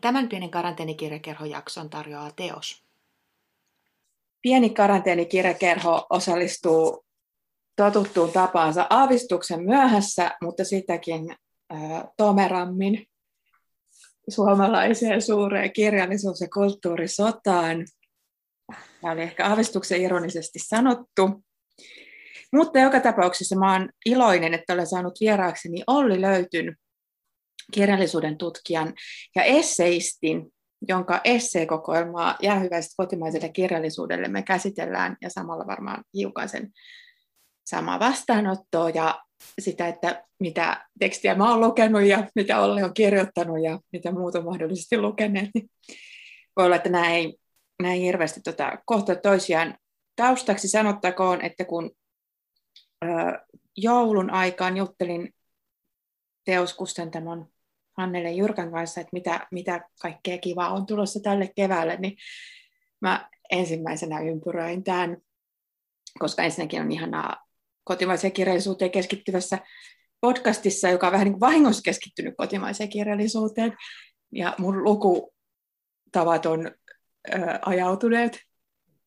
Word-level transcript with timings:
Tämän 0.00 0.28
pienen 0.28 0.50
karanteenikirjakerhojakson 0.50 1.90
tarjoaa 1.90 2.30
teos. 2.30 2.82
Pieni 4.42 4.70
karanteenikirjakerho 4.70 6.06
osallistuu 6.10 7.04
totuttuun 7.76 8.32
tapaansa 8.32 8.86
aavistuksen 8.90 9.62
myöhässä, 9.62 10.30
mutta 10.42 10.64
sitäkin 10.64 11.36
äh, 11.72 12.04
tomerammin 12.16 13.06
suomalaiseen 14.28 15.22
suureen 15.22 15.72
kirjallisuus- 15.72 16.40
ja 16.40 16.48
kulttuurisotaan. 16.54 17.86
Tämä 19.00 19.12
oli 19.12 19.22
ehkä 19.22 19.46
aavistuksen 19.46 20.00
ironisesti 20.00 20.58
sanottu. 20.58 21.44
Mutta 22.52 22.78
joka 22.78 23.00
tapauksessa 23.00 23.56
olen 23.56 23.90
iloinen, 24.06 24.54
että 24.54 24.72
olen 24.72 24.86
saanut 24.86 25.20
vieraakseni 25.20 25.82
Olli 25.86 26.20
Löytyn, 26.20 26.76
kirjallisuuden 27.72 28.38
tutkijan 28.38 28.94
ja 29.34 29.42
esseistin, 29.42 30.52
jonka 30.88 31.20
esseekokoelmaa 31.24 32.36
jäähyväiset 32.42 32.92
kotimaiselle 32.96 33.48
kirjallisuudelle 33.48 34.28
me 34.28 34.42
käsitellään 34.42 35.16
ja 35.20 35.30
samalla 35.30 35.66
varmaan 35.66 36.04
hiukan 36.14 36.48
sen 36.48 36.72
samaa 37.66 38.00
vastaanottoa 38.00 38.90
ja 38.90 39.22
sitä, 39.58 39.88
että 39.88 40.24
mitä 40.40 40.86
tekstiä 40.98 41.34
mä 41.34 41.50
oon 41.50 41.60
lukenut 41.60 42.02
ja 42.02 42.28
mitä 42.34 42.60
Olli 42.60 42.82
on 42.82 42.94
kirjoittanut 42.94 43.62
ja 43.62 43.80
mitä 43.92 44.12
muuta 44.12 44.40
mahdollisesti 44.40 44.98
lukeneet, 44.98 45.50
niin 45.54 45.70
voi 46.56 46.66
olla, 46.66 46.76
että 46.76 46.88
nämä 46.88 47.10
ei, 47.10 47.38
nämä 47.82 47.94
ei 47.94 48.00
hirveästi 48.00 48.40
tota, 48.40 48.78
kohta 48.86 49.16
toisiaan. 49.16 49.78
Taustaksi 50.16 50.68
sanottakoon, 50.68 51.40
että 51.40 51.64
kun 51.64 51.90
ö, 53.04 53.08
joulun 53.76 54.30
aikaan 54.30 54.76
juttelin 54.76 55.34
teoskustantamon 56.44 57.48
Hannele 57.96 58.32
Jyrkän 58.32 58.72
kanssa, 58.72 59.00
että 59.00 59.10
mitä, 59.12 59.46
mitä 59.50 59.88
kaikkea 60.02 60.38
kivaa 60.38 60.72
on 60.72 60.86
tulossa 60.86 61.20
tälle 61.20 61.52
keväälle, 61.56 61.96
niin 61.96 62.16
mä 63.00 63.28
ensimmäisenä 63.50 64.20
ympyröin 64.20 64.84
tämän, 64.84 65.16
koska 66.18 66.42
ensinnäkin 66.42 66.80
on 66.80 66.92
ihanaa 66.92 67.46
kotimaiseen 67.84 68.32
kirjallisuuteen 68.32 68.90
keskittyvässä 68.90 69.58
podcastissa, 70.20 70.88
joka 70.88 71.06
on 71.06 71.12
vähän 71.12 71.26
niin 71.26 71.40
vahingossa 71.40 71.82
keskittynyt 71.82 72.34
kotimaiseen 72.36 72.88
kirjallisuuteen, 72.88 73.76
ja 74.32 74.54
mun 74.58 74.84
lukutavat 74.84 76.46
on 76.46 76.70
ö, 77.34 77.38
ajautuneet 77.62 78.38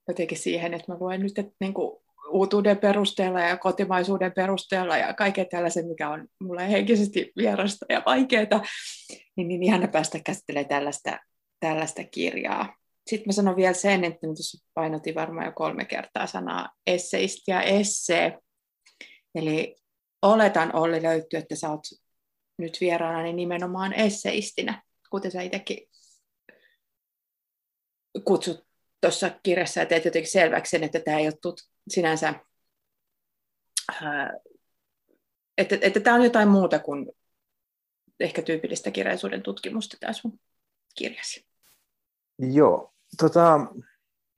jotenkin 0.08 0.38
siihen, 0.38 0.74
että 0.74 0.92
mä 0.92 1.00
luen 1.00 1.22
nyt 1.22 1.40
että 1.40 1.54
niin 1.60 1.74
kuin 1.74 2.02
uutuuden 2.30 2.78
perusteella 2.78 3.42
ja 3.42 3.58
kotimaisuuden 3.58 4.32
perusteella 4.32 4.98
ja 4.98 5.14
kaiken 5.14 5.48
tällaisen, 5.50 5.88
mikä 5.88 6.10
on 6.10 6.28
mulle 6.42 6.72
henkisesti 6.72 7.32
vierasta 7.38 7.86
ja 7.90 8.04
vaikeaa, 8.06 8.62
niin, 9.36 9.48
niin 9.48 9.64
ihana 9.64 9.88
päästä 9.88 10.20
käsittelemään 10.26 10.70
tällaista, 10.70 11.18
tällaista 11.60 12.04
kirjaa. 12.04 12.76
Sitten 13.08 13.28
mä 13.28 13.32
sanon 13.32 13.56
vielä 13.56 13.74
sen, 13.74 14.04
että 14.04 14.20
tuossa 14.20 14.68
painotin 14.74 15.16
varmaan 15.16 15.46
jo 15.46 15.52
kolme 15.56 15.86
kertaa 15.86 16.28
sanaa 16.28 16.70
esseisti 16.88 17.52
ja 17.52 17.62
essee. 17.62 18.38
Eli 19.36 19.76
oletan 20.22 20.76
Olli 20.76 21.04
löytyy, 21.04 21.40
että 21.40 21.56
sä 21.56 21.70
oot 21.70 21.84
nyt 22.58 22.78
vieraana 22.82 23.24
niin 23.24 23.36
nimenomaan 23.36 23.94
esseistinä, 23.94 24.84
kuten 25.10 25.32
sä 25.32 25.42
itsekin 25.42 25.90
kutsut 28.24 28.66
tuossa 29.02 29.32
kirjassa 29.44 29.80
ja 29.80 29.86
teet 29.86 30.06
jotenkin 30.06 30.32
selväksi 30.32 30.70
sen, 30.70 30.84
että 30.84 31.00
tämä 31.00 31.20
ei 31.20 31.28
ole 31.28 31.34
tut, 31.42 31.62
sinänsä, 31.90 32.34
että, 35.58 35.78
että 35.82 36.00
tämä 36.00 36.16
on 36.16 36.24
jotain 36.24 36.48
muuta 36.48 36.80
kuin 36.80 37.12
ehkä 38.20 38.42
tyypillistä 38.42 38.92
kirjallisuuden 38.92 39.44
tutkimusta 39.44 39.98
tämä 40.00 40.14
sun 40.14 40.40
kirjasi. 40.98 41.46
Joo, 42.40 42.94
tota, 43.18 43.60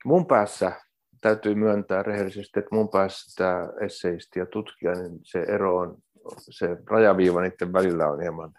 mun 0.04 0.26
päässä 0.26 0.72
täytyy 1.20 1.54
myöntää 1.54 2.02
rehellisesti, 2.02 2.58
että 2.58 2.74
mun 2.74 2.88
päässä 2.88 3.36
tämä 3.36 3.68
esseisti 3.80 4.38
ja 4.38 4.46
tutkija, 4.46 4.92
niin 4.92 5.20
se 5.22 5.40
ero 5.40 5.76
on, 5.76 5.98
se 6.38 6.66
rajaviiva 6.86 7.40
niiden 7.40 7.72
välillä 7.72 8.08
on 8.08 8.20
hieman 8.20 8.54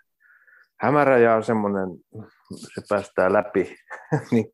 hämärä 0.79 1.17
ja 1.17 1.41
semmoinen, 1.41 1.89
se 2.55 2.81
päästää 2.89 3.33
läpi 3.33 3.75
niin 4.31 4.45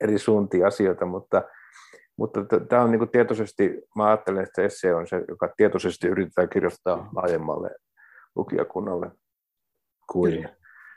eri 0.00 0.18
suuntia 0.18 0.66
asioita, 0.66 1.06
mutta, 1.06 1.42
mutta 2.20 2.40
tämä 2.68 2.82
on 2.82 2.90
niin 2.90 2.98
kuin 2.98 3.10
tietoisesti, 3.10 3.82
mä 3.94 4.06
ajattelen, 4.06 4.42
että 4.42 4.62
esse 4.62 4.94
on 4.94 5.06
se, 5.06 5.24
joka 5.28 5.48
tietoisesti 5.56 6.08
yritetään 6.08 6.48
kirjoittaa 6.48 7.10
laajemmalle 7.16 7.70
lukijakunnalle 8.36 9.10
kuin 10.12 10.48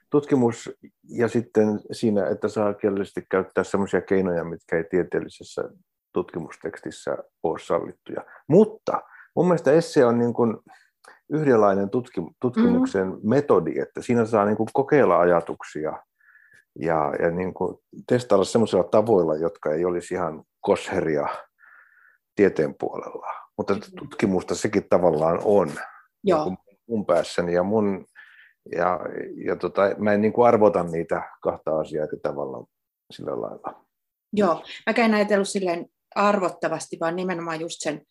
tutkimus 0.09 0.71
ja 1.09 1.27
sitten 1.27 1.79
siinä, 1.91 2.27
että 2.27 2.47
saa 2.47 2.73
kielellisesti 2.73 3.25
käyttää 3.29 3.63
sellaisia 3.63 4.01
keinoja, 4.01 4.43
mitkä 4.43 4.77
ei 4.77 4.83
tieteellisessä 4.83 5.69
tutkimustekstissä 6.13 7.17
ole 7.43 7.59
sallittuja. 7.59 8.25
Mutta 8.47 9.01
mun 9.35 9.45
mielestä 9.45 9.71
esse 9.71 10.05
on 10.05 10.17
niin 10.17 10.33
kuin, 10.33 10.57
yhdenlainen 11.29 11.89
tutkimuksen 12.39 13.07
mm. 13.07 13.19
metodi, 13.23 13.79
että 13.79 14.01
siinä 14.01 14.25
saa 14.25 14.45
niin 14.45 14.57
kuin 14.57 14.69
kokeilla 14.73 15.19
ajatuksia 15.19 16.03
ja, 16.79 17.13
ja 17.21 17.31
niin 17.31 17.53
kuin 17.53 17.77
testailla 18.07 18.45
sellaisilla 18.45 18.83
tavoilla, 18.83 19.35
jotka 19.35 19.73
ei 19.73 19.85
olisi 19.85 20.13
ihan 20.13 20.43
kosheria 20.61 21.27
tieteen 22.35 22.75
puolella. 22.75 23.27
Mutta 23.57 23.75
tutkimusta 23.97 24.55
sekin 24.55 24.89
tavallaan 24.89 25.39
on 25.43 25.71
Joo. 26.23 26.45
Niin 26.45 26.57
mun 26.87 27.05
päässäni 27.05 27.53
ja 27.53 27.63
mun 27.63 28.05
ja, 28.75 28.99
ja 29.45 29.55
tota, 29.55 29.81
mä 29.97 30.13
en 30.13 30.21
niin 30.21 30.33
kuin 30.33 30.47
arvota 30.47 30.83
niitä 30.83 31.29
kahta 31.41 31.79
asiaa 31.79 32.05
eri 32.05 32.19
tavalla 32.19 32.67
sillä 33.11 33.41
lailla. 33.41 33.85
Joo, 34.33 34.63
mä 34.85 35.05
en 35.05 35.13
ajatellut 35.13 35.49
silleen 35.49 35.85
arvottavasti, 36.15 36.97
vaan 36.99 37.15
nimenomaan 37.15 37.59
just 37.59 37.75
sen 37.79 38.01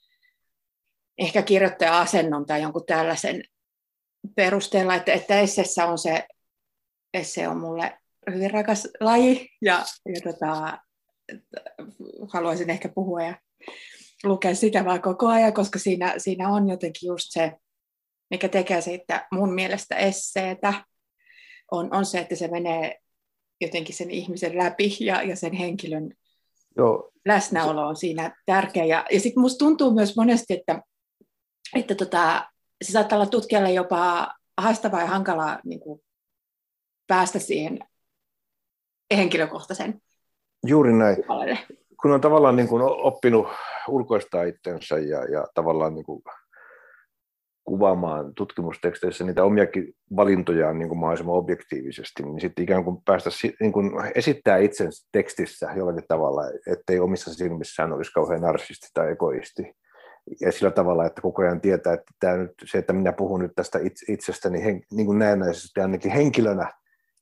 ehkä 1.18 1.42
kirjoittaja-asennon 1.42 2.46
tai 2.46 2.62
jonkun 2.62 2.86
tällaisen 2.86 3.44
perusteella, 4.36 4.94
että, 4.94 5.12
että 5.12 5.40
esseessä 5.40 5.86
on 5.86 5.98
se, 5.98 6.26
esse 7.14 7.48
on 7.48 7.60
mulle 7.60 7.98
hyvin 8.30 8.50
rakas 8.50 8.88
laji 9.00 9.48
ja, 9.62 9.84
ja 10.14 10.32
tota, 10.32 10.78
haluaisin 12.28 12.70
ehkä 12.70 12.88
puhua 12.88 13.22
ja 13.22 13.34
lukea 14.24 14.54
sitä 14.54 14.84
vaan 14.84 15.02
koko 15.02 15.28
ajan, 15.28 15.52
koska 15.52 15.78
siinä, 15.78 16.14
siinä 16.18 16.48
on 16.48 16.68
jotenkin 16.68 17.06
just 17.06 17.26
se, 17.30 17.52
mikä 18.30 18.48
tekee 18.48 18.80
siitä 18.80 19.26
mun 19.32 19.54
mielestä 19.54 19.96
esseetä, 19.96 20.84
on, 21.70 21.94
on 21.94 22.06
se, 22.06 22.18
että 22.18 22.36
se 22.36 22.48
menee 22.48 22.98
jotenkin 23.60 23.94
sen 23.94 24.10
ihmisen 24.10 24.58
läpi 24.58 24.96
ja, 25.00 25.22
ja 25.22 25.36
sen 25.36 25.52
henkilön 25.52 26.12
Joo. 26.76 27.10
läsnäolo 27.24 27.86
on 27.86 27.96
siinä 27.96 28.36
tärkeä. 28.46 28.84
Ja, 28.84 29.04
ja 29.10 29.20
sitten 29.20 29.40
musta 29.40 29.58
tuntuu 29.58 29.94
myös 29.94 30.16
monesti, 30.16 30.54
että 30.54 30.82
että 31.76 31.94
tota, 31.94 32.50
se 32.84 32.92
saattaa 32.92 33.18
olla 33.18 33.30
tutkijalle 33.30 33.72
jopa 33.72 34.34
haastavaa 34.58 35.00
ja 35.00 35.06
hankalaa 35.06 35.60
niin 35.64 35.80
kuin 35.80 36.00
päästä 37.06 37.38
siihen 37.38 37.78
henkilökohtaisen 39.16 40.00
Juuri 40.66 40.92
näin. 40.92 41.16
Puolelle. 41.26 41.58
Kun 42.02 42.12
on 42.12 42.20
tavallaan 42.20 42.56
niin 42.56 42.68
kuin 42.68 42.82
oppinut 42.82 43.46
ulkoistaa 43.88 44.42
itsensä 44.42 44.98
ja, 44.98 45.24
ja 45.24 45.46
tavallaan 45.54 45.94
niin 45.94 46.04
kuin 46.04 46.22
kuvaamaan 47.64 48.34
tutkimusteksteissä 48.34 49.24
niitä 49.24 49.44
omiakin 49.44 49.94
valintojaan 50.16 50.78
niin 50.78 50.88
kuin 50.88 50.98
mahdollisimman 50.98 51.36
objektiivisesti, 51.36 52.22
niin 52.22 52.40
sitten 52.40 52.62
ikään 52.62 52.84
kuin 52.84 53.02
päästä 53.04 53.30
niin 53.60 53.72
kuin 53.72 53.90
esittää 54.14 54.56
itsensä 54.56 55.08
tekstissä 55.12 55.70
jollakin 55.76 56.04
tavalla, 56.08 56.42
ettei 56.66 57.00
omissa 57.00 57.34
silmissään 57.34 57.92
olisi 57.92 58.12
kauhean 58.12 58.40
narsisti 58.40 58.88
tai 58.94 59.12
egoisti 59.12 59.62
ja 60.40 60.52
sillä 60.52 60.70
tavalla, 60.70 61.06
että 61.06 61.22
koko 61.22 61.42
ajan 61.42 61.60
tietää, 61.60 61.92
että 61.92 62.12
tämä 62.20 62.36
nyt, 62.36 62.50
se, 62.64 62.78
että 62.78 62.92
minä 62.92 63.12
puhun 63.12 63.40
nyt 63.40 63.52
tästä 63.56 63.78
itsestäni 64.08 64.64
hen, 64.64 64.82
niin 64.92 65.06
kuin 65.06 65.18
näennäisesti 65.18 65.80
ainakin 65.80 66.10
henkilönä, 66.10 66.72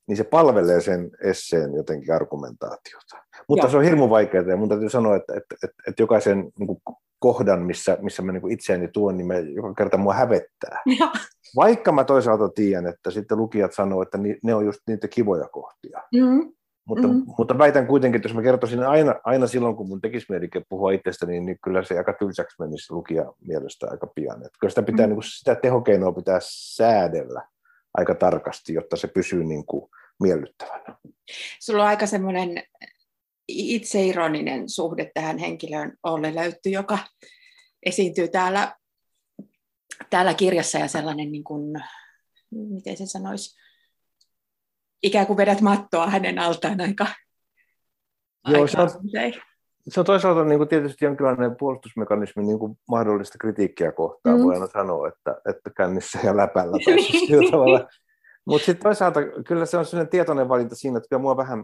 niin 0.07 0.17
se 0.17 0.23
palvelee 0.23 0.81
sen 0.81 1.11
esseen 1.23 1.73
jotenkin 1.73 2.13
argumentaatiota. 2.13 3.17
Mutta 3.47 3.65
Joo. 3.65 3.71
se 3.71 3.77
on 3.77 3.83
hirmu 3.83 4.09
vaikeaa 4.09 4.43
ja 4.43 4.57
mun 4.57 4.69
täytyy 4.69 4.89
sanoa, 4.89 5.15
että, 5.15 5.33
että, 5.33 5.55
että, 5.63 5.83
että 5.87 6.03
jokaisen 6.03 6.51
niin 6.59 6.67
kuin 6.67 6.81
kohdan, 7.19 7.61
missä, 7.61 7.97
missä 8.01 8.21
mä 8.21 8.31
niin 8.31 8.41
kuin 8.41 8.53
itseäni 8.53 8.87
tuon, 8.87 9.17
niin 9.17 9.27
me 9.27 9.39
joka 9.39 9.73
kerta 9.73 9.97
mua 9.97 10.13
hävettää. 10.13 10.81
Ja. 10.99 11.11
Vaikka 11.55 11.91
mä 11.91 12.03
toisaalta 12.03 12.49
tiedän, 12.49 12.87
että 12.87 13.11
sitten 13.11 13.37
lukijat 13.37 13.73
sanoo, 13.73 14.01
että 14.01 14.17
ne 14.43 14.55
on 14.55 14.65
just 14.65 14.79
niitä 14.87 15.07
kivoja 15.07 15.47
kohtia. 15.47 16.03
Mm-hmm. 16.15 16.53
Mutta, 16.87 17.07
mm. 17.07 17.23
mutta 17.37 17.57
väitän 17.57 17.87
kuitenkin, 17.87 18.15
että 18.17 18.29
jos 18.29 18.35
mä 18.35 18.41
kertoisin 18.41 18.83
aina, 18.83 19.15
aina 19.23 19.47
silloin, 19.47 19.75
kun 19.75 19.87
mun 19.87 20.01
tekisi 20.01 20.25
mieli 20.29 20.49
puhua 20.69 20.91
itsestäni, 20.91 21.31
niin, 21.31 21.45
niin 21.45 21.57
kyllä 21.63 21.83
se 21.83 21.97
aika 21.97 22.13
tylsäksi 22.13 22.55
menisi 22.59 22.93
lukija 22.93 23.33
mielestä 23.47 23.87
aika 23.91 24.07
pian. 24.07 24.37
Että 24.37 24.57
kyllä 24.59 24.69
sitä, 24.69 24.83
pitää, 24.83 25.05
mm. 25.05 25.09
niin 25.09 25.15
kuin, 25.15 25.23
sitä 25.23 25.55
tehokeinoa 25.55 26.11
pitää 26.11 26.39
säädellä 26.41 27.41
aika 27.93 28.15
tarkasti, 28.15 28.73
jotta 28.73 28.97
se 28.97 29.07
pysyy 29.07 29.43
niin 29.43 29.65
kuin 29.65 29.91
miellyttävänä. 30.19 30.95
Sulla 31.59 31.83
on 31.83 31.89
aika 31.89 32.05
semmoinen 32.07 32.63
itseironinen 33.47 34.69
suhde 34.69 35.11
tähän 35.13 35.37
henkilöön 35.37 35.97
Olle 36.03 36.35
Löytty, 36.35 36.69
joka 36.69 36.97
esiintyy 37.85 38.27
täällä, 38.27 38.75
täällä 40.09 40.33
kirjassa 40.33 40.77
ja 40.77 40.87
sellainen, 40.87 41.31
niin 41.31 41.43
kuin, 41.43 41.73
miten 42.51 42.97
se 42.97 43.05
sanoisi, 43.05 43.59
ikään 45.03 45.27
kuin 45.27 45.37
vedät 45.37 45.61
mattoa 45.61 46.09
hänen 46.09 46.39
altaan 46.39 46.81
aika, 46.81 47.07
Joo, 48.47 48.61
aika 48.61 48.67
se 48.67 48.81
on, 48.81 49.05
usein. 49.05 49.33
Se 49.87 49.99
on 49.99 50.05
toisaalta 50.05 50.43
niin 50.43 50.59
kuin 50.59 50.67
tietysti 50.67 51.05
jonkinlainen 51.05 51.55
puolustusmekanismi 51.55 52.43
niin 52.43 52.59
kuin 52.59 52.77
mahdollista 52.89 53.37
kritiikkiä 53.37 53.91
kohtaan. 53.91 54.37
Mm. 54.37 54.43
Voi 54.43 54.53
aina 54.53 54.67
sanoa, 54.67 55.07
että, 55.07 55.41
että 55.49 55.69
kännissä 55.77 56.19
ja 56.23 56.37
läpällä. 56.37 56.77
Tai 56.85 57.01
siis 57.01 57.25
sillä 57.27 57.51
tavalla. 57.51 57.87
Mutta 58.45 58.65
sitten 58.65 58.83
toisaalta 58.83 59.19
kyllä 59.47 59.65
se 59.65 59.77
on 59.77 59.85
sellainen 59.85 60.11
tietoinen 60.11 60.49
valinta 60.49 60.75
siinä, 60.75 60.97
että 60.97 61.09
kyllä 61.09 61.21
mua 61.21 61.37
vähän, 61.37 61.63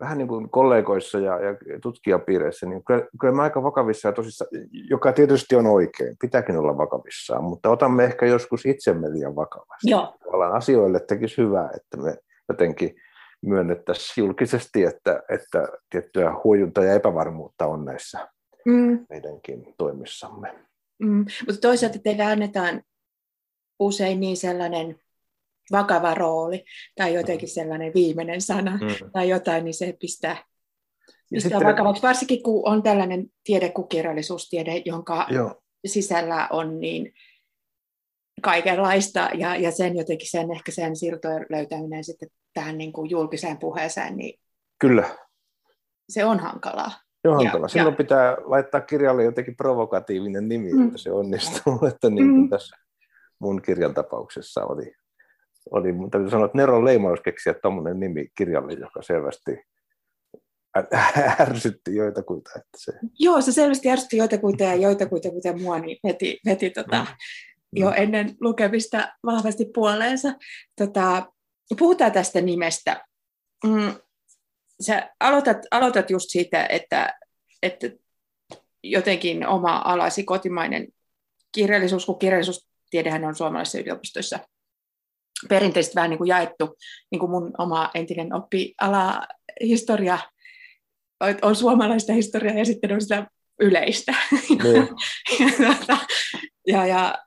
vähän 0.00 0.18
niin 0.18 0.28
kuin 0.28 0.50
kollegoissa 0.50 1.18
ja, 1.18 1.40
ja 1.40 1.54
tutkijapiireissä, 1.82 2.66
niin 2.66 2.84
kyllä, 2.84 3.06
kyllä 3.20 3.34
mä 3.34 3.42
aika 3.42 3.62
vakavissa 3.62 4.08
ja 4.08 4.12
tosissaan, 4.12 4.50
joka 4.90 5.12
tietysti 5.12 5.56
on 5.56 5.66
oikein, 5.66 6.16
pitääkin 6.20 6.56
olla 6.56 6.78
vakavissaan, 6.78 7.44
mutta 7.44 7.70
otamme 7.70 8.04
ehkä 8.04 8.26
joskus 8.26 8.66
itsemme 8.66 9.12
liian 9.12 9.36
vakavasti. 9.36 9.90
Joo, 9.90 10.14
Tavallaan 10.24 10.52
asioille 10.52 11.00
tekisi 11.00 11.36
hyvää, 11.42 11.70
että 11.76 11.96
me 11.96 12.16
jotenkin 12.48 12.94
myönnettäisiin 13.42 14.24
julkisesti, 14.24 14.84
että, 14.84 15.22
että 15.30 15.68
tiettyä 15.90 16.32
huojunta 16.44 16.84
ja 16.84 16.94
epävarmuutta 16.94 17.66
on 17.66 17.84
näissä 17.84 18.28
mm, 18.66 19.06
meidänkin 19.10 19.74
toimissamme. 19.78 20.54
mm. 21.02 21.24
mutta 21.46 21.60
toisaalta 21.60 21.98
teille 21.98 22.22
annetaan 22.24 22.82
usein 23.80 24.20
niin 24.20 24.36
sellainen 24.36 24.96
vakava 25.72 26.14
rooli 26.14 26.64
tai 26.96 27.14
jotenkin 27.14 27.48
sellainen 27.48 27.94
viimeinen 27.94 28.40
sana 28.40 28.78
Mm. 28.82 29.10
tai 29.12 29.28
jotain, 29.28 29.64
niin 29.64 29.74
se 29.74 29.96
pistää, 30.00 30.36
pistää 31.30 31.50
sitten- 31.50 31.66
vakavaksi. 31.68 32.02
Varsinkin 32.02 32.42
kun 32.42 32.68
on 32.68 32.82
tällainen 32.82 33.26
tiede 33.44 33.68
kuin 33.68 33.88
kirjallisuustiede, 33.88 34.82
jonka 34.84 35.26
Joo, 35.30 35.62
sisällä 35.86 36.48
on 36.50 36.80
niin 36.80 37.12
kaikenlaista 38.42 39.28
ja, 39.34 39.56
ja 39.56 39.70
sen 39.70 39.96
jotenkin 39.96 40.30
sen 40.30 40.52
ehkä 40.52 40.72
sen 40.72 40.96
siltojen 40.96 41.46
löytäminen 41.50 42.04
sitten 42.04 42.28
tähän 42.54 42.78
niin 42.78 42.92
kuin 42.92 43.10
julkiseen 43.10 43.58
puheeseen, 43.58 44.16
niin 44.16 44.40
kyllä. 44.78 45.04
se 46.08 46.24
on 46.24 46.38
hankalaa. 46.40 46.90
Se 47.22 47.28
on 47.28 47.40
Ja- 47.44 47.50
hankala. 47.50 47.68
Silloin 47.68 47.92
ja- 47.92 47.96
pitää 47.96 48.36
laittaa 48.44 48.80
kirjalle 48.80 49.24
jotenkin 49.24 49.56
provokatiivinen 49.56 50.48
nimi, 50.48 50.72
Mm. 50.72 50.86
että 50.86 50.98
se 50.98 51.12
onnistuu. 51.12 51.78
Että 51.94 52.10
niin 52.10 52.28
kuin 52.30 52.40
Mm. 52.42 52.48
tässä 52.50 52.76
mun 53.38 53.62
kirjan 53.62 53.94
tapauksessa 53.94 54.64
oli, 54.64 54.94
oli 55.70 55.92
mun 55.92 56.10
täytyy 56.10 56.30
sanoa, 56.30 56.46
että 56.46 56.58
Neron 56.58 56.84
leimaus 56.84 57.20
keksiä 57.20 57.54
tuommoinen 57.54 58.00
nimi 58.00 58.28
kirjalle, 58.38 58.72
joka 58.72 59.02
selvästi 59.02 59.58
ärsytti 61.40 61.94
joitakuita. 61.96 62.50
Että 62.56 62.68
se, 62.76 62.92
Joo, 63.18 63.40
se 63.40 63.52
selvästi 63.52 63.90
ärsytti 63.90 64.16
joitakuita 64.16 64.64
ja 64.64 64.74
joitakuita, 64.74 65.30
kuten 65.30 65.62
mua, 65.62 65.78
niin 65.78 65.98
veti, 66.06 66.40
veti 66.46 66.70
tota, 66.70 66.96
Mm. 67.00 67.06
Jo 67.72 67.90
ennen 67.90 68.36
lukemista 68.40 69.08
vahvasti 69.26 69.64
puoleensa. 69.74 70.34
Tota, 70.76 71.32
puhutaan 71.78 72.12
tästä 72.12 72.40
nimestä. 72.40 73.04
Mm, 73.64 73.94
sä 74.80 75.10
aloitat, 75.20 75.58
aloitat 75.70 76.10
just 76.10 76.30
siitä, 76.30 76.66
että, 76.66 77.18
että 77.62 77.90
jotenkin 78.82 79.46
oma 79.46 79.82
alasi 79.84 80.24
kotimainen 80.24 80.88
kirjallisuus, 81.54 82.06
kun 82.06 82.18
kirjallisuustiedehän 82.18 83.24
on 83.24 83.34
suomalaisissa 83.34 83.78
yliopistoissa 83.78 84.38
perinteisesti 85.48 85.94
vähän 85.94 86.10
niin 86.10 86.18
kuin 86.18 86.28
jaettu, 86.28 86.76
niin 87.10 87.20
kuin 87.20 87.30
mun 87.30 87.54
oma 87.58 87.90
entinen 87.94 88.34
oppiala 88.34 89.26
historia 89.60 90.18
on- 91.42 91.56
suomalaista 91.56 92.12
historiaa 92.12 92.58
ja 92.58 92.64
sitten 92.64 92.92
on 92.92 93.00
sitä 93.00 93.26
yleistä. 93.60 94.14
Niin. 94.48 94.88
ja, 95.86 95.98
ja, 96.66 96.86
ja, 96.86 97.18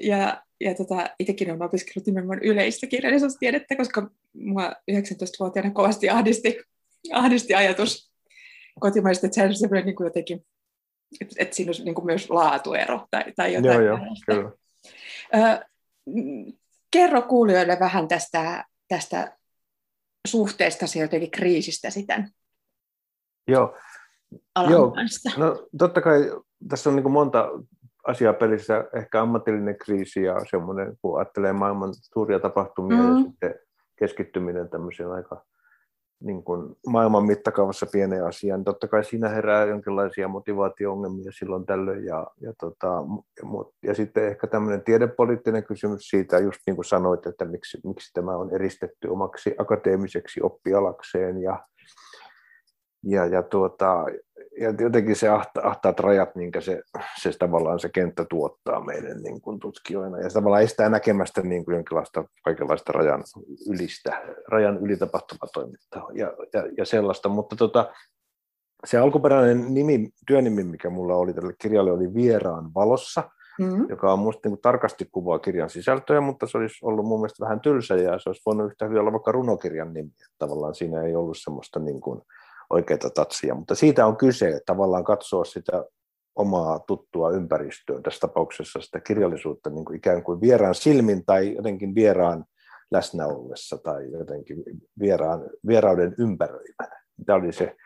ja, 0.00 0.42
ja 0.60 0.74
tota, 0.74 1.10
itsekin 1.18 1.50
olen 1.50 1.62
opiskellut 1.62 2.06
nimenomaan 2.06 2.42
yleistä 2.42 2.86
kirjallisuustiedettä, 2.86 3.76
koska 3.76 4.10
mua 4.32 4.70
19-vuotiaana 4.70 5.70
kovasti 5.70 6.10
ahdisti, 6.10 6.60
ahdisti 7.12 7.54
ajatus 7.54 8.12
kotimaisesta, 8.80 9.26
että 9.26 9.34
se 9.34 9.66
on 9.66 9.84
niin 9.84 9.96
kuin 9.96 10.06
jotenkin, 10.06 10.46
että, 11.20 11.34
että 11.38 11.56
siinä 11.56 11.68
olisi 11.68 11.84
niin 11.84 11.94
kuin 11.94 12.06
myös 12.06 12.30
laatuero 12.30 13.06
tai, 13.10 13.24
tai 13.36 13.54
jotain. 13.54 13.84
joo, 13.84 13.86
joo, 13.86 13.98
kyllä. 14.26 14.50
Ö, 15.34 15.66
kerro 16.90 17.22
kuulijoille 17.22 17.76
vähän 17.80 18.08
tästä, 18.08 18.64
tästä 18.88 19.38
suhteesta 20.28 20.86
jotenkin 21.00 21.30
kriisistä 21.30 21.90
sitten 21.90 22.30
Joo, 23.48 23.76
alan 24.54 24.72
Joo. 24.72 24.90
kanssa. 24.90 25.30
no 25.36 25.68
totta 25.78 26.00
kai 26.00 26.20
tässä 26.68 26.90
on 26.90 26.96
niin 26.96 27.10
monta 27.10 27.48
asiaa 28.06 28.32
pelissä, 28.32 28.84
ehkä 28.96 29.22
ammatillinen 29.22 29.78
kriisi 29.78 30.22
ja 30.22 30.36
semmoinen, 30.50 30.96
kun 31.02 31.18
ajattelee 31.18 31.52
maailman 31.52 31.94
suuria 31.94 32.38
tapahtumia 32.38 33.02
mm. 33.02 33.16
ja 33.16 33.22
sitten 33.22 33.54
keskittyminen 33.98 34.68
tämmöiseen 34.68 35.10
aika 35.10 35.44
niin 36.22 36.44
kuin 36.44 36.76
maailman 36.86 37.26
mittakaavassa 37.26 37.86
pieneen 37.92 38.26
asiaan, 38.26 38.58
niin 38.58 38.64
totta 38.64 38.88
kai 38.88 39.04
siinä 39.04 39.28
herää 39.28 39.64
jonkinlaisia 39.64 40.28
motivaatio-ongelmia 40.28 41.32
silloin 41.32 41.66
tällöin. 41.66 42.04
Ja, 42.04 42.26
ja, 42.40 42.52
tota, 42.60 43.04
mu- 43.42 43.72
ja 43.82 43.94
sitten 43.94 44.26
ehkä 44.26 44.46
tämmöinen 44.46 44.82
tiedepoliittinen 44.82 45.64
kysymys 45.64 46.08
siitä, 46.08 46.38
just 46.38 46.60
niin 46.66 46.76
kuin 46.76 46.84
sanoit, 46.84 47.26
että 47.26 47.44
miksi, 47.44 47.78
miksi 47.84 48.12
tämä 48.12 48.36
on 48.36 48.54
eristetty 48.54 49.08
omaksi 49.08 49.54
akateemiseksi 49.58 50.40
oppialakseen 50.42 51.42
ja, 51.42 51.66
ja, 53.04 53.26
ja, 53.26 53.42
tuota, 53.42 54.06
ja 54.60 54.74
jotenkin 54.80 55.16
se 55.16 55.28
ahta, 55.28 55.60
ahtaat 55.64 56.00
rajat, 56.00 56.34
minkä 56.34 56.60
se, 56.60 56.82
se 57.22 57.32
tavallaan 57.38 57.80
se 57.80 57.88
kenttä 57.88 58.24
tuottaa 58.24 58.84
meidän 58.84 59.22
niin 59.22 59.40
kuin 59.40 59.60
tutkijoina. 59.60 60.18
Ja 60.18 60.28
se 60.28 60.34
tavallaan 60.34 60.62
estää 60.62 60.88
näkemästä 60.88 61.42
niin 61.42 61.64
kuin 61.64 61.74
jonkinlaista 61.74 62.24
kaikenlaista 62.44 62.92
rajan 62.92 63.24
ylistä, 63.70 64.22
rajan 64.48 64.76
yli 64.76 64.96
tapahtuvaa 64.96 65.48
toimintaa 65.54 66.08
ja, 66.14 66.32
ja, 66.52 66.64
ja 66.78 66.84
sellaista. 66.84 67.28
Mutta 67.28 67.56
tota, 67.56 67.92
se 68.84 68.98
alkuperäinen 68.98 69.74
nimi, 69.74 70.10
työnimi, 70.26 70.64
mikä 70.64 70.90
mulla 70.90 71.16
oli 71.16 71.34
tälle 71.34 71.54
kirjalle, 71.58 71.92
oli 71.92 72.14
Vieraan 72.14 72.74
valossa, 72.74 73.22
Mm. 73.60 73.86
joka 73.88 74.12
on 74.12 74.18
minusta 74.18 74.48
niin 74.48 74.60
tarkasti 74.60 75.08
kuvaa 75.12 75.38
kirjan 75.38 75.70
sisältöä, 75.70 76.20
mutta 76.20 76.46
se 76.46 76.58
olisi 76.58 76.86
ollut 76.86 77.06
mun 77.06 77.20
mielestä 77.20 77.44
vähän 77.44 77.60
tylsä 77.60 77.96
ja 77.96 78.18
se 78.18 78.28
olisi 78.28 78.42
voinut 78.46 78.66
yhtä 78.66 78.84
hyvin 78.84 79.00
olla 79.00 79.12
vaikka 79.12 79.32
runokirjan 79.32 79.92
nimi. 79.92 80.10
Tavallaan 80.38 80.74
siinä 80.74 81.02
ei 81.02 81.16
ollut 81.16 81.36
semmoista 81.40 81.80
niin 81.80 82.00
kuin 82.00 82.20
oikeaa 82.72 83.10
tatsia, 83.14 83.54
mutta 83.54 83.74
siitä 83.74 84.06
on 84.06 84.16
kyse, 84.16 84.48
että 84.48 84.62
tavallaan 84.66 85.04
katsoa 85.04 85.44
sitä 85.44 85.84
omaa 86.34 86.78
tuttua 86.78 87.30
ympäristöä, 87.30 88.00
tässä 88.00 88.20
tapauksessa 88.20 88.80
sitä 88.80 89.00
kirjallisuutta 89.00 89.70
niin 89.70 89.84
kuin 89.84 89.96
ikään 89.96 90.22
kuin 90.22 90.40
vieraan 90.40 90.74
silmin 90.74 91.24
tai 91.24 91.54
jotenkin 91.54 91.94
vieraan 91.94 92.44
läsnä 92.90 93.26
ollessa 93.26 93.78
tai 93.78 94.10
jotenkin 94.10 94.64
vieraan, 95.00 95.40
vierauden 95.66 96.14
ympäröimänä. 96.18 97.02
Tämä 97.26 97.38
oli 97.38 97.52
se, 97.52 97.76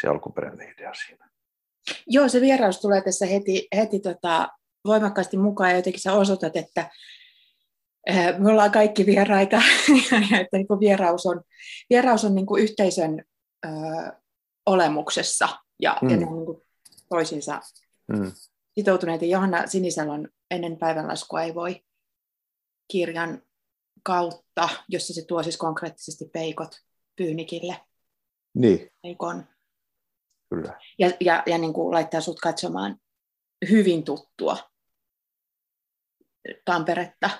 se 0.00 0.08
alkuperäinen 0.08 0.72
idea 0.72 0.92
siinä. 0.94 1.28
Joo, 2.06 2.28
se 2.28 2.40
vieraus 2.40 2.80
tulee 2.80 3.00
tässä 3.00 3.26
heti, 3.26 3.68
heti 3.76 4.00
tota, 4.00 4.48
voimakkaasti 4.84 5.36
mukaan 5.36 5.70
ja 5.70 5.76
jotenkin 5.76 6.00
sä 6.00 6.12
osoitat, 6.12 6.56
että 6.56 6.90
eh, 8.06 8.38
me 8.38 8.50
ollaan 8.50 8.70
kaikki 8.70 9.06
vieraita 9.06 9.56
ja 10.30 10.40
että 10.40 10.56
niin 10.56 10.80
vieraus 10.80 11.26
on, 11.26 11.42
vieraus 11.90 12.24
on 12.24 12.34
niin 12.34 12.46
kuin 12.46 12.62
yhteisön 12.62 13.24
ö, 13.66 13.70
olemuksessa 14.66 15.48
ja, 15.80 15.98
mm. 16.02 16.10
ja 16.10 16.16
ne 16.16 16.26
on 16.26 16.34
niin 16.36 16.46
kuin 16.46 16.62
toisiinsa 17.08 17.60
Mm. 18.12 18.32
sitoutuneita. 18.74 19.24
Johanna 19.24 19.66
Sinisalon 19.66 20.28
Ennen 20.50 20.76
päivänlaskua 20.78 21.42
ei 21.42 21.54
voi 21.54 21.84
kirjan 22.92 23.42
kautta, 24.02 24.68
jossa 24.88 25.14
se 25.14 25.24
tuo 25.24 25.42
siis 25.42 25.56
konkreettisesti 25.56 26.24
peikot 26.32 26.76
Pyynikille, 27.16 27.80
Niin, 28.54 28.90
peikon 29.02 29.44
kyllä. 30.50 30.80
ja, 30.98 31.10
ja, 31.20 31.42
ja 31.46 31.58
niin 31.58 31.72
kuin 31.72 31.94
laittaa 31.94 32.20
sut 32.20 32.40
katsomaan 32.40 32.96
hyvin 33.70 34.04
tuttua 34.04 34.56
Tamperetta 36.64 37.30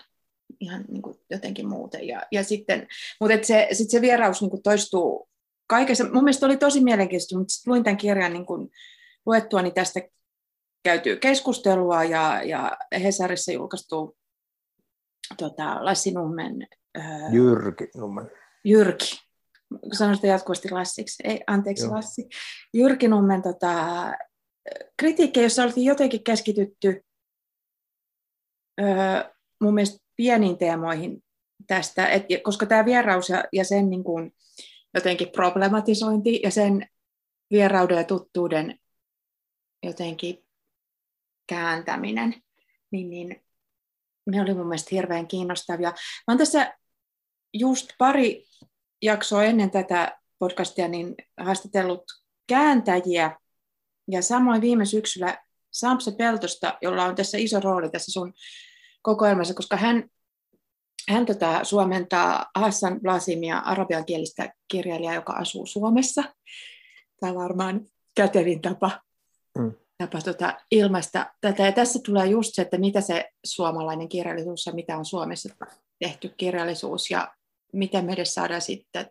ihan 0.60 0.84
niin 0.88 1.02
kuin 1.02 1.16
jotenkin 1.30 1.68
muuten. 1.68 2.06
Ja, 2.06 2.22
ja 2.32 2.44
sitten, 2.44 2.88
mutta 3.20 3.34
et 3.34 3.44
se, 3.44 3.68
sit 3.72 3.90
se 3.90 4.00
vieraus 4.00 4.40
niin 4.40 4.50
kuin 4.50 4.62
toistuu 4.62 5.27
kaikessa. 5.68 6.04
Mun 6.04 6.24
mielestä 6.24 6.46
oli 6.46 6.56
tosi 6.56 6.84
mielenkiintoista, 6.84 7.38
mutta 7.38 7.54
luin 7.66 7.84
tämän 7.84 7.96
kirjan 7.96 8.32
niin 8.32 8.46
kuin 8.46 8.70
luettua, 9.26 9.62
niin 9.62 9.74
tästä 9.74 10.00
käytyy 10.82 11.16
keskustelua 11.16 12.04
ja, 12.04 12.42
ja 12.42 12.78
Hesarissa 13.02 13.52
julkaistu 13.52 14.16
tota, 15.36 15.84
Lassi 15.84 16.10
Nummen 16.10 16.66
ää, 16.94 17.28
Jyrki 17.32 17.88
Nummen. 17.96 18.30
Jyrki, 18.64 19.06
sanon 19.92 20.14
sitä 20.14 20.26
jatkuvasti 20.26 20.70
Lassiksi, 20.70 21.22
ei, 21.26 21.40
anteeksi 21.46 21.84
Joo. 21.84 21.94
Lassi, 21.94 22.28
Jyrki 22.74 23.08
Nummen 23.08 23.42
tota, 23.42 23.74
kritiikki, 24.96 25.42
jossa 25.42 25.62
oltiin 25.62 25.86
jotenkin 25.86 26.24
keskitytty 26.24 27.04
öö, 28.80 28.88
mun 29.60 29.74
mielestä 29.74 29.98
pieniin 30.16 30.58
teemoihin 30.58 31.24
tästä, 31.66 32.08
et, 32.08 32.26
koska 32.42 32.66
tämä 32.66 32.84
vieraus 32.84 33.28
ja, 33.28 33.44
ja 33.52 33.64
sen 33.64 33.90
niin 33.90 34.04
kuin, 34.04 34.32
jotenkin 34.94 35.30
problematisointi 35.30 36.40
ja 36.42 36.50
sen 36.50 36.88
vierauden 37.50 37.96
ja 37.96 38.04
tuttuuden 38.04 38.78
jotenkin 39.82 40.44
kääntäminen, 41.46 42.42
niin, 42.90 43.10
niin 43.10 43.44
ne 44.26 44.42
oli 44.42 44.54
mun 44.54 44.66
mielestä 44.66 44.88
hirveän 44.92 45.28
kiinnostavia. 45.28 45.90
Mä 45.90 45.96
oon 46.28 46.38
tässä 46.38 46.74
just 47.54 47.88
pari 47.98 48.44
jaksoa 49.02 49.44
ennen 49.44 49.70
tätä 49.70 50.18
podcastia 50.38 50.88
niin 50.88 51.14
haastatellut 51.40 52.04
kääntäjiä 52.46 53.38
ja 54.10 54.22
samoin 54.22 54.60
viime 54.60 54.84
syksyllä 54.84 55.38
Samse 55.70 56.12
Peltosta, 56.12 56.78
jolla 56.82 57.04
on 57.04 57.14
tässä 57.14 57.38
iso 57.38 57.60
rooli 57.60 57.90
tässä 57.90 58.12
sun 58.12 58.32
kokoelmassa, 59.02 59.54
koska 59.54 59.76
hän, 59.76 60.08
hän 61.08 61.26
tota, 61.26 61.64
suomentaa 61.64 62.50
Hassan 62.54 63.00
Blasimia, 63.00 63.58
arabiankielistä 63.58 64.52
kirjailijaa, 64.68 65.14
joka 65.14 65.32
asuu 65.32 65.66
Suomessa. 65.66 66.24
Tämä 67.20 67.32
on 67.32 67.38
varmaan 67.38 67.86
kätevin 68.16 68.62
tapa, 68.62 69.00
mm. 69.58 69.72
tapa 69.98 70.20
tota, 70.20 70.58
ilmaista 70.70 71.34
tätä. 71.40 71.66
Ja 71.66 71.72
tässä 71.72 71.98
tulee 72.04 72.26
just 72.26 72.54
se, 72.54 72.62
että 72.62 72.78
mitä 72.78 73.00
se 73.00 73.30
suomalainen 73.44 74.08
kirjallisuus 74.08 74.66
ja 74.66 74.72
mitä 74.72 74.96
on 74.96 75.04
Suomessa 75.04 75.66
tehty 75.98 76.34
kirjallisuus 76.36 77.10
ja 77.10 77.34
miten 77.72 78.04
me 78.04 78.12
edes 78.12 78.34
saadaan 78.34 78.62
sitten 78.62 79.10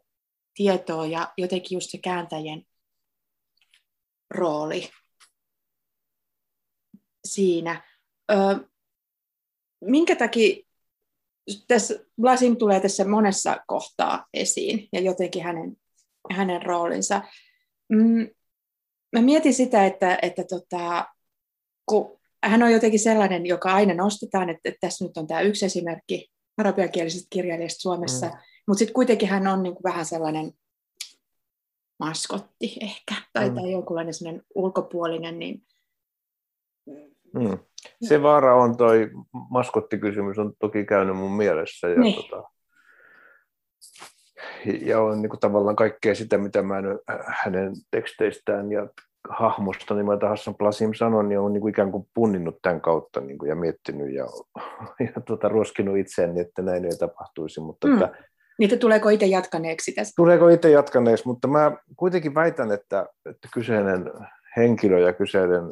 tietoa 0.53 1.05
ja 1.05 1.33
jotenkin 1.37 1.75
just 1.75 1.89
se 1.91 1.97
kääntäjien 1.97 2.63
rooli 4.29 4.89
siinä. 7.27 7.83
Ö, 8.31 8.35
minkä 9.81 10.15
takia 10.15 10.66
tässä 11.67 11.99
Blasim 12.21 12.57
tulee 12.57 12.79
tässä 12.79 13.05
monessa 13.05 13.57
kohtaa 13.67 14.25
esiin 14.33 14.89
ja 14.93 15.01
jotenkin 15.01 15.43
hänen, 15.43 15.77
hänen 16.31 16.61
roolinsa. 16.61 17.21
Mm, 17.89 18.29
mä 19.15 19.21
mietin 19.21 19.53
sitä, 19.53 19.85
että, 19.85 20.19
että 20.21 20.43
tota, 20.43 21.07
kun 21.85 22.19
hän 22.43 22.63
on 22.63 22.71
jotenkin 22.71 22.99
sellainen, 22.99 23.45
joka 23.45 23.73
aina 23.73 23.93
nostetaan, 23.93 24.49
että, 24.49 24.61
että 24.69 24.79
tässä 24.81 25.05
nyt 25.05 25.17
on 25.17 25.27
tämä 25.27 25.41
yksi 25.41 25.65
esimerkki 25.65 26.31
arabiankielisestä 26.57 27.27
kirjailijasta 27.29 27.81
Suomessa, 27.81 28.25
mm. 28.25 28.33
mutta 28.67 28.79
sitten 28.79 28.93
kuitenkin 28.93 29.29
hän 29.29 29.47
on 29.47 29.63
niin 29.63 29.73
kuin 29.73 29.83
vähän 29.83 30.05
sellainen 30.05 30.51
maskotti 31.99 32.77
ehkä, 32.81 33.15
tai, 33.33 33.49
mm. 33.49 33.55
tai 33.55 33.71
jonkunlainen 33.71 34.13
sellainen 34.13 34.43
ulkopuolinen, 34.55 35.39
niin 35.39 35.63
Mm. 37.33 37.57
Se 38.01 38.21
vaara 38.21 38.55
on 38.55 38.77
toi 38.77 39.09
maskottikysymys 39.49 40.39
on 40.39 40.53
toki 40.59 40.85
käynyt 40.85 41.17
mun 41.17 41.31
mielessä. 41.31 41.87
Ja, 41.89 41.99
niin. 41.99 42.15
tota, 42.15 42.43
ja 44.81 45.01
on 45.01 45.21
niin 45.21 45.29
kuin, 45.29 45.39
tavallaan 45.39 45.75
kaikkea 45.75 46.15
sitä, 46.15 46.37
mitä 46.37 46.61
mä 46.61 46.81
nyt 46.81 46.97
hänen 47.27 47.73
teksteistään 47.91 48.71
ja 48.71 48.87
hahmosta 49.29 49.95
nimeltä 49.95 50.29
Hassan 50.29 50.55
Plasim 50.55 50.93
sanon, 50.93 51.29
niin 51.29 51.39
on 51.39 51.53
niin 51.53 51.61
kuin 51.61 51.71
ikään 51.71 51.91
kuin 51.91 52.07
punninnut 52.13 52.59
tämän 52.61 52.81
kautta 52.81 53.21
niin 53.21 53.37
kuin, 53.37 53.49
ja 53.49 53.55
miettinyt 53.55 54.13
ja, 54.13 54.25
ja 55.15 55.21
tota, 55.27 55.49
ruoskinut 55.49 55.97
itseäni, 55.97 56.39
että 56.39 56.61
näin 56.61 56.85
ei 56.85 56.97
tapahtuisi. 56.99 57.59
Mutta, 57.59 57.87
mm. 57.87 57.93
että, 57.93 58.17
Niitä 58.59 58.77
tuleeko 58.77 59.09
itse 59.09 59.25
jatkaneeksi 59.25 59.91
tässä? 59.91 60.13
Tuleeko 60.15 60.49
itse 60.49 60.69
jatkaneeksi, 60.69 61.27
mutta 61.27 61.47
mä 61.47 61.71
kuitenkin 61.95 62.35
väitän, 62.35 62.71
että, 62.71 63.05
että 63.29 63.47
kyseinen 63.53 64.11
henkilö 64.57 64.99
ja 64.99 65.13
kyseinen 65.13 65.63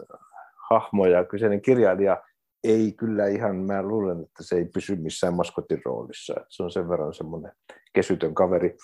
hahmo 0.69 1.05
ja 1.05 1.25
kyseinen 1.25 1.61
kirjailija 1.61 2.21
ei 2.63 2.91
kyllä 2.91 3.27
ihan, 3.27 3.55
mä 3.55 3.83
luulen, 3.83 4.19
että 4.19 4.43
se 4.43 4.55
ei 4.55 4.65
pysy 4.65 4.95
missään 4.95 5.33
maskotin 5.33 5.81
roolissa. 5.85 6.33
Että 6.37 6.47
se 6.49 6.63
on 6.63 6.71
sen 6.71 6.89
verran 6.89 7.13
semmoinen 7.13 7.51
kesytön 7.93 8.35
kaveri. 8.35 8.77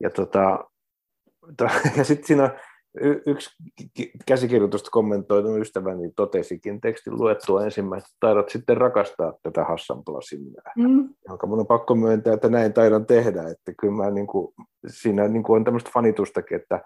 Ja, 0.00 0.10
tota, 0.10 0.64
ja 1.96 2.04
sitten 2.04 2.26
siinä 2.26 2.42
on 2.44 2.50
yksi 3.26 3.50
käsikirjoitusta 4.26 4.90
kommentoitu 4.90 5.56
ystäväni 5.56 6.10
totesikin 6.16 6.80
tekstin 6.80 7.18
luettua 7.18 7.64
ensimmäistä, 7.64 8.06
että 8.06 8.16
taidat 8.20 8.48
sitten 8.48 8.76
rakastaa 8.76 9.34
tätä 9.42 9.64
Hassan 9.64 10.04
Plasimia, 10.04 10.62
mm. 10.76 11.08
jonka 11.28 11.46
mun 11.46 11.60
on 11.60 11.66
pakko 11.66 11.94
myöntää, 11.94 12.34
että 12.34 12.48
näin 12.48 12.72
taidan 12.72 13.06
tehdä, 13.06 13.42
että 13.42 13.72
kyllä 13.80 13.94
mä 13.94 14.10
niin 14.10 14.26
kuin, 14.26 14.54
siinä 14.86 15.28
niin 15.28 15.42
kuin 15.42 15.56
on 15.56 15.64
tämmöistä 15.64 15.90
fanitustakin, 15.94 16.60
että 16.60 16.80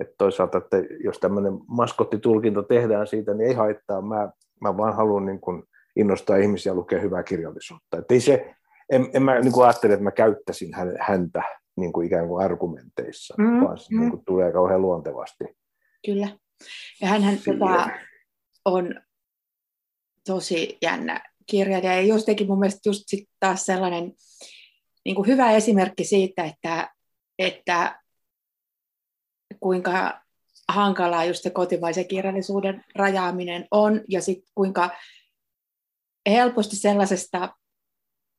että 0.00 0.14
toisaalta, 0.18 0.58
että 0.58 0.76
jos 1.04 1.18
tämmöinen 1.18 1.52
maskottitulkinto 1.68 2.62
tehdään 2.62 3.06
siitä, 3.06 3.34
niin 3.34 3.48
ei 3.48 3.54
haittaa. 3.54 4.02
Mä, 4.02 4.30
mä 4.60 4.76
vaan 4.76 4.96
haluan 4.96 5.26
niin 5.26 5.40
kuin 5.40 5.62
innostaa 5.96 6.36
ihmisiä 6.36 6.74
lukea 6.74 7.00
hyvää 7.00 7.22
kirjallisuutta. 7.22 7.98
Että 7.98 8.14
ei 8.14 8.20
se, 8.20 8.54
en, 8.92 9.10
en 9.14 9.22
mä 9.22 9.40
niin 9.40 9.52
kuin 9.52 9.64
ajattele, 9.64 9.92
että 9.92 10.04
mä 10.04 10.10
käyttäisin 10.10 10.70
häntä 11.00 11.42
niin 11.76 11.92
kuin 11.92 12.06
ikään 12.06 12.28
kuin 12.28 12.44
argumenteissa, 12.44 13.34
mm, 13.38 13.60
vaan 13.60 13.78
se 13.78 13.86
mm. 13.90 14.00
niin 14.00 14.10
kuin 14.10 14.24
tulee 14.24 14.52
kauhean 14.52 14.82
luontevasti. 14.82 15.44
Kyllä. 16.06 16.28
Ja 17.00 17.08
hänhän 17.08 17.38
tota, 17.44 17.90
on 18.64 18.94
tosi 20.26 20.78
jännä 20.82 21.22
kirjailija. 21.46 21.94
Ja 21.94 22.02
jostakin 22.02 22.46
mun 22.46 22.58
mielestä 22.58 22.88
just 22.88 23.02
sit 23.06 23.28
taas 23.40 23.66
sellainen 23.66 24.12
niin 25.04 25.16
kuin 25.16 25.26
hyvä 25.26 25.52
esimerkki 25.52 26.04
siitä, 26.04 26.44
että, 26.44 26.90
että 27.38 28.03
kuinka 29.64 30.20
hankalaa 30.68 31.24
just 31.24 31.42
se 31.42 31.50
kotimaisen 31.50 32.08
kirjallisuuden 32.08 32.84
rajaaminen 32.94 33.66
on, 33.70 34.00
ja 34.08 34.22
sitten 34.22 34.50
kuinka 34.54 34.90
helposti 36.28 36.76
sellaisesta, 36.76 37.54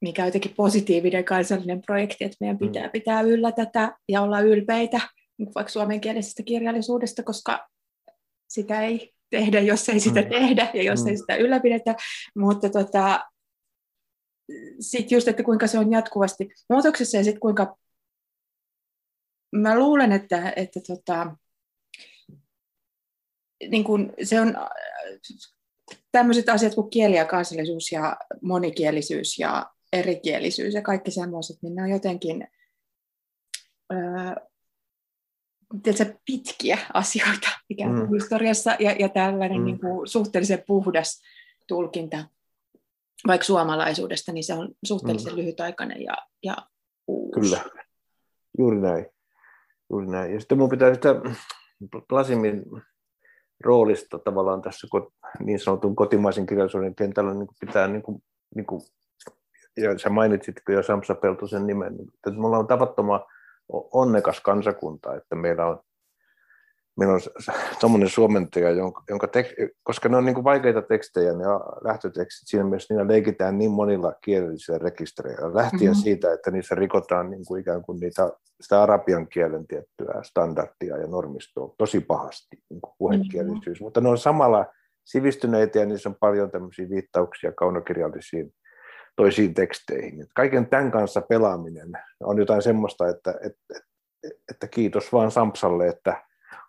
mikä 0.02 0.22
on 0.22 0.28
jotenkin 0.28 0.54
positiivinen 0.58 1.26
kansallinen 1.26 1.82
projekti, 1.82 2.24
että 2.24 2.38
meidän 2.40 2.58
pitää 2.58 2.84
mm. 2.86 2.92
pitää 2.92 3.22
yllä 3.22 3.52
tätä 3.52 3.98
ja 4.10 4.22
olla 4.22 4.40
ylpeitä 4.40 5.02
vaikka 5.56 5.72
suomenkielisestä 5.72 6.44
kirjallisuudesta, 6.44 7.24
koska 7.24 7.68
sitä 8.50 8.82
ei 8.82 9.14
tehdä, 9.30 9.60
jos 9.60 9.90
ei 9.90 10.00
sitä 10.00 10.22
mm. 10.22 10.30
tehdä 10.30 10.72
ja 10.74 10.84
jos 10.84 11.02
mm. 11.04 11.08
ei 11.08 11.18
sitä 11.18 11.36
ylläpidetä, 11.36 11.96
mutta 12.36 12.70
tota, 12.70 13.26
sitten 14.80 15.16
just, 15.16 15.28
että 15.28 15.44
kuinka 15.44 15.68
se 15.68 15.80
on 15.80 15.92
jatkuvasti 15.92 16.50
muutoksessa 16.70 17.18
ja 17.18 17.24
sitten 17.24 17.40
kuinka 17.40 17.78
mä 19.56 19.80
luulen, 19.80 20.12
että, 20.12 20.54
että 20.56 20.80
tota, 20.88 21.36
niin 23.70 23.84
kun 23.84 24.14
se 24.24 24.42
on 24.42 24.56
tämmöiset 26.12 26.50
asiat 26.50 26.76
kuin 26.76 26.90
kieli 26.90 27.16
ja 27.16 27.26
kansallisuus 27.26 27.92
ja 27.92 28.18
monikielisyys 28.42 29.40
ja 29.40 29.72
erikielisyys 29.94 30.74
ja 30.74 30.82
kaikki 30.82 31.12
semmoiset, 31.12 31.58
niin 31.62 31.76
ne 31.76 31.84
on 31.84 31.90
jotenkin 31.90 32.48
öö, 33.94 34.00
tiedätkö, 35.84 36.20
pitkiä 36.26 36.78
asioita 36.94 37.48
ikään 37.70 37.96
kuin 37.96 38.10
mm. 38.10 38.14
historiassa 38.14 38.76
ja, 38.80 38.92
ja 38.92 39.10
tällainen 39.10 39.60
mm. 39.60 39.66
niin 39.66 39.80
kuin, 39.80 40.08
suhteellisen 40.08 40.64
puhdas 40.68 41.22
tulkinta 41.68 42.26
vaikka 43.28 43.46
suomalaisuudesta, 43.46 44.32
niin 44.32 44.44
se 44.44 44.54
on 44.54 44.76
suhteellisen 44.86 45.34
mm. 45.34 45.38
lyhytaikainen 45.38 46.02
ja, 46.02 46.18
ja 46.44 46.58
uusi. 47.08 47.40
Kyllä, 47.40 47.64
juuri 48.58 48.82
näin. 48.82 49.15
Juuri 49.90 50.08
näin. 50.08 50.34
Ja 50.34 50.40
sitten 50.40 50.58
minun 50.58 50.70
pitää 50.70 50.94
sitä 50.94 51.16
Plasimin 52.10 52.64
roolista 53.64 54.20
tavallaan 54.20 54.62
tässä 54.62 54.88
niin 55.40 55.60
sanotun 55.60 55.96
kotimaisen 55.96 56.46
kirjallisuuden 56.46 56.96
kentällä 56.96 57.34
niin 57.34 57.48
kuin 57.48 57.58
pitää, 57.60 57.88
niin 57.88 58.02
kuin, 58.02 58.24
niin 58.56 58.66
kuin, 58.66 58.82
ja 59.78 59.98
sä 59.98 60.10
mainitsitko 60.10 60.72
jo 60.72 60.84
Samsa 60.84 61.16
Peltosen 61.16 61.68
nimen, 61.68 61.96
niin 61.98 62.08
että 62.14 62.40
me 62.40 62.48
ollaan 62.48 62.68
tavattoman 62.68 63.22
onnekas 63.94 64.42
kansakunta, 64.42 65.16
että 65.16 65.36
meillä 65.36 65.66
on 65.66 65.80
meillä 66.98 67.14
on 67.14 67.22
tuommoinen 67.80 68.10
suomentaja, 68.10 68.72
jonka, 68.72 69.04
jonka 69.10 69.28
tek, 69.28 69.48
koska 69.84 70.10
ne 70.10 70.18
on 70.18 70.26
niin 70.26 70.34
kuin 70.34 70.44
vaikeita 70.44 70.82
tekstejä, 70.82 71.34
ne 71.34 71.44
lähtötekstit, 71.84 72.48
siinä 72.48 72.64
mielessä 72.64 72.94
niillä 72.94 73.08
leikitään 73.08 73.58
niin 73.58 73.72
monilla 73.72 74.14
kielellisillä 74.22 74.78
rekistereillä, 74.78 75.54
lähtien 75.54 75.92
mm-hmm. 75.92 76.04
siitä, 76.04 76.34
että 76.34 76.52
niissä 76.52 76.76
rikotaan 76.76 77.30
niin 77.30 77.46
kuin 77.48 77.62
ikään 77.62 77.82
kuin 77.82 78.00
niitä, 78.00 78.32
sitä 78.62 78.84
arabian 78.84 79.28
kielen 79.28 79.68
tiettyä 79.68 80.22
standardia 80.24 80.98
ja 80.98 81.08
normistoa 81.08 81.76
tosi 81.78 82.00
pahasti, 82.00 82.58
niin 82.70 82.82
kuin 82.82 82.94
puhekielisyys, 82.98 83.66
mm-hmm. 83.66 83.84
mutta 83.86 84.02
ne 84.02 84.10
on 84.10 84.18
samalla 84.18 84.66
sivistyneitä 85.06 85.80
ja 85.80 85.86
niissä 85.86 86.10
on 86.10 86.16
paljon 86.20 86.52
tämmöisiä 86.52 86.90
viittauksia 86.90 87.52
kaunokirjallisiin 87.52 88.54
toisiin 89.16 89.54
teksteihin. 89.54 90.28
Kaiken 90.36 90.68
tämän 90.70 90.92
kanssa 90.92 91.22
pelaaminen 91.22 91.92
on 92.24 92.38
jotain 92.38 92.62
semmoista, 92.62 93.08
että, 93.10 93.34
että, 93.42 93.90
että 94.52 94.68
kiitos 94.68 95.14
vaan 95.14 95.32
Sampsalle, 95.32 95.88
että 95.88 96.24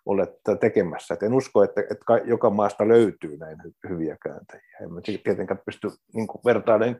olette 0.07 0.55
tekemässä. 0.55 1.13
Et 1.13 1.23
en 1.23 1.33
usko, 1.33 1.63
että, 1.63 1.81
että 1.81 2.03
joka 2.25 2.49
maasta 2.49 2.87
löytyy 2.87 3.37
näin 3.37 3.57
hyviä 3.89 4.17
kääntäjiä. 4.23 4.77
En 4.81 4.89
tietenkään 5.23 5.61
pysty 5.65 5.87
niin 6.13 6.27
vertailemaan 6.45 6.97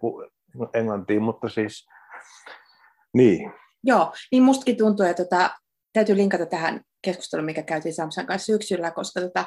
Englantiin, 0.74 1.22
mutta 1.22 1.50
siis 1.50 1.88
niin. 3.14 3.52
Joo, 3.84 4.14
niin 4.32 4.44
mustakin 4.44 4.78
tuntuu, 4.78 5.06
että 5.06 5.24
tota, 5.24 5.50
täytyy 5.94 6.16
linkata 6.16 6.46
tähän 6.46 6.82
keskusteluun, 7.02 7.46
mikä 7.46 7.64
käytiin 7.64 7.94
Samsan 7.94 8.26
kanssa 8.26 8.46
syksyllä, 8.46 8.92
koska 8.92 9.22
tota, 9.22 9.46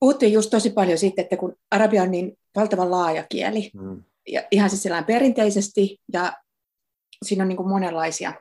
puhuttiin 0.00 0.32
just 0.32 0.50
tosi 0.50 0.70
paljon 0.70 0.98
siitä, 0.98 1.22
että 1.22 1.36
kun 1.36 1.56
arabia 1.70 2.02
on 2.02 2.10
niin 2.10 2.38
valtavan 2.56 2.90
laaja 2.90 3.24
kieli, 3.28 3.70
mm. 3.74 4.02
ja 4.28 4.42
ihan 4.50 4.70
siis 4.70 4.94
perinteisesti, 5.06 5.98
ja 6.12 6.32
siinä 7.24 7.44
on 7.44 7.48
niin 7.48 7.56
kuin 7.56 7.68
monenlaisia 7.68 8.32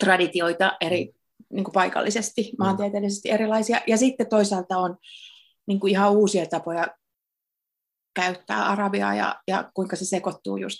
traditioita 0.00 0.76
eri 0.80 1.04
mm 1.04 1.19
niin 1.52 1.64
kuin 1.64 1.72
paikallisesti, 1.72 2.42
mm. 2.42 2.56
maantieteellisesti 2.58 3.30
erilaisia. 3.30 3.80
Ja 3.86 3.96
sitten 3.96 4.28
toisaalta 4.28 4.78
on 4.78 4.96
niin 5.66 5.80
kuin 5.80 5.90
ihan 5.90 6.12
uusia 6.12 6.46
tapoja 6.46 6.86
käyttää 8.14 8.66
arabiaa 8.66 9.14
ja, 9.14 9.40
ja 9.48 9.70
kuinka 9.74 9.96
se 9.96 10.04
sekoittuu 10.04 10.56
just 10.56 10.78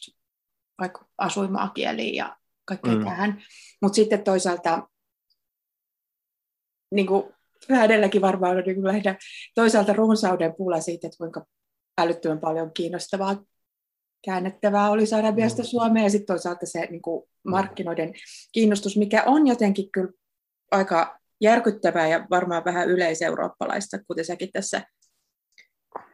vaikka 0.80 1.06
asuinmaakieliin 1.18 2.14
ja 2.14 2.36
kaikkea 2.64 2.94
mm. 2.94 3.04
tähän. 3.04 3.42
Mutta 3.82 3.96
sitten 3.96 4.24
toisaalta, 4.24 4.88
niin 6.94 7.06
kuin 7.06 7.24
hänelläkin 7.70 8.20
varmaan 8.20 8.56
on 8.56 8.62
niin 8.66 8.84
lähinnä 8.84 9.18
toisaalta 9.54 9.92
runsauden 9.92 10.54
pula 10.54 10.80
siitä, 10.80 11.06
että 11.06 11.18
kuinka 11.18 11.46
älyttömän 11.98 12.40
paljon 12.40 12.70
kiinnostavaa 12.74 13.36
käännettävää 14.24 14.90
oli 14.90 15.04
Arabiasta 15.18 15.62
mm. 15.62 15.66
Suomeen 15.66 16.04
ja 16.04 16.10
sitten 16.10 16.26
toisaalta 16.26 16.66
se 16.66 16.86
niin 16.90 17.02
kuin 17.02 17.28
markkinoiden 17.44 18.12
kiinnostus, 18.52 18.96
mikä 18.96 19.22
on 19.26 19.46
jotenkin 19.46 19.92
kyllä 19.92 20.12
aika 20.70 21.20
järkyttävää 21.40 22.08
ja 22.08 22.26
varmaan 22.30 22.64
vähän 22.64 22.88
yleiseurooppalaista, 22.88 23.98
kuten 24.06 24.24
säkin 24.24 24.52
tässä, 24.52 24.82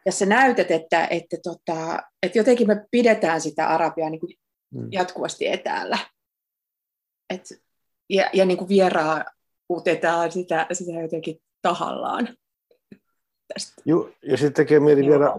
tässä 0.04 0.26
näytät, 0.26 0.70
että, 0.70 1.06
että, 1.06 1.36
tota, 1.42 2.02
että 2.22 2.38
jotenkin 2.38 2.66
me 2.66 2.86
pidetään 2.90 3.40
sitä 3.40 3.68
Arabiaa 3.68 4.10
niin 4.10 4.20
kuin 4.20 4.34
mm. 4.74 4.88
jatkuvasti 4.92 5.46
etäällä. 5.46 5.98
Et, 7.30 7.42
ja 8.10 8.30
ja 8.32 8.44
niin 8.44 8.58
kuin 8.58 8.68
vieraanutetaan 8.68 10.32
sitä, 10.32 10.66
sitä 10.72 10.92
jotenkin 11.00 11.38
tahallaan. 11.62 12.28
Tästä 13.54 13.82
Joo, 13.84 14.10
ja 14.22 14.36
sitten 14.36 14.52
tekee 14.52 14.80
mieli 14.80 15.06
vielä, 15.06 15.36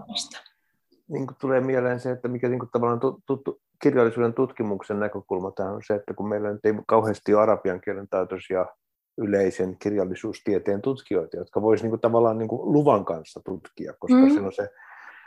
niin 1.08 1.26
kuin 1.26 1.36
tulee 1.40 1.60
mieleen 1.60 2.00
se, 2.00 2.10
että 2.10 2.28
mikä 2.28 2.48
niin 2.48 2.58
kuin 2.58 2.70
tavallaan 2.72 3.00
tuttu, 3.26 3.60
kirjallisuuden 3.82 4.34
tutkimuksen 4.34 5.00
näkökulma 5.00 5.50
tähän 5.50 5.74
on 5.74 5.82
se, 5.86 5.94
että 5.94 6.14
kun 6.14 6.28
meillä 6.28 6.52
nyt 6.52 6.64
ei 6.64 6.72
kauheasti 6.86 7.34
ole 7.34 7.42
arabian 7.42 7.80
kielen 7.80 8.08
taitoisia 8.08 8.66
yleisen 9.18 9.76
kirjallisuustieteen 9.78 10.82
tutkijoita, 10.82 11.36
jotka 11.36 11.62
voisivat 11.62 11.84
niin 11.84 11.90
kuin, 11.90 12.00
tavallaan 12.00 12.38
niin 12.38 12.48
kuin 12.48 12.72
luvan 12.72 13.04
kanssa 13.04 13.40
tutkia, 13.44 13.94
koska 13.98 14.16
mm. 14.16 14.34
se 14.34 14.40
on 14.40 14.52
se 14.52 14.68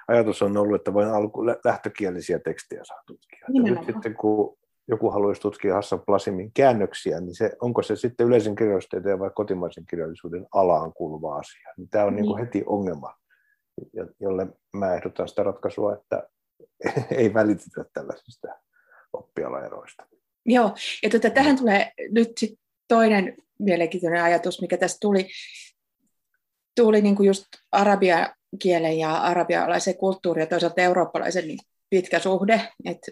ajatus 0.08 0.42
on 0.42 0.58
ollut, 0.58 0.76
että 0.76 0.94
vain 0.94 1.10
alku, 1.10 1.46
lähtökielisiä 1.46 2.40
tekstejä 2.40 2.84
saa 2.84 3.04
tutkia. 3.06 3.46
Nyt 3.50 3.86
sitten 3.86 4.16
kun 4.16 4.58
joku 4.88 5.10
haluaisi 5.10 5.42
tutkia 5.42 5.74
Hassan 5.74 6.02
Plasimin 6.06 6.52
käännöksiä, 6.54 7.20
niin 7.20 7.36
se, 7.36 7.52
onko 7.62 7.82
se 7.84 7.96
sitten 7.96 8.28
yleisen 8.28 8.56
kirjallisuustieteen 8.56 9.20
vai 9.20 9.32
kotimaisen 9.36 9.86
kirjallisuuden 9.86 10.48
alaan 10.54 10.94
kuuluva 10.94 11.36
asia? 11.36 11.74
Niin 11.78 11.90
tämä 11.90 12.06
on 12.06 12.16
niin. 12.16 12.22
Niin 12.22 12.32
kuin 12.32 12.40
heti 12.40 12.64
ongelma, 12.66 13.16
jolle 14.20 14.48
mä 14.74 14.94
ehdotan 14.96 15.28
sitä 15.28 15.44
ratkaisua, 15.44 15.94
että 15.94 16.30
ei 17.18 17.34
välitetä 17.34 17.86
tällaisista 17.94 18.48
oppialaeroista. 19.14 20.08
Joo, 20.46 20.72
ja 21.04 21.10
tuota, 21.10 21.30
tähän 21.30 21.58
tulee 21.58 21.92
nyt 22.12 22.38
sit 22.38 22.60
toinen 22.92 23.38
mielenkiintoinen 23.60 24.24
ajatus, 24.24 24.62
mikä 24.62 24.78
tästä 24.78 24.98
tuli, 25.02 25.30
tuli 26.76 27.02
niin 27.02 27.16
kuin 27.16 27.28
just 27.28 27.46
arabian 27.72 28.34
kielen 28.60 29.00
ja 29.00 29.18
arabialaisen 29.18 29.98
kulttuurin 29.98 30.42
ja 30.42 30.48
toisaalta 30.48 30.82
eurooppalaisen 30.82 31.48
niin 31.48 31.60
pitkä 31.90 32.20
suhde. 32.20 32.70
Että 32.86 33.12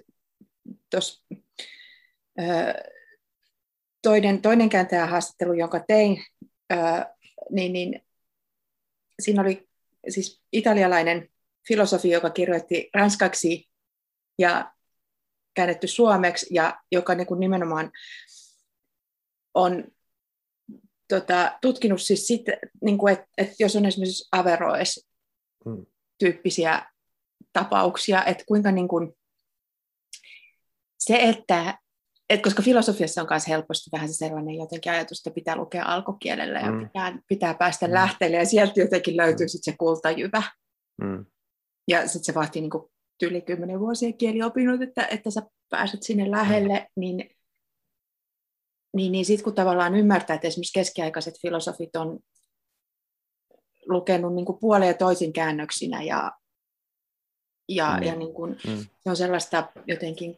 tos, 0.90 1.24
toinen, 4.02 4.42
toinen 4.42 4.70
kääntäjän 4.70 5.10
haastattelu, 5.10 5.54
jonka 5.54 5.84
tein, 5.88 6.24
niin, 7.50 7.74
niin 7.74 8.06
siinä 9.22 9.42
oli 9.42 9.70
siis 10.10 10.42
italialainen 10.52 11.30
filosofi, 11.68 12.10
joka 12.10 12.30
kirjoitti 12.30 12.90
ranskaksi 12.94 13.70
ja 14.40 14.74
käännetty 15.54 15.88
suomeksi, 15.88 16.48
ja 16.52 16.80
joka 16.92 17.16
niin 17.16 17.28
kuin 17.28 17.40
nimenomaan 17.40 17.92
on 19.54 19.84
tota, 21.08 21.58
tutkinut 21.62 22.02
siis 22.02 22.28
sitä, 22.28 22.52
niin 22.82 22.98
kuin, 22.98 23.14
että, 23.14 23.28
että 23.38 23.56
jos 23.60 23.76
on 23.76 23.86
esimerkiksi 23.86 24.28
Averroes-tyyppisiä 24.32 26.78
hmm. 26.78 26.88
tapauksia, 27.54 28.26
että 28.26 28.44
kuinka 28.48 28.72
niin 28.72 28.88
kuin, 28.88 29.14
se, 31.00 31.20
että 31.22 31.78
et 32.30 32.42
koska 32.42 32.62
filosofiassa 32.62 33.22
on 33.22 33.28
myös 33.30 33.48
helposti 33.48 33.90
vähän 33.92 34.08
se 34.08 34.14
sellainen 34.14 34.56
jotenkin 34.56 34.92
ajatus, 34.92 35.20
että 35.20 35.36
pitää 35.36 35.56
lukea 35.56 35.86
alkukielellä 35.86 36.60
ja 36.60 36.72
mm. 36.72 36.80
pitää, 36.80 37.20
pitää 37.28 37.54
päästä 37.54 37.88
mm. 37.88 37.94
lähteelle 37.94 38.38
ja 38.38 38.46
sieltä 38.46 38.80
jotenkin 38.80 39.18
löytyy 39.18 39.46
mm. 39.46 39.50
sitten 39.50 39.74
se 39.74 39.78
kultajyvä. 39.78 40.44
Mm. 41.02 41.26
Ja 41.88 42.08
sitten 42.08 42.24
se 42.24 42.34
vaatii 42.34 42.62
niin 42.62 42.70
kuin 42.70 42.84
yli 43.24 43.42
kymmenen 43.42 43.80
vuosia 43.80 44.14
kieliopinnot, 44.14 44.82
että, 44.82 45.06
että 45.06 45.32
sä 45.32 45.42
pääset 45.70 46.04
sinne 46.04 46.32
lähelle, 46.32 46.80
mm. 46.80 47.00
niin, 47.00 47.30
niin, 48.96 49.12
niin 49.12 49.26
sitten 49.26 49.44
kun 49.44 49.56
tavallaan 49.56 49.96
ymmärtää, 49.96 50.36
että 50.36 50.48
esimerkiksi 50.48 50.74
keskiaikaiset 50.74 51.42
filosofit 51.42 51.96
on 51.96 52.20
lukenut 53.86 54.36
niin 54.36 54.46
kuin 54.46 54.60
puoleen 54.60 54.88
ja 54.88 54.94
toisin 54.94 55.34
käännöksinä 55.34 56.04
ja, 56.04 56.32
ja, 57.70 57.98
mm. 57.98 58.04
ja 58.04 58.16
niin 58.16 58.34
kuin, 58.34 58.58
mm. 58.68 58.86
se 59.00 59.10
on 59.10 59.16
sellaista 59.16 59.72
jotenkin 59.88 60.38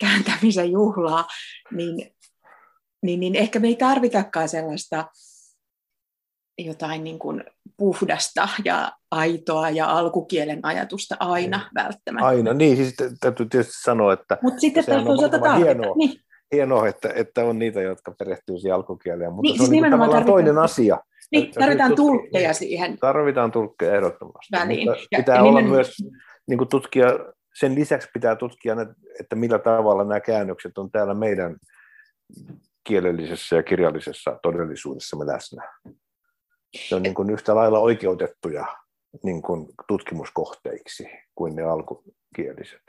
kääntämisen 0.00 0.72
juhlaa, 0.72 1.24
niin, 1.70 2.14
niin, 3.02 3.20
niin 3.20 3.36
ehkä 3.36 3.58
me 3.58 3.68
ei 3.68 3.76
tarvitakaan 3.76 4.48
sellaista 4.48 5.08
jotain 6.58 7.04
niin 7.04 7.18
kuin 7.18 7.44
puhdasta 7.76 8.48
ja 8.64 8.92
aitoa 9.10 9.70
ja 9.70 9.98
alkukielen 9.98 10.60
ajatusta 10.62 11.16
aina 11.18 11.58
niin. 11.58 11.68
välttämättä. 11.74 12.26
Aina, 12.26 12.54
niin 12.54 12.76
siis 12.76 12.94
täytyy 13.20 13.46
tietysti 13.48 13.82
sanoa, 13.82 14.12
että 14.12 14.38
Mutta 14.42 14.60
sitten 14.60 14.84
on 14.90 15.58
hienoa, 15.58 15.94
niin. 15.96 16.20
Hienoa 16.52 16.88
että, 16.88 17.12
että 17.14 17.44
on 17.44 17.58
niitä, 17.58 17.80
jotka 17.80 18.14
perehtyy 18.18 18.58
siihen 18.58 18.74
alkukieleen, 18.74 19.32
mutta 19.32 19.42
niin, 19.42 19.56
se 19.56 19.62
on 19.62 19.68
siis 19.68 19.82
niin 19.82 19.92
tavallaan 19.92 20.24
toinen 20.24 20.58
asia. 20.58 20.98
Niin, 21.32 21.52
tarvitaan 21.52 21.96
tulkkeja 21.96 22.52
siihen. 22.52 22.98
Tarvitaan 22.98 23.52
tulkkeja 23.52 23.94
ehdottomasti. 23.94 24.48
Väliin. 24.52 24.88
Mutta 24.88 25.06
ja, 25.10 25.18
pitää 25.18 25.36
ja 25.36 25.42
olla 25.42 25.60
nimen... 25.60 25.72
myös 25.72 25.96
niin 26.46 26.58
kuin 26.58 26.68
tutkia 26.68 27.06
sen 27.54 27.74
lisäksi 27.74 28.08
pitää 28.14 28.36
tutkia, 28.36 28.76
että 29.20 29.36
millä 29.36 29.58
tavalla 29.58 30.04
nämä 30.04 30.20
käännökset 30.20 30.78
on 30.78 30.90
täällä 30.90 31.14
meidän 31.14 31.56
kielellisessä 32.84 33.56
ja 33.56 33.62
kirjallisessa 33.62 34.38
todellisuudessamme 34.42 35.26
läsnä. 35.26 35.72
Se 36.76 36.94
on 36.94 37.02
niin 37.02 37.14
kuin 37.14 37.30
yhtä 37.30 37.54
lailla 37.54 37.78
oikeutettuja 37.78 38.66
niin 39.22 39.42
kuin 39.42 39.66
tutkimuskohteiksi 39.88 41.08
kuin 41.34 41.56
ne 41.56 41.62
alkukieliset. 41.62 42.82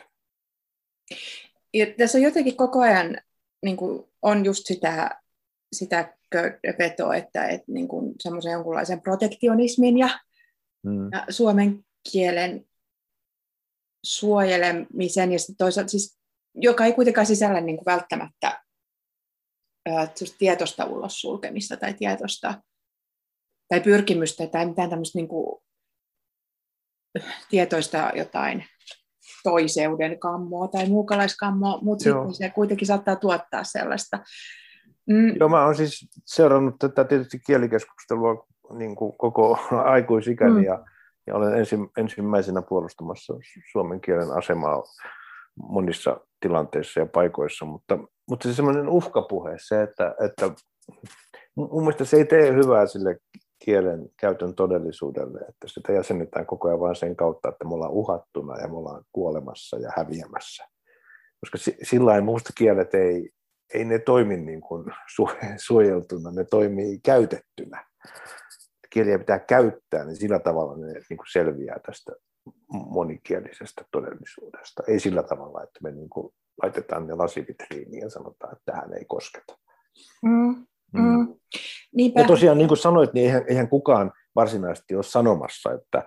Ja 1.74 1.86
tässä 1.98 2.18
on 2.18 2.22
jotenkin 2.22 2.58
koko 2.58 2.80
ajan 2.82 3.18
niin 3.66 3.78
kuin 3.78 4.04
on 4.22 4.46
just 4.46 4.66
sitä, 4.66 5.22
sitä 5.74 6.18
vetoa, 6.80 7.16
että, 7.16 7.48
että 7.48 7.72
niin 7.72 7.88
kuin 7.88 8.16
semmoisen 8.20 8.52
jonkunlaisen 8.52 9.02
protektionismin 9.02 9.98
ja, 9.98 10.20
hmm. 10.88 11.10
ja 11.12 11.26
suomen 11.30 11.86
kielen 12.12 12.66
suojelemisen 14.06 15.32
ja 15.32 15.40
sitten 15.40 15.58
toisaalta 15.58 15.90
siis, 15.90 16.20
joka 16.56 16.86
ei 16.86 16.94
kuitenkaan 16.94 17.28
sisällä 17.28 17.62
niin 17.62 17.78
kuin 17.78 17.86
välttämättä 17.86 18.64
ää, 19.86 20.08
tietoista 20.38 20.86
ulos 20.86 21.22
sulkemista 21.22 21.78
tai 21.78 21.94
tietoista 21.94 22.62
tai 23.68 23.82
pyrkimystä 23.82 24.48
tai 24.48 24.66
mitään 24.66 24.90
tämmöistä 24.90 25.20
niin 25.20 25.28
kuin, 25.28 25.62
tietoista 27.50 28.12
jotain 28.16 28.66
toiseuden 29.44 30.20
kammoa 30.20 30.68
tai 30.68 30.90
muukalaiskammoa, 30.90 31.80
mutta 31.82 32.04
sitten 32.04 32.34
se 32.34 32.50
kuitenkin 32.50 32.88
saattaa 32.88 33.16
tuottaa 33.16 33.64
sellaista. 33.64 34.20
Mm. 35.10 35.36
Joo, 35.40 35.50
mä 35.50 35.66
oon 35.66 35.76
siis 35.76 36.10
seurannut 36.26 36.76
tätä 36.80 37.04
tietysti 37.04 37.40
kielikeskustelua 37.48 38.48
niin 38.74 38.96
kuin 38.96 39.18
koko 39.18 39.60
aikuisikäni 39.96 40.60
mm. 40.60 40.64
ja 40.64 40.86
ja 41.28 41.36
olen 41.36 41.54
ensimmäisenä 41.98 42.62
puolustamassa 42.62 43.34
suomen 43.72 44.02
kielen 44.02 44.32
asemaa 44.32 44.84
monissa 45.56 46.20
tilanteissa 46.40 47.00
ja 47.00 47.06
paikoissa, 47.06 47.66
mutta, 47.66 47.98
mutta 48.30 48.48
se 48.48 48.54
semmoinen 48.54 48.90
uhkapuhe, 48.90 49.56
se, 49.58 49.84
että, 49.84 50.16
että 50.26 50.52
mun 51.56 51.84
mielestä 51.84 52.06
se 52.06 52.18
ei 52.18 52.26
tee 52.26 52.54
hyvää 52.54 52.86
sille 52.86 53.18
kielen 53.66 54.10
käytön 54.18 54.56
todellisuudelle, 54.56 55.40
että 55.40 55.68
sitä 55.68 55.94
jäsennetään 55.94 56.46
koko 56.46 56.68
ajan 56.68 56.80
vain 56.80 56.96
sen 56.96 57.16
kautta, 57.16 57.50
että 57.50 57.66
me 57.66 57.74
ollaan 57.74 57.92
uhattuna 57.92 58.62
ja 58.62 58.68
me 58.68 58.78
ollaan 58.78 59.04
kuolemassa 59.12 59.78
ja 59.78 59.92
häviämässä. 59.98 60.68
Koska 61.40 61.58
sillä 61.84 62.22
muusta 62.22 62.54
kielet 62.58 62.94
ei, 62.94 63.30
ei 63.74 63.86
ne 63.86 64.00
toimi 64.00 64.38
niin 64.38 64.62
kuin 64.62 64.86
suojeltuna, 65.66 66.32
ne 66.32 66.44
toimii 66.44 67.00
käytettynä 67.04 67.86
kieliä 68.92 69.20
pitää 69.20 69.40
käyttää, 69.40 70.06
niin 70.06 70.16
sillä 70.16 70.40
tavalla 70.40 70.78
ne 70.78 70.94
niin 70.94 71.18
kuin 71.18 71.32
selviää 71.32 71.80
tästä 71.86 72.12
monikielisestä 72.72 73.86
todellisuudesta. 73.92 74.84
Ei 74.88 75.00
sillä 75.00 75.24
tavalla, 75.24 75.64
että 75.64 75.80
me 75.84 75.92
niin 75.92 76.10
kuin 76.10 76.34
laitetaan 76.64 77.08
ne 77.08 77.14
lasivitriiniin 77.14 78.02
ja 78.02 78.10
sanotaan, 78.10 78.54
että 78.54 78.72
tähän 78.72 78.94
ei 78.94 79.06
kosketa. 79.06 79.58
Mm. 80.22 80.56
Mm. 80.94 81.02
mm. 81.02 81.36
Ja 82.22 82.28
tosiaan, 82.28 82.58
niin 82.58 82.68
kuin 82.68 82.78
sanoit, 82.78 83.14
niin 83.14 83.26
eihän, 83.26 83.44
eihän 83.48 83.70
kukaan 83.70 84.12
varsinaisesti 84.36 84.96
ole 84.96 85.04
sanomassa, 85.04 85.72
että, 85.72 86.04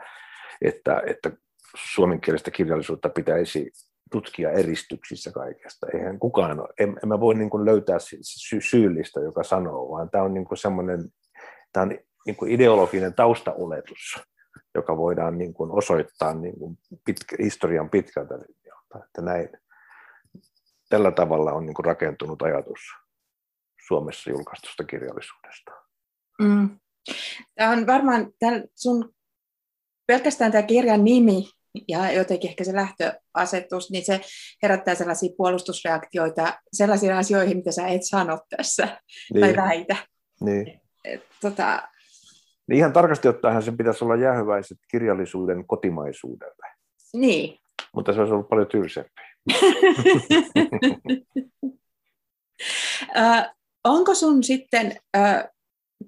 että, 0.62 1.02
että 1.06 1.30
suomenkielistä 1.76 2.50
kirjallisuutta 2.50 3.08
pitäisi 3.08 3.70
tutkia 4.12 4.50
eristyksissä 4.50 5.32
kaikesta. 5.32 5.86
Eihän 5.94 6.18
kukaan 6.18 6.60
ole, 6.60 6.68
en, 6.78 6.96
en 7.02 7.08
mä 7.08 7.20
voi 7.20 7.34
niin 7.34 7.50
kuin 7.50 7.64
löytää 7.64 7.98
sy- 8.22 8.60
syyllistä, 8.60 9.20
joka 9.20 9.42
sanoo, 9.42 9.90
vaan 9.90 10.10
tämä 10.10 10.24
on 10.24 10.34
niin 10.34 10.44
kuin 10.44 10.58
semmoinen, 10.58 11.04
tämä 11.72 11.82
on 11.82 11.98
niin 12.26 12.36
kuin 12.36 12.52
ideologinen 12.52 13.14
taustaoletus, 13.14 14.18
joka 14.74 14.96
voidaan 14.96 15.38
niin 15.38 15.54
kuin 15.54 15.70
osoittaa 15.70 16.34
niin 16.34 16.58
kuin 16.58 16.78
pitkä, 17.04 17.36
historian 17.42 17.90
pitkältä 17.90 18.34
linjalta, 18.34 19.04
että 19.04 19.22
näin, 19.22 19.48
tällä 20.88 21.10
tavalla 21.10 21.52
on 21.52 21.66
niin 21.66 21.74
kuin 21.74 21.86
rakentunut 21.86 22.42
ajatus 22.42 22.80
Suomessa 23.86 24.30
julkaistusta 24.30 24.84
kirjallisuudesta. 24.84 25.70
Mm. 26.42 26.78
Tämä 27.54 27.70
on 27.70 27.86
varmaan 27.86 28.32
täl, 28.38 28.62
sun, 28.74 29.14
pelkästään 30.06 30.52
tämä 30.52 30.62
kirjan 30.62 31.04
nimi 31.04 31.44
ja 31.88 32.12
jotenkin 32.12 32.50
ehkä 32.50 32.64
se 32.64 32.74
lähtöasetus, 32.74 33.90
niin 33.90 34.04
se 34.04 34.20
herättää 34.62 34.94
sellaisia 34.94 35.34
puolustusreaktioita 35.36 36.58
sellaisiin 36.72 37.12
asioihin, 37.12 37.56
mitä 37.56 37.72
sä 37.72 37.86
et 37.86 38.04
sano 38.04 38.38
tässä 38.56 39.00
niin. 39.34 39.40
tai 39.40 39.56
väitä. 39.56 39.96
Niin. 40.40 40.80
Tota... 41.40 41.82
niin 42.68 42.78
ihan 42.78 42.92
tarkasti 42.92 43.28
ottaen 43.28 43.62
sen 43.62 43.76
pitäisi 43.76 44.04
olla 44.04 44.16
jäähyväiset 44.16 44.78
kirjallisuuden 44.90 45.66
kotimaisuudelle. 45.66 46.66
Niin. 47.14 47.58
Mutta 47.94 48.12
se 48.12 48.20
olisi 48.20 48.34
ollut 48.34 48.48
paljon 48.48 48.68
tylsempi. 48.68 49.10
onko 53.84 54.14
sun 54.14 54.42
sitten, 54.42 54.86
uh, 55.16 55.50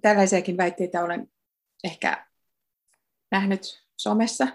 tällaisiakin 0.02 0.56
väitteitä 0.56 1.04
olen 1.04 1.28
ehkä 1.84 2.26
nähnyt 3.30 3.86
somessa, 3.96 4.48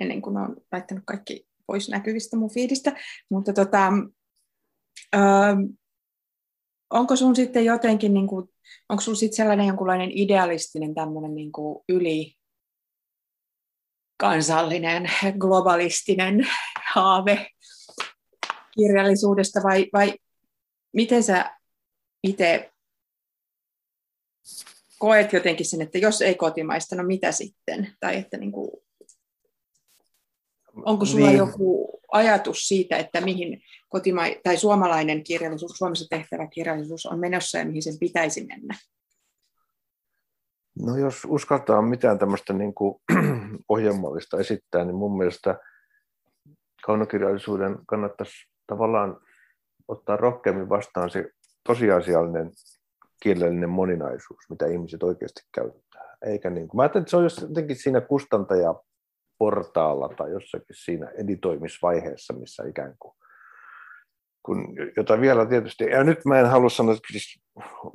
ennen 0.00 0.22
kuin 0.22 0.36
olen 0.36 0.56
laittanut 0.72 1.04
kaikki 1.06 1.46
pois 1.66 1.88
näkyvistä 1.88 2.36
mun 2.36 2.54
fiidistä, 2.54 2.92
mutta 3.30 3.52
tota, 3.52 3.88
uh, 5.16 5.76
onko 6.90 7.16
sun 7.16 7.36
sitten 7.36 7.64
jotenkin, 7.64 8.14
niin 8.14 8.26
kuin, 8.26 8.48
onko 8.88 9.00
sun 9.00 9.16
sitten 9.16 9.36
sellainen 9.36 9.66
jonkunlainen 9.66 10.10
idealistinen 10.12 10.94
tämmöinen 10.94 11.34
niin 11.34 11.52
kuin 11.52 11.84
yli 11.88 12.34
kansallinen, 14.16 15.10
globalistinen 15.38 16.46
haave 16.92 17.46
kirjallisuudesta 18.74 19.60
vai, 19.62 19.90
vai 19.92 20.14
miten 20.92 21.22
sä 21.22 21.56
itse 22.24 22.72
koet 24.98 25.32
jotenkin 25.32 25.66
sen, 25.66 25.82
että 25.82 25.98
jos 25.98 26.22
ei 26.22 26.34
kotimaista, 26.34 26.96
no 26.96 27.02
mitä 27.02 27.32
sitten? 27.32 27.92
Tai 28.00 28.16
että 28.16 28.36
niin 28.36 28.52
kuin, 28.52 28.70
onko 30.74 31.04
sulla 31.04 31.26
niin. 31.26 31.38
joku 31.38 32.00
ajatus 32.12 32.68
siitä, 32.68 32.96
että 32.96 33.20
mihin 33.20 33.62
kotima- 33.88 34.40
tai 34.42 34.56
suomalainen 34.56 35.24
kirjallisuus, 35.24 35.72
Suomessa 35.72 36.06
tehtävä 36.10 36.46
kirjallisuus 36.46 37.06
on 37.06 37.20
menossa 37.20 37.58
ja 37.58 37.64
mihin 37.64 37.82
sen 37.82 37.98
pitäisi 38.00 38.46
mennä? 38.46 38.74
No 40.82 40.96
jos 40.96 41.24
uskaltaa 41.28 41.82
mitään 41.82 42.18
tämmöistä 42.18 42.52
niin 42.52 42.74
kuin 42.74 43.00
ohjelmallista 43.68 44.38
esittää, 44.38 44.84
niin 44.84 44.96
mun 44.96 45.18
mielestä 45.18 45.58
kaunokirjallisuuden 46.86 47.78
kannattaisi 47.86 48.32
tavallaan 48.66 49.20
ottaa 49.88 50.16
rohkeammin 50.16 50.68
vastaan 50.68 51.10
se 51.10 51.30
tosiasiallinen 51.66 52.50
kielellinen 53.22 53.70
moninaisuus, 53.70 54.50
mitä 54.50 54.66
ihmiset 54.66 55.02
oikeasti 55.02 55.42
käyttää. 55.54 56.16
Eikä 56.22 56.50
niin 56.50 56.68
kuin, 56.68 56.78
mä 56.78 56.82
ajattelin, 56.82 57.02
että 57.02 57.10
se 57.10 57.16
on 57.16 57.30
jotenkin 57.48 57.76
siinä 57.76 58.00
kustantajaportaalla 58.00 60.08
tai 60.16 60.30
jossakin 60.30 60.76
siinä 60.84 61.06
editoimisvaiheessa, 61.06 62.34
missä 62.34 62.68
ikään 62.68 62.94
kuin 62.98 63.14
kun, 64.46 64.74
jota 64.96 65.20
vielä 65.20 65.46
tietysti, 65.46 65.84
ja 65.84 66.04
nyt 66.04 66.24
mä 66.24 66.40
en 66.40 66.46
halua 66.46 66.68
sanoa, 66.68 66.94
että 66.94 67.12
siis, 67.12 67.42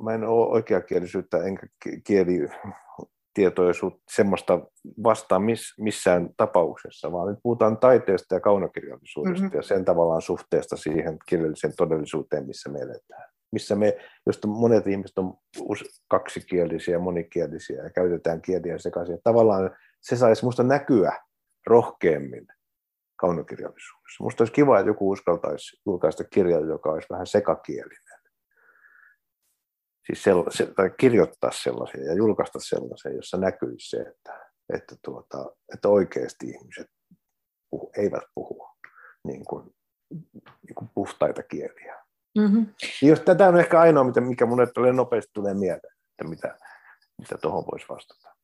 mä 0.02 0.14
en 0.14 0.24
ole 0.24 0.46
oikeakielisyyttä 0.46 1.44
enkä 1.44 1.66
kielitietoisuutta 2.06 4.02
semmoista 4.14 4.60
vastaan 5.02 5.42
miss, 5.42 5.74
missään 5.78 6.28
tapauksessa, 6.36 7.12
vaan 7.12 7.28
nyt 7.28 7.38
puhutaan 7.42 7.78
taiteesta 7.78 8.34
ja 8.34 8.40
kaunokirjallisuudesta 8.40 9.44
mm-hmm. 9.44 9.56
ja 9.56 9.62
sen 9.62 9.84
tavallaan 9.84 10.22
suhteesta 10.22 10.76
siihen 10.76 11.18
kielelliseen 11.28 11.72
todellisuuteen, 11.76 12.46
missä 12.46 12.70
me 12.70 12.78
eletään. 12.78 13.30
Missä 13.52 13.76
me, 13.76 13.96
josta 14.26 14.48
monet 14.48 14.86
ihmiset 14.86 15.18
on 15.18 15.34
kaksikielisiä 16.08 16.98
monikielisiä 16.98 17.82
ja 17.82 17.90
käytetään 17.90 18.42
kieliä 18.42 18.78
sekaisin. 18.78 19.18
Tavallaan 19.24 19.76
se 20.00 20.16
saisi 20.16 20.42
minusta 20.42 20.62
näkyä 20.62 21.12
rohkeammin 21.66 22.46
kaunokirjallisuudessa. 23.16 24.16
Minusta 24.20 24.42
olisi 24.42 24.52
kiva, 24.52 24.78
että 24.78 24.90
joku 24.90 25.10
uskaltaisi 25.10 25.80
julkaista 25.86 26.24
kirjan, 26.24 26.68
joka 26.68 26.90
olisi 26.90 27.08
vähän 27.10 27.26
sekakielinen. 27.26 28.20
Siis 30.06 30.22
sella, 30.22 30.44
se, 30.48 30.66
tai 30.66 30.90
kirjoittaa 31.00 31.50
sellaisia 31.52 32.04
ja 32.04 32.14
julkaista 32.14 32.58
sellaisia, 32.62 33.12
jossa 33.12 33.36
näkyisi 33.36 33.88
se, 33.88 33.96
että, 33.96 34.50
että, 34.74 34.96
tuota, 35.04 35.56
että 35.74 35.88
oikeasti 35.88 36.46
ihmiset 36.46 36.86
puhu, 37.70 37.92
eivät 37.96 38.22
puhu 38.34 38.68
niin 39.26 39.44
kuin, 39.44 39.74
niin 40.40 40.74
kuin 40.74 40.90
puhtaita 40.94 41.42
kieliä. 41.42 42.04
Mm-hmm. 42.38 42.66
Jos 43.02 43.20
tätä 43.20 43.48
on 43.48 43.60
ehkä 43.60 43.80
ainoa, 43.80 44.04
mikä 44.04 44.46
minulle 44.46 44.72
tulee 44.72 44.92
nopeasti 44.92 45.30
tulee 45.34 45.54
mieleen, 45.54 45.92
että 46.10 46.24
mitä, 46.24 46.58
mitä 47.18 47.38
tuohon 47.38 47.64
voisi 47.72 47.86
vastata. 47.88 48.34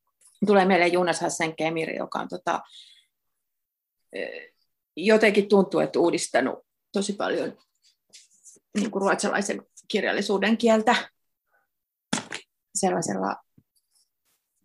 Tulee 0.45 0.65
mieleen 0.65 0.93
Jonas 0.93 1.21
Hassen 1.21 1.55
Kemiri, 1.55 1.95
joka 1.95 2.19
on 2.19 2.27
tota, 2.27 2.61
jotenkin 4.95 5.49
tuntuu, 5.49 5.79
että 5.79 5.99
uudistanut 5.99 6.59
tosi 6.93 7.13
paljon 7.13 7.57
niin 8.77 8.91
kuin 8.91 9.01
ruotsalaisen 9.01 9.61
kirjallisuuden 9.87 10.57
kieltä 10.57 10.95
sellaisella 12.75 13.35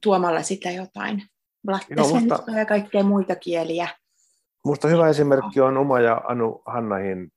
tuomalla 0.02 0.42
sitä 0.42 0.70
jotain 0.70 1.22
blattesvenska 1.66 2.52
ja 2.52 2.66
kaikkea 2.66 3.02
muita 3.02 3.36
kieliä. 3.36 3.88
Minusta 4.64 4.88
hyvä 4.88 5.08
esimerkki 5.08 5.60
on 5.60 5.78
Uma 5.78 6.00
ja 6.00 6.22
Anu 6.24 6.62
Hannahin, 6.66 7.32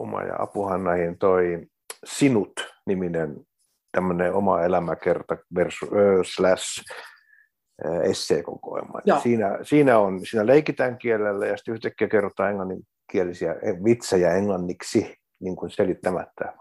Uma 0.00 0.22
ja 0.22 0.36
Apu 0.38 0.64
Hannahin 0.64 1.18
toi 1.18 1.66
Sinut-niminen 2.04 3.36
tämmöinen 3.92 4.34
oma 4.34 4.62
elämäkerta 4.62 5.36
versus, 5.54 5.88
slash 6.34 6.84
esseekokoelma. 8.02 9.00
Siinä, 9.22 9.58
siinä, 9.62 9.98
on, 9.98 10.26
siinä 10.26 10.46
leikitään 10.46 10.98
kielellä 10.98 11.46
ja 11.46 11.56
sitten 11.56 11.74
yhtäkkiä 11.74 12.08
kerrotaan 12.08 12.50
englanninkielisiä 12.50 13.54
vitsejä 13.84 14.34
englanniksi 14.34 15.16
niin 15.40 15.56
kuin 15.56 15.70
selittämättä. 15.70 16.52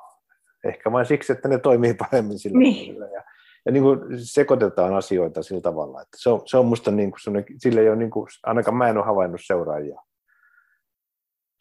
Ehkä 0.66 0.92
vain 0.92 1.06
siksi, 1.06 1.34
että 1.34 1.48
ne 1.48 1.58
toimii 1.58 1.94
paremmin 1.94 2.40
sillä 2.40 2.60
niin. 2.60 2.96
Ja, 2.96 3.24
ja 3.66 3.72
niin 3.72 3.84
kuin 3.84 4.00
sekoitetaan 4.16 4.94
asioita 4.94 5.44
sillä 5.44 5.62
tavalla. 5.62 6.02
Että 6.02 6.18
se 6.18 6.30
on, 6.30 6.42
se 6.46 6.58
on 6.58 6.66
musta 6.66 6.92
niin 6.92 7.12
kuin 7.12 7.44
sillä 7.58 7.82
ei 7.82 7.90
ole 7.90 7.96
niin 7.96 8.12
kuin, 8.12 8.28
ainakaan 8.44 8.78
mä 8.78 8.90
en 8.90 8.98
ole 8.98 9.06
havainnut 9.06 9.42
seuraajia. 9.44 10.02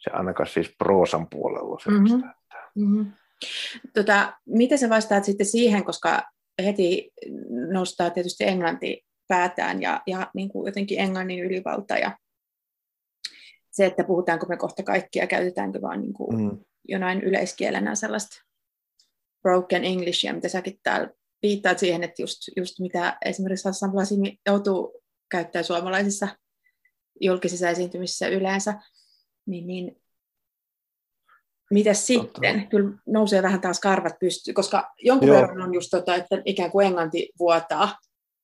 Se 0.01 0.11
ainakaan 0.11 0.49
siis 0.49 0.75
proosan 0.79 1.27
puolella 1.31 1.77
Mm-hmm. 1.89 2.23
Mm-hmm. 2.75 3.13
Tota, 3.95 4.33
mitä 4.47 4.77
sä 4.77 4.89
vastaat 4.89 5.25
sitten 5.25 5.47
siihen, 5.47 5.85
koska 5.85 6.23
heti 6.65 7.11
nostaa 7.73 8.11
tietysti 8.11 8.45
englanti 8.45 9.05
päätään 9.29 9.83
ja, 9.83 10.03
ja 10.07 10.31
niin 10.35 10.49
kuin 10.49 10.67
jotenkin 10.67 11.01
englannin 11.01 11.45
ylivalta 11.45 11.99
ja 11.99 12.19
se, 13.71 13.87
että 13.87 14.05
puhutaanko 14.05 14.47
me 14.47 14.57
kohta 14.57 14.83
kaikkia, 14.83 15.27
käytetäänkö 15.27 15.83
vaan 15.83 16.01
niin 16.01 16.13
kuin 16.13 16.41
mm. 16.41 16.59
jonain 16.89 17.23
yleiskielenä 17.23 17.95
sellaista 17.95 18.37
broken 19.43 19.85
Englishia, 19.85 20.35
mitä 20.35 20.49
säkin 20.49 20.79
täällä 20.83 21.11
viittaat 21.43 21.79
siihen, 21.79 22.05
että 22.05 22.23
just, 22.23 22.39
just 22.57 22.81
mitä 22.81 23.19
esimerkiksi 23.25 23.69
Hassan 23.69 23.93
Blasini 23.93 24.39
joutuu 24.47 25.03
käyttää 25.31 25.63
suomalaisissa 25.63 26.29
julkisissa 27.21 27.69
esiintymisissä 27.69 28.29
yleensä, 28.29 28.75
niin, 29.51 29.67
niin 29.67 29.97
mitä 31.71 31.95
sitten? 31.95 32.55
Totta. 32.55 32.71
Kyllä 32.71 32.91
nousee 33.07 33.43
vähän 33.43 33.61
taas 33.61 33.81
karvat 33.81 34.19
pystyyn, 34.21 34.55
koska 34.55 34.93
jonkun 34.99 35.29
Joo. 35.29 35.41
verran 35.41 35.63
on 35.63 35.75
just 35.75 35.89
tota, 35.91 36.15
että 36.15 36.43
ikään 36.45 36.71
kuin 36.71 36.87
englanti 36.87 37.33
vuotaa 37.39 37.89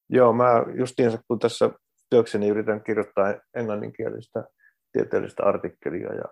Joo, 0.09 0.33
mä 0.33 0.65
justiinsa 0.79 1.19
kun 1.29 1.39
tässä 1.39 1.71
työkseni 2.11 2.49
yritän 2.49 2.85
kirjoittaa 2.85 3.35
englanninkielistä 3.55 4.45
tieteellistä 4.93 5.43
artikkelia 5.45 6.15
ja 6.15 6.25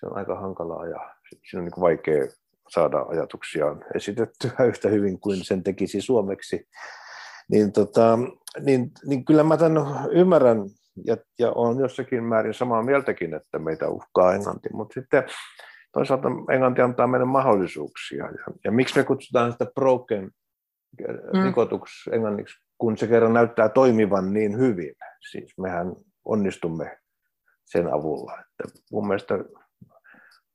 se 0.00 0.06
on 0.06 0.16
aika 0.16 0.40
hankalaa 0.40 0.86
ja 0.86 1.14
siinä 1.50 1.60
on 1.60 1.64
niin 1.64 1.80
vaikea 1.80 2.26
saada 2.68 2.98
ajatuksia 2.98 3.66
esitettyä 3.94 4.50
yhtä 4.68 4.88
hyvin 4.88 5.20
kuin 5.20 5.44
sen 5.44 5.62
tekisi 5.62 6.00
suomeksi. 6.00 6.68
Niin, 7.50 7.72
tota, 7.72 8.18
niin, 8.60 8.90
niin 9.06 9.24
kyllä 9.24 9.42
mä 9.42 9.56
tämän 9.56 9.82
ymmärrän 10.12 10.58
ja, 11.04 11.16
ja 11.38 11.52
olen 11.52 11.78
jossakin 11.78 12.24
määrin 12.24 12.54
samaa 12.54 12.82
mieltäkin, 12.82 13.34
että 13.34 13.58
meitä 13.58 13.88
uhkaa 13.88 14.34
englanti, 14.34 14.68
mutta 14.72 14.94
sitten 14.94 15.24
toisaalta 15.92 16.28
englanti 16.52 16.82
antaa 16.82 17.06
meille 17.06 17.26
mahdollisuuksia. 17.26 18.24
Ja, 18.24 18.54
ja 18.64 18.72
miksi 18.72 18.98
me 18.98 19.04
kutsutaan 19.04 19.52
sitä 19.52 19.66
broken 19.74 20.30
mm. 21.32 21.44
rikotuksi 21.44 22.10
englanniksi 22.12 22.68
kun 22.78 22.98
se 22.98 23.06
kerran 23.06 23.32
näyttää 23.32 23.68
toimivan 23.68 24.32
niin 24.32 24.58
hyvin. 24.58 24.94
Siis 25.30 25.58
mehän 25.58 25.96
onnistumme 26.24 26.98
sen 27.64 27.94
avulla. 27.94 28.32
Että 28.40 28.80
mun 28.92 29.06
mielestä 29.06 29.34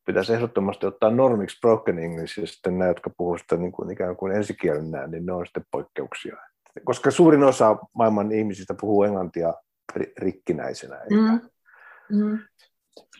pitäisi 0.05 0.33
ehdottomasti 0.33 0.85
ottaa 0.85 1.11
normiksi 1.11 1.59
broken 1.61 1.99
English, 1.99 2.39
ja 2.39 2.47
sitten 2.47 2.77
nämä, 2.77 2.89
jotka 2.89 3.09
puhuvat 3.17 3.41
sitä 3.41 3.57
niin 3.57 3.71
kuin 3.71 3.91
ikään 3.91 4.15
kuin 4.15 4.35
ensikielenä, 4.35 5.07
niin 5.07 5.25
ne 5.25 5.33
on 5.33 5.45
sitten 5.45 5.65
poikkeuksia. 5.71 6.37
Koska 6.83 7.11
suurin 7.11 7.43
osa 7.43 7.77
maailman 7.93 8.31
ihmisistä 8.31 8.73
puhuu 8.81 9.03
englantia 9.03 9.53
rikkinäisenä. 10.17 11.01
Mm. 11.09 11.41
Mm. 12.17 12.39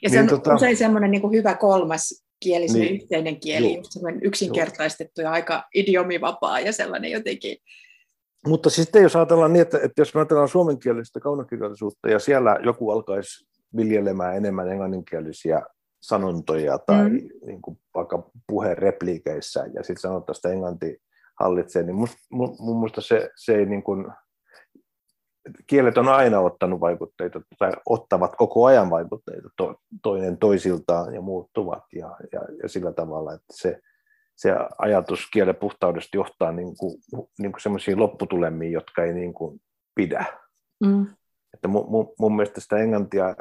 Ja 0.02 0.10
se 0.10 0.16
niin, 0.16 0.24
on 0.24 0.30
tota... 0.30 0.56
usein 0.56 0.78
semmoinen 0.78 1.12
niin 1.12 1.22
kuin 1.22 1.34
hyvä 1.34 1.56
kolmas 1.56 2.24
kieli, 2.40 2.66
Niin. 2.66 2.96
yhteinen 2.96 3.40
kieli, 3.40 3.80
semmoinen 3.90 4.24
yksinkertaistettu 4.24 5.22
ja 5.22 5.32
aika 5.32 5.64
idiomivapaa 5.76 6.60
ja 6.60 6.74
sellainen 6.74 7.12
jotenkin. 7.12 7.58
Mutta 8.48 8.70
sitten 8.70 9.04
jos 9.04 9.16
ajatellaan 9.16 9.54
niin, 9.54 9.62
että, 9.62 9.78
että 9.84 10.02
jos 10.02 10.14
me 10.14 10.20
ajatellaan 10.20 10.50
suomenkielistä 10.50 11.20
kaunokirjallisuutta 11.20 12.10
ja 12.10 12.20
siellä 12.20 12.58
joku 12.64 12.92
alkaisi 12.92 13.46
viljelemään 13.76 14.38
enemmän 14.38 14.70
englanninkielisiä 14.70 15.62
sanontoja 16.02 16.78
tai 16.78 17.10
Mm. 17.10 17.30
niin 17.46 17.62
kuin 17.62 17.80
vaikka 17.96 18.30
puheen 18.48 18.78
repliikeissä 18.78 19.60
ja 19.74 19.84
sitten 19.84 20.02
sanottaisiin, 20.02 20.40
että 20.40 20.50
englanti 20.54 20.98
hallitsee, 21.40 21.84
niin 21.84 21.96
mun, 21.96 22.08
mun 22.60 22.80
musta 22.80 23.02
se, 23.02 23.30
se 23.36 23.56
ei 23.56 23.66
niin 23.66 23.84
kuin, 23.84 24.06
kielet 25.68 25.98
on 25.98 26.08
aina 26.08 26.40
ottanut 26.40 26.80
vaikutteita 26.80 27.42
tai 27.60 27.72
ottavat 27.86 28.36
koko 28.36 28.66
ajan 28.66 28.90
vaikutteita 28.90 29.50
to, 29.58 29.76
toinen 30.04 30.38
toisiltaan 30.38 31.16
ja 31.16 31.22
muuttuvat 31.22 31.84
ja, 31.94 32.18
ja, 32.32 32.42
ja 32.64 32.70
sillä 32.70 32.94
tavalla, 32.94 33.34
että 33.34 33.54
se, 33.54 33.80
se 34.36 34.52
ajatus 34.78 35.30
kielen 35.34 35.56
puhtaudesta 35.56 36.18
johtaa 36.18 36.52
niin 36.52 36.78
kuin, 36.78 37.00
niin 37.40 37.52
kuin 37.52 37.62
sellaisiin 37.62 38.00
lopputulemiin, 38.00 38.72
jotka 38.72 39.04
ei 39.04 39.14
niin 39.14 39.34
kuin 39.34 39.62
pidä. 39.96 40.26
Mm. 40.86 41.08
Että 41.54 41.68
mun, 41.68 41.90
mun, 41.90 42.14
mun 42.20 42.36
mielestä 42.36 42.62
sitä 42.62 42.78
englantia 42.78 43.36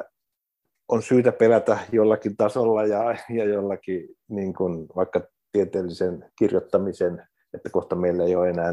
on 0.88 1.02
syytä 1.02 1.32
pelätä 1.32 1.78
jollakin 1.92 2.36
tasolla 2.36 2.84
ja, 2.86 3.16
ja 3.28 3.44
jollakin 3.44 4.08
niin 4.28 4.54
kuin 4.54 4.86
vaikka 4.96 5.20
tieteellisen 5.52 6.30
kirjoittamisen, 6.38 7.26
että 7.54 7.70
kohta 7.70 7.96
meillä 7.96 8.24
ei 8.24 8.36
ole 8.36 8.50
enää, 8.50 8.72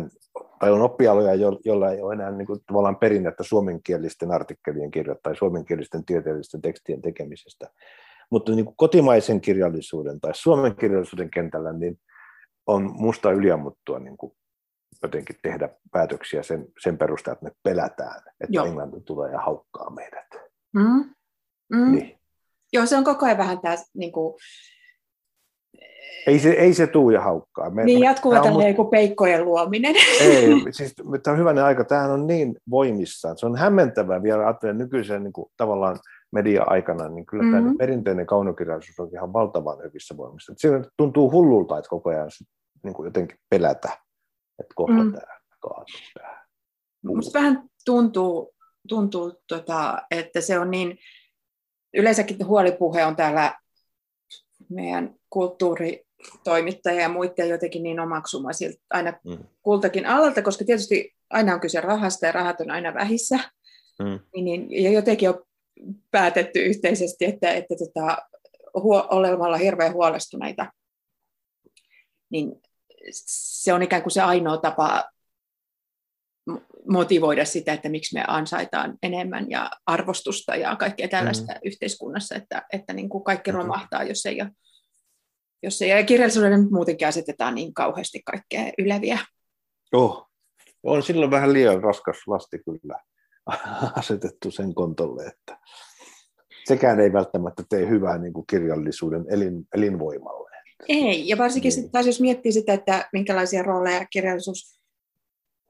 tai 0.60 0.72
on 0.72 0.82
oppialoja, 0.82 1.36
jo- 1.36 1.60
joilla 1.66 1.92
ei 1.92 2.02
ole 2.02 2.14
enää 2.14 2.32
niin 2.32 2.48
kuin, 2.48 2.60
tavallaan 2.66 2.98
perinnettä 2.98 3.44
suomenkielisten 3.44 4.32
artikkelien 4.32 4.92
kirjoittaa 4.92 5.30
tai 5.30 5.38
suomenkielisten 5.38 6.06
tieteellisten 6.06 6.62
tekstien 6.62 7.02
tekemisestä. 7.02 7.70
Mutta 8.32 8.52
niin 8.52 8.66
kuin 8.66 8.76
kotimaisen 8.78 9.42
kirjallisuuden 9.42 10.20
tai 10.20 10.32
suomen 10.36 10.76
kirjallisuuden 10.76 11.32
kentällä 11.32 11.74
niin 11.74 12.00
on 12.68 12.92
musta 12.94 13.32
yliammuttua 13.32 14.00
niin 14.00 14.18
kuin 14.18 14.34
jotenkin 15.04 15.36
tehdä 15.42 15.70
päätöksiä 15.92 16.44
sen, 16.44 16.66
sen 16.80 16.98
perusteella, 16.98 17.38
että 17.38 17.46
me 17.46 17.52
pelätään, 17.64 18.22
että. 18.42 18.48
Joo. 18.50 18.66
Englanti 18.66 19.02
tulee 19.02 19.32
ja 19.32 19.40
haukkaa 19.40 19.90
meidät. 19.90 20.28
Mm. 20.74 21.16
Mm. 21.74 21.92
Niin. 21.92 22.20
Joo, 22.74 22.86
se 22.86 22.98
on 22.98 23.04
koko 23.04 23.26
ajan 23.26 23.38
vähän 23.38 23.60
tämä 23.60 23.76
niin 23.94 24.12
kuin, 24.12 24.40
Ei 26.28 26.40
se, 26.40 26.50
ei 26.50 26.74
se 26.74 26.88
tuu 26.88 27.10
ja 27.10 27.22
haukkaa. 27.22 27.70
Me, 27.70 27.84
niin 27.84 28.00
jatkuva 28.00 28.40
tällainen 28.42 28.70
joku 28.70 28.86
peikkojen 28.86 29.46
luominen. 29.46 29.96
Ei, 30.22 30.54
siis 30.72 30.96
tämä 31.24 31.34
on 31.34 31.40
hyvänen 31.40 31.64
aika. 31.64 31.84
Tämähän 31.84 32.12
on 32.12 32.28
niin 32.28 32.56
voimissaan. 32.70 33.38
Se 33.38 33.46
on 33.46 33.58
hämmentävää 33.58 34.24
vielä 34.24 34.44
ajattelen 34.44 34.78
nykyisen 34.78 35.24
niin 35.24 35.34
kuin, 35.34 35.52
tavallaan 35.58 36.00
media-aikana, 36.32 37.10
niin 37.10 37.26
kyllä 37.26 37.44
mm-hmm. 37.44 37.58
Mhm. 37.58 37.66
tämä 37.66 37.78
perinteinen 37.78 38.26
kaunokirjallisuus 38.26 39.00
on 39.00 39.10
ihan 39.14 39.34
valtavan 39.34 39.78
hyvissä 39.84 40.18
voimissa. 40.18 40.54
Siinä 40.58 40.84
tuntuu 40.98 41.32
hullulta, 41.32 41.78
että 41.78 41.90
koko 41.90 42.10
ajan 42.10 42.30
niin 42.84 42.94
kuin 42.94 43.06
jotenkin 43.06 43.38
pelätä, 43.50 43.90
että 44.60 44.74
kohta 44.76 45.04
Mm. 45.04 45.12
tämä 45.12 45.38
kaatuu 45.60 46.00
tähän. 46.20 46.40
Musta 47.04 47.40
vähän 47.40 47.64
tuntuu, 47.86 48.54
tuntuu 48.88 49.34
tota, 49.48 50.02
että 50.12 50.42
se 50.42 50.60
on 50.60 50.72
niin, 50.72 50.98
yleensäkin 51.94 52.48
huolipuhe 52.48 53.06
on 53.06 53.16
täällä 53.16 53.56
meidän 54.70 55.19
kulttuuritoimittajia 55.30 57.02
ja 57.02 57.10
muiden 57.10 57.50
jotenkin 57.50 57.84
niin 57.84 58.00
omaksuma 58.00 58.54
siltä 58.54 58.80
aina 58.90 59.14
Mm. 59.26 59.38
kultakin 59.62 60.06
alalta, 60.06 60.42
koska 60.42 60.66
tietysti 60.66 61.16
aina 61.30 61.54
on 61.54 61.60
kyse 61.60 61.82
rahasta 61.82 62.26
ja 62.26 62.32
rahat 62.32 62.62
on 62.62 62.72
aina 62.72 62.94
vähissä. 62.94 63.40
Mm. 64.00 64.20
Niin, 64.36 64.46
niin, 64.46 64.84
ja 64.84 64.92
jotenkin 64.92 65.30
on 65.30 65.44
päätetty 66.12 66.60
yhteisesti, 66.60 67.26
että, 67.26 67.52
että 67.52 67.76
tota, 67.76 68.18
huo, 68.74 69.08
olemalla 69.10 69.58
hirveän 69.58 69.94
huolestuneita, 69.94 70.66
niin 72.30 72.62
se 73.12 73.74
on 73.74 73.84
ikään 73.84 74.02
kuin 74.02 74.12
se 74.12 74.22
ainoa 74.22 74.58
tapa 74.58 75.04
mo- 76.52 76.62
motivoida 76.92 77.46
sitä, 77.46 77.74
että 77.74 77.90
miksi 77.90 78.16
me 78.16 78.24
ansaitaan 78.28 78.98
enemmän 79.04 79.50
ja 79.50 79.72
arvostusta 79.86 80.56
ja 80.56 80.76
kaikkea 80.76 81.08
tällaista 81.08 81.54
mm. 81.54 81.60
yhteiskunnassa, 81.64 82.36
että, 82.36 82.66
että 82.74 82.94
niin 82.94 83.10
kuin 83.10 83.24
kaikki 83.24 83.52
romahtaa, 83.52 84.04
jos 84.04 84.26
ei 84.26 84.42
ole, 84.42 84.52
jos 85.64 85.82
ei, 85.82 85.90
ja 85.90 86.04
kirjallisuudelle 86.04 86.58
nyt 86.58 86.72
muutenkin 86.72 87.08
asetetaan 87.08 87.56
niin 87.56 87.74
kauheasti 87.74 88.22
kaikkea 88.26 88.72
yleviä. 88.78 89.20
Oh. 89.94 90.26
On 90.84 91.04
silloin 91.04 91.32
vähän 91.32 91.54
liian 91.54 91.84
raskas 91.84 92.18
lasti 92.28 92.60
kyllä 92.66 93.00
asetettu 94.00 94.52
sen 94.52 94.74
kontolle, 94.76 95.24
että 95.26 95.58
sekään 96.68 97.00
ei 97.00 97.14
välttämättä 97.14 97.64
tee 97.70 97.88
hyvää 97.90 98.18
niin 98.18 98.34
kuin 98.34 98.46
kirjallisuuden 98.50 99.26
elin, 99.30 99.68
elinvoimalle. 99.76 100.50
Ei, 100.88 101.28
ja 101.28 101.38
varsinkin 101.38 101.72
Niin. 101.76 101.92
taas 101.92 102.06
jos 102.06 102.22
miettii 102.22 102.52
sitä, 102.52 102.74
että 102.74 103.10
minkälaisia 103.14 103.64
rooleja 103.64 104.06
kirjallisuus 104.06 104.80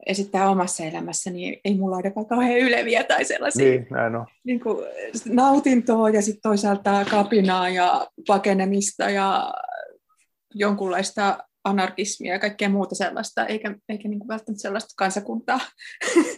esittää 0.06 0.50
omassa 0.50 0.84
elämässä, 0.84 1.30
niin 1.30 1.60
ei 1.64 1.74
mulla 1.78 1.96
ainakaan 1.96 2.26
kauhean 2.26 2.58
yleviä 2.58 3.04
tai 3.04 3.24
sellaisia 3.24 3.64
Niin, 3.70 3.86
näin 3.90 4.16
on. 4.16 4.26
niin 4.44 4.60
kuin 4.60 4.86
nautintoa 5.26 6.10
ja 6.10 6.22
sitten 6.22 6.42
toisaalta 6.42 7.04
kapinaa 7.10 7.68
ja 7.68 8.06
pakenemista 8.26 9.10
ja 9.10 9.52
jonkunlaista 10.54 11.38
anarkismia 11.64 12.32
ja 12.32 12.38
kaikkea 12.38 12.68
muuta 12.68 12.94
sellaista, 12.94 13.46
eikä, 13.46 13.74
eikä 13.88 14.08
niin 14.08 14.18
kuin 14.18 14.28
välttämättä 14.28 14.62
sellaista 14.62 14.94
kansakuntaa. 14.96 15.60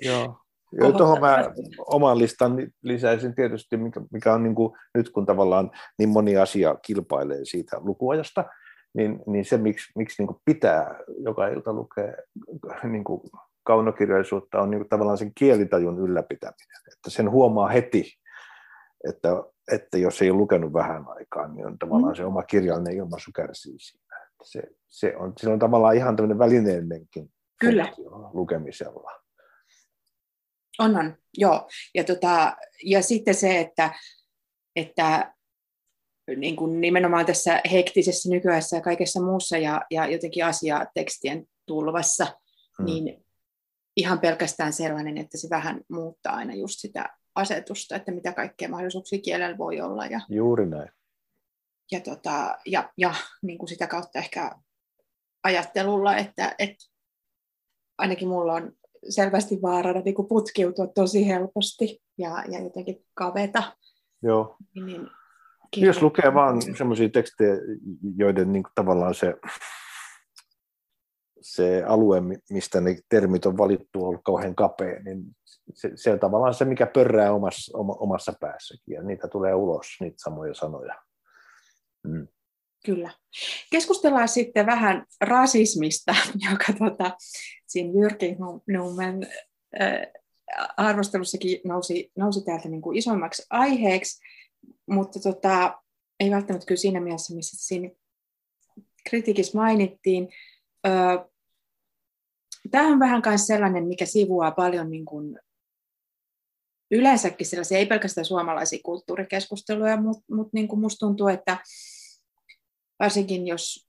Joo. 0.01 0.39
Joo, 0.81 0.93
tuohon 0.93 1.21
mä 1.21 1.51
oman 1.87 2.19
listan 2.19 2.57
lisäisin 2.83 3.35
tietysti, 3.35 3.77
mikä, 3.77 4.01
mikä 4.13 4.35
on 4.35 4.43
niin 4.43 4.55
kuin, 4.55 4.73
nyt 4.95 5.11
kun 5.11 5.27
tavallaan 5.27 5.71
niin 5.99 6.09
moni 6.09 6.37
asia 6.37 6.77
kilpailee 6.87 7.45
siitä 7.45 7.77
lukuajasta, 7.81 8.45
niin, 8.95 9.23
niin 9.27 9.45
se, 9.45 9.57
miksi, 9.57 9.93
miksi 9.97 10.23
niin 10.23 10.27
kuin 10.27 10.41
pitää 10.45 10.99
joka 11.19 11.49
ilta 11.49 11.73
lukea 11.73 12.13
niin 12.83 13.05
kuin 13.05 13.21
kaunokirjallisuutta, 13.65 14.61
on 14.61 14.71
niin 14.71 14.81
kuin 14.81 14.89
tavallaan 14.89 15.19
sen 15.19 15.33
kielitajun 15.35 15.99
ylläpitäminen. 15.99 16.83
Että 16.93 17.11
sen 17.11 17.31
huomaa 17.31 17.69
heti, 17.69 18.13
että, 19.09 19.29
että 19.73 19.99
jos 19.99 20.23
ei 20.23 20.31
ole 20.31 20.39
lukenut 20.39 20.73
vähän 20.73 21.05
aikaa, 21.09 21.49
niin 21.49 21.67
on 21.67 21.79
tavallaan 21.79 22.17
se 22.17 22.25
oma 22.25 22.43
kirjallinen 22.43 22.97
ilmaisu 22.97 23.31
kärsii 23.35 23.79
siinä. 23.79 24.02
Se, 24.45 24.63
se 24.89 25.17
on, 25.17 25.33
sillä 25.41 25.53
on 25.53 25.59
tavallaan 25.59 25.97
ihan 25.97 26.17
tämmöinen 26.17 26.39
välineellinenkin 26.39 27.33
Kyllä. 27.61 27.93
lukemisella. 28.33 29.13
On, 30.79 30.97
on, 30.97 31.17
joo. 31.39 31.69
Ja, 31.95 32.05
tota, 32.05 32.57
ja 32.85 33.03
sitten 33.03 33.35
se, 33.35 33.61
että, 33.61 33.95
että 34.77 35.35
niin 36.37 36.57
kuin 36.57 36.81
nimenomaan 36.81 37.27
tässä 37.27 37.61
hektisessä 37.73 38.29
nykyässä 38.31 38.77
ja 38.77 38.83
kaikessa 38.83 39.21
muussa 39.23 39.59
ja, 39.59 39.83
ja 39.91 40.07
jotenkin 40.07 40.45
asiaa 40.45 40.87
tekstien 40.95 41.47
tulvassa, 41.67 42.27
Mm. 42.79 42.85
niin 42.85 43.25
ihan 43.97 44.21
pelkästään 44.21 44.73
sellainen, 44.73 45.19
että 45.19 45.39
se 45.39 45.51
vähän 45.51 45.81
muuttaa 45.89 46.35
aina 46.35 46.55
just 46.55 46.75
sitä 46.79 47.17
asetusta, 47.35 47.97
että 47.97 48.13
mitä 48.13 48.33
kaikkea 48.33 48.69
mahdollisuuksia 48.69 49.19
kielellä 49.19 49.59
voi 49.59 49.81
olla 49.81 50.07
ja, 50.07 50.21
Juuri 50.29 50.67
näin. 50.67 50.91
Ja, 51.93 52.01
tota, 52.01 52.59
ja, 52.67 52.93
ja 52.97 53.15
niin 53.43 53.59
kuin 53.59 53.69
sitä 53.69 53.87
kautta 53.87 54.19
ehkä 54.19 54.53
ajattelulla, 55.45 56.17
että, 56.17 56.55
että 56.59 56.85
ainakin 57.99 58.29
mulla 58.29 58.55
on 58.55 58.73
selvästi 59.09 59.59
vaarana 59.63 60.01
niin 60.01 60.15
kuin 60.15 60.29
putkiutua 60.29 60.87
tosi 60.87 61.29
helposti 61.29 62.03
ja, 62.19 62.45
ja 62.49 62.63
jotenkin 62.63 63.05
kaveta. 63.15 63.77
Joo. 64.23 64.57
Niin, 64.75 65.07
Jos 65.77 66.03
lukee 66.03 66.35
vaan 66.35 66.77
semmoisia 66.77 67.09
tekstejä, 67.09 67.55
joiden 68.17 68.53
niin 68.53 68.63
kuin 68.63 68.73
tavallaan 68.75 69.15
se, 69.15 69.35
se 71.41 71.85
alue, 71.87 72.21
mi- 72.21 72.39
mistä 72.51 72.81
ne 72.81 72.99
termit 73.09 73.47
on 73.47 73.59
valittu, 73.59 74.03
on 74.03 74.09
ollut 74.09 74.25
kauhean 74.25 74.55
kapea, 74.55 75.03
niin 75.03 75.25
se, 75.75 75.91
se 75.95 76.13
on 76.13 76.21
tavallaan 76.21 76.55
se, 76.55 76.65
mikä 76.65 76.87
pörrää 76.87 77.33
omassa, 77.33 77.79
oma, 77.79 77.93
omassa 77.93 78.33
päässäkin, 78.41 78.95
ja 78.95 79.03
niitä 79.03 79.29
tulee 79.29 79.55
ulos, 79.55 79.87
niitä 80.01 80.17
samoja 80.19 80.55
sanoja. 80.55 80.95
Mm. 82.07 82.29
Kyllä. 82.85 83.11
Keskustellaan 83.71 84.29
sitten 84.29 84.67
vähän 84.67 85.07
rasismista, 85.21 86.15
joka 86.51 86.73
tota, 86.79 87.17
siinä 87.67 88.01
Jyrki 88.01 88.37
Nummen 88.67 89.27
äh, 89.81 90.07
arvostelussakin 90.77 91.61
nousi, 91.65 92.13
nousi 92.19 92.45
täältä 92.45 92.69
niin 92.69 92.83
kuin 92.83 92.99
isommaksi 92.99 93.47
aiheeksi, 93.51 94.21
mutta 94.91 95.21
tota, 95.21 95.83
ei 96.21 96.31
välttämättä 96.31 96.67
kyllä 96.67 96.81
siinä 96.81 97.01
mielessä, 97.01 97.35
missä 97.35 97.67
siinä 97.67 97.91
kritiikissä 99.09 99.59
mainittiin. 99.59 100.29
Öö, 100.87 101.33
Tämä 102.71 102.89
on 102.89 102.99
vähän 102.99 103.23
myös 103.27 103.47
sellainen, 103.47 103.87
mikä 103.87 104.07
sivuaa 104.07 104.51
paljon 104.51 104.91
niin 104.91 105.05
kuin 105.05 105.39
yleensäkin 106.91 107.47
sellaisia, 107.47 107.79
ei 107.79 107.87
pelkästään 107.87 108.25
suomalaisia 108.25 108.79
kulttuurikeskusteluja, 108.85 109.97
mutta 109.97 110.35
mut 110.35 110.53
niin 110.53 110.69
kuin 110.69 110.81
musta 110.81 111.07
tuntuu, 111.07 111.29
että 111.29 111.59
varsinkin 113.03 113.47
jos 113.47 113.89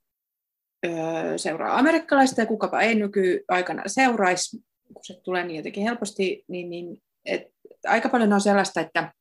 öö, 0.86 1.38
seuraa 1.38 1.78
amerikkalaista 1.78 2.42
ja 2.42 2.46
kukapa 2.46 2.82
ei 2.82 2.96
nykyaikana 2.96 3.84
seuraisi, 3.88 4.58
kun 4.94 5.06
se 5.06 5.22
tulee 5.24 5.44
niin 5.44 5.58
jotenkin 5.58 5.84
helposti, 5.84 6.46
niin, 6.48 6.70
niin 6.70 7.02
et, 7.26 7.44
aika 7.88 8.10
paljon 8.10 8.34
on 8.34 8.42
sellaista, 8.42 8.82
että 8.82 9.14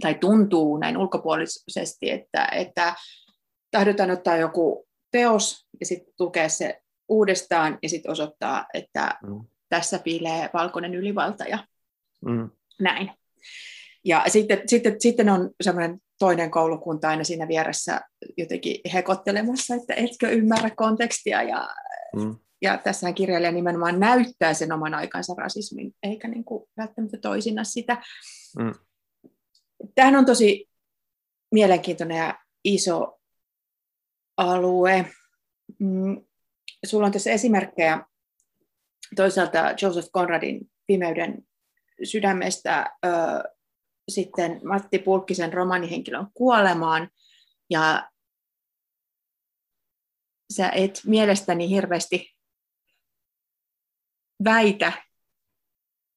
tai 0.00 0.14
tuntuu 0.14 0.76
näin 0.76 0.96
ulkopuolisesti, 0.96 2.10
että, 2.10 2.48
että 2.52 2.94
tahdotaan 3.70 4.10
ottaa 4.10 4.36
joku 4.36 4.88
teos 5.10 5.66
ja 5.80 5.86
sitten 5.86 6.14
lukea 6.18 6.48
se 6.48 6.80
uudestaan 7.08 7.78
ja 7.82 7.88
sitten 7.88 8.12
osoittaa, 8.12 8.66
että 8.74 9.18
mm. 9.22 9.44
tässä 9.68 9.98
piilee 9.98 10.50
valkoinen 10.54 10.94
ylivalta 10.94 11.44
ja 11.44 11.66
mm. 12.24 12.50
näin. 12.80 13.10
Ja 14.04 14.24
sitten, 14.28 14.62
sitten, 14.66 14.96
sitten 15.00 15.28
on 15.28 15.50
semmoinen 15.60 15.98
toinen 16.18 16.50
koulukunta 16.50 17.08
aina 17.08 17.24
siinä 17.24 17.48
vieressä 17.48 18.00
jotenkin 18.36 18.80
hekottelemassa, 18.92 19.74
että 19.74 19.94
etkö 19.94 20.28
ymmärrä 20.28 20.70
kontekstia. 20.70 21.42
Ja, 21.42 21.68
mm. 22.16 22.36
ja 22.62 22.78
tässähän 22.78 23.14
kirjailija 23.14 23.52
nimenomaan 23.52 24.00
näyttää 24.00 24.54
sen 24.54 24.72
oman 24.72 24.94
aikansa 24.94 25.34
rasismin, 25.38 25.94
eikä 26.02 26.28
niin 26.28 26.44
kuin 26.44 26.64
välttämättä 26.76 27.18
toisina 27.18 27.64
sitä. 27.64 28.02
Mm. 28.58 28.74
Tämähän 29.94 30.16
on 30.16 30.26
tosi 30.26 30.68
mielenkiintoinen 31.52 32.18
ja 32.18 32.38
iso 32.64 33.18
alue. 34.36 35.06
Mm. 35.78 36.24
Sulla 36.86 37.06
on 37.06 37.12
tässä 37.12 37.30
esimerkkejä 37.30 38.04
toisaalta 39.16 39.74
Joseph 39.82 40.08
Conradin 40.10 40.60
Pimeyden 40.86 41.46
sydämestä, 42.04 42.96
sitten 44.08 44.60
Matti 44.64 44.98
Pulkkisen 44.98 45.52
romanihenkilön 45.52 46.26
kuolemaan. 46.34 47.08
Ja 47.70 48.10
sä 50.52 50.68
et 50.68 51.00
mielestäni 51.06 51.68
hirveästi 51.70 52.34
väitä 54.44 54.92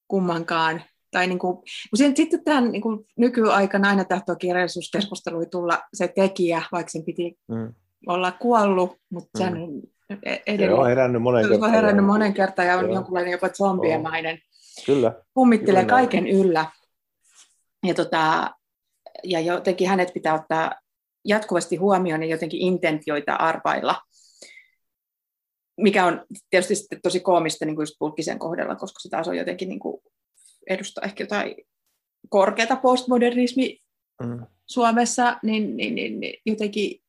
kummankaan. 0.07 0.81
Tai 1.11 1.27
niin 1.27 1.39
kuin, 1.39 1.55
kun 1.55 2.15
sitten 2.15 2.43
tämän 2.43 2.71
niin 2.71 2.81
kuin 2.81 3.07
nykyaikana 3.17 3.89
aina 3.89 4.05
tahtoo 4.05 4.35
kirjallisuuskeskustelui 4.35 5.45
tulla 5.45 5.81
se 5.93 6.07
tekijä, 6.07 6.61
vaikka 6.71 6.89
sen 6.89 7.05
piti 7.05 7.39
mm. 7.47 7.73
olla 8.07 8.31
kuollut, 8.31 8.97
mutta 9.09 9.37
sen 9.37 9.53
mm. 9.53 9.81
edelleen. 10.47 10.69
Se 10.69 10.81
on 10.81 10.87
herännyt 10.87 11.21
monen 11.21 11.41
kertaan. 11.41 11.59
Se 11.59 11.65
on 11.65 11.71
herännyt 11.71 12.05
monen 12.05 12.33
kertaan 12.33 12.67
ja 12.67 12.77
on 12.77 12.93
jonkunlainen 12.93 13.31
jopa 13.31 13.49
zombiemainen. 13.49 14.39
Kyllä. 14.85 15.13
Kummittelee 15.33 15.81
Kyllä 15.81 15.95
kaiken 15.95 16.27
yllä 16.27 16.65
ja, 17.83 17.93
tota, 17.93 18.55
ja 19.23 19.39
jotenkin 19.39 19.89
hänet 19.89 20.13
pitää 20.13 20.33
ottaa 20.33 20.71
jatkuvasti 21.25 21.75
huomioon 21.75 22.23
ja 22.23 22.29
jotenkin 22.29 22.61
intentioita 22.61 23.33
arvailla, 23.33 24.01
mikä 25.77 26.05
on 26.05 26.25
tietysti 26.49 26.75
sitten 26.75 27.01
tosi 27.01 27.19
koomista 27.19 27.65
niin 27.65 27.75
kuin 27.75 27.83
just 27.83 27.95
Pulkkisen 27.99 28.39
kohdalla, 28.39 28.75
koska 28.75 28.99
se 28.99 29.09
taas 29.09 29.27
on 29.27 29.37
jotenkin 29.37 29.69
niin 29.69 29.79
kuin 29.79 30.01
edustaa 30.69 31.03
ehkä 31.05 31.23
jotain 31.23 31.55
korkeata 32.29 32.75
postmodernismi 32.75 33.79
mm. 34.21 34.45
Suomessa, 34.65 35.39
niin, 35.43 35.77
niin, 35.77 35.95
niin, 35.95 36.19
niin 36.19 36.41
jotenkin 36.45 37.01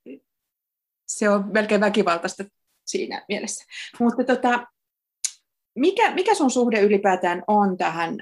se 1.08 1.28
on 1.28 1.44
melkein 1.52 1.80
väkivaltaista 1.80 2.44
siinä 2.86 3.24
mielessä. 3.28 3.64
Mutta 4.00 4.24
tota, 4.24 4.66
mikä, 5.74 6.14
mikä 6.14 6.34
sun 6.34 6.50
suhde 6.50 6.80
ylipäätään 6.80 7.42
on 7.46 7.76
tähän 7.76 8.18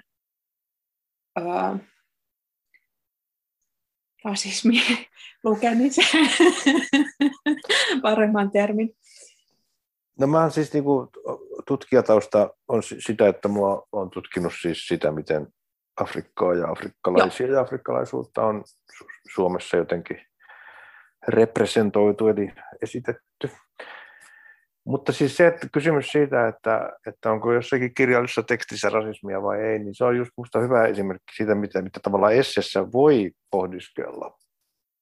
uh, 1.41 1.81
rasismi 4.25 4.81
lukemiseen, 5.45 6.31
paremman 8.03 8.51
termin. 8.51 8.97
No 10.19 10.27
mä 10.27 10.41
oon 10.41 10.51
siis 10.51 10.73
niinku, 10.73 11.11
tutkijatausta 11.67 12.51
on 12.69 12.83
sitä, 12.83 13.29
että 13.29 13.49
mua 13.49 13.87
on 13.93 14.11
tutkinut 14.11 14.53
siis 14.63 14.87
sitä, 14.87 15.13
miten 15.13 15.47
Afrikkaa 16.01 16.55
ja 16.55 16.71
afrikkalaisia 16.71 17.47
Joo. 17.47 17.55
ja 17.55 17.61
afrikkalaisuutta 17.61 18.43
on 18.43 18.65
Suomessa 19.35 19.77
jotenkin 19.77 20.21
representoitu 21.29 22.29
eli 22.29 22.53
esitetty. 22.83 23.51
Mutta 24.89 25.13
siis 25.13 25.37
se, 25.37 25.47
että 25.47 25.67
kysymys 25.73 26.13
siitä, 26.13 26.49
että, 26.49 26.93
että 27.07 27.33
onko 27.33 27.53
jossakin 27.53 27.95
kirjallisessa 27.95 28.43
tekstissä 28.43 28.89
rasismia 28.89 29.43
vai 29.43 29.61
ei, 29.61 29.79
niin 29.79 29.95
se 29.95 30.05
on 30.05 30.17
just 30.17 30.31
minusta 30.37 30.59
hyvä 30.59 30.87
esimerkki 30.87 31.37
siitä, 31.37 31.55
mitä, 31.55 31.83
mitä 31.83 32.01
tavallaan 32.03 32.35
essessä 32.35 32.93
voi 32.93 33.31
pohdiskella. 33.51 34.39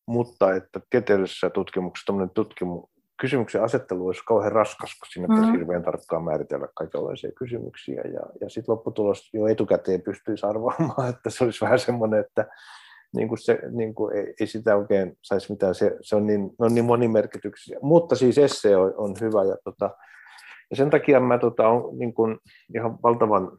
Mutta 0.06 0.54
että 0.54 0.80
tieteellisessä 0.90 1.50
tutkimuksessa 1.50 2.12
tutkimu, 2.34 2.86
kysymyksen 3.20 3.62
asettelu 3.62 4.06
olisi 4.06 4.22
kauhean 4.26 4.52
raskas, 4.52 4.90
koska 5.00 5.06
siinä 5.12 5.26
pitäisi 5.28 5.42
mm-hmm. 5.42 5.58
hirveän 5.58 5.82
tarkkaan 5.82 6.24
määritellä 6.24 6.68
kaikenlaisia 6.74 7.32
kysymyksiä. 7.32 8.02
Ja, 8.02 8.20
ja 8.40 8.48
sitten 8.48 8.72
lopputulos 8.72 9.30
jo 9.32 9.46
etukäteen 9.46 10.02
pystyisi 10.02 10.46
arvaamaan, 10.46 11.08
että 11.14 11.30
se 11.30 11.44
olisi 11.44 11.60
vähän 11.60 11.78
semmoinen, 11.78 12.20
että 12.20 12.46
niin 13.16 13.28
kuin 13.28 13.38
se, 13.38 13.58
niin 13.70 13.94
kuin 13.94 14.16
ei, 14.16 14.34
ei, 14.40 14.46
sitä 14.46 14.76
oikein 14.76 15.18
saisi 15.22 15.52
mitään, 15.52 15.74
se, 15.74 15.96
se 16.00 16.16
on, 16.16 16.26
niin, 16.26 16.50
on 16.58 16.74
niin 16.74 16.84
monimerkityksiä. 16.84 17.78
Mutta 17.82 18.14
siis 18.14 18.38
esse 18.38 18.76
on, 18.76 18.94
on 18.96 19.14
hyvä 19.20 19.44
ja, 19.44 19.56
tota, 19.64 19.90
ja 20.70 20.76
sen 20.76 20.90
takia 20.90 21.20
mä 21.20 21.38
tota, 21.38 21.68
olen 21.68 21.98
niin 21.98 22.14
kuin 22.14 22.38
ihan 22.74 22.98
valtavan 23.02 23.52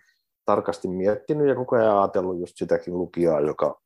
tarkasti 0.45 0.87
miettinyt 0.87 1.47
ja 1.47 1.55
koko 1.55 1.75
ajan 1.75 1.97
ajatellut 1.97 2.39
just 2.39 2.57
sitäkin 2.57 2.97
lukijaa, 2.97 3.39
joka 3.39 3.81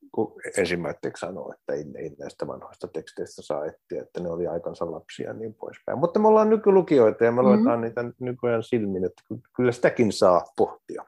ensimmäiseksi 0.58 1.20
sanoo, 1.20 1.54
että 1.54 1.74
ei, 1.74 1.86
ei 1.96 2.16
näistä 2.20 2.48
vanhoista 2.48 2.88
teksteistä 2.88 3.42
saa 3.42 3.66
etsiä, 3.66 4.02
että 4.02 4.20
ne 4.20 4.30
oli 4.30 4.48
aikansa 4.48 4.92
lapsia 4.92 5.28
ja 5.28 5.34
niin 5.34 5.54
poispäin. 5.54 6.00
Mutta 6.00 6.20
me 6.20 6.28
ollaan 6.28 6.50
nykylukijoita 6.50 7.26
ja 7.26 7.32
me 7.32 7.42
mm-hmm. 7.42 7.56
luetaan 7.56 7.82
niitä 7.82 8.04
nykyään 8.20 8.64
silmin, 8.64 9.06
että 9.06 9.24
kyllä 9.56 9.72
sitäkin 9.72 10.12
saa 10.12 10.46
pohtia. 10.58 11.04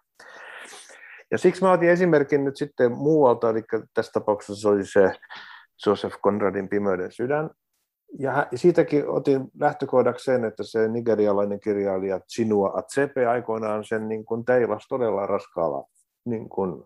Ja 1.34 1.38
siksi 1.38 1.64
mä 1.64 1.72
otin 1.72 1.90
esimerkin 1.90 2.44
nyt 2.44 2.58
sitten 2.58 2.92
muualta, 2.92 3.50
eli 3.50 3.64
tässä 3.94 4.12
tapauksessa 4.12 4.62
se 4.62 4.68
oli 4.68 4.86
se 4.86 5.12
Joseph 5.86 6.18
Conradin 6.20 6.70
Pimeyden 6.70 7.12
sydän. 7.12 7.50
Ja 8.20 8.48
siitäkin 8.56 9.10
otin 9.10 9.42
lähtökohdaksi 9.60 10.24
sen, 10.24 10.46
että 10.46 10.64
se 10.64 10.88
nigerialainen 10.88 11.60
kirjailija 11.60 12.20
Chinua 12.20 12.72
Achebe 12.76 13.26
aikoinaan 13.26 13.84
sen 13.86 14.10
niin 14.10 14.26
kuin 14.26 14.46
teilas 14.46 14.88
todella 14.90 15.26
raskaalla 15.26 15.88
niin 16.26 16.50
kuin 16.50 16.84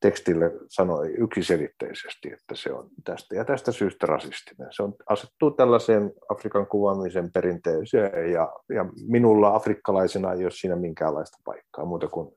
tekstille 0.00 0.52
sanoi 0.68 1.14
yksiselitteisesti, 1.18 2.32
että 2.32 2.54
se 2.54 2.72
on 2.72 2.88
tästä 3.04 3.34
ja 3.36 3.44
tästä 3.44 3.72
syystä 3.72 4.06
rasistinen. 4.06 4.68
Se 4.70 4.82
on, 4.82 4.94
asettuu 5.08 5.50
tällaiseen 5.50 6.12
Afrikan 6.28 6.66
kuvaamisen 6.66 7.32
perinteeseen 7.32 8.32
ja, 8.32 8.52
ja 8.68 8.86
minulla 9.08 9.54
afrikkalaisena 9.54 10.32
ei 10.32 10.44
ole 10.44 10.50
siinä 10.50 10.76
minkäänlaista 10.76 11.38
paikkaa 11.44 11.84
muuta 11.84 12.08
kuin 12.08 12.36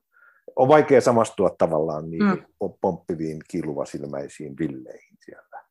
on 0.56 0.68
vaikea 0.68 1.00
samastua 1.00 1.50
tavallaan 1.58 2.10
niihin 2.10 2.46
mm. 2.60 2.72
pomppiviin 2.80 3.38
kiiluvasilmäisiin 3.48 4.54
villeihin 4.58 5.16
siellä. 5.24 5.62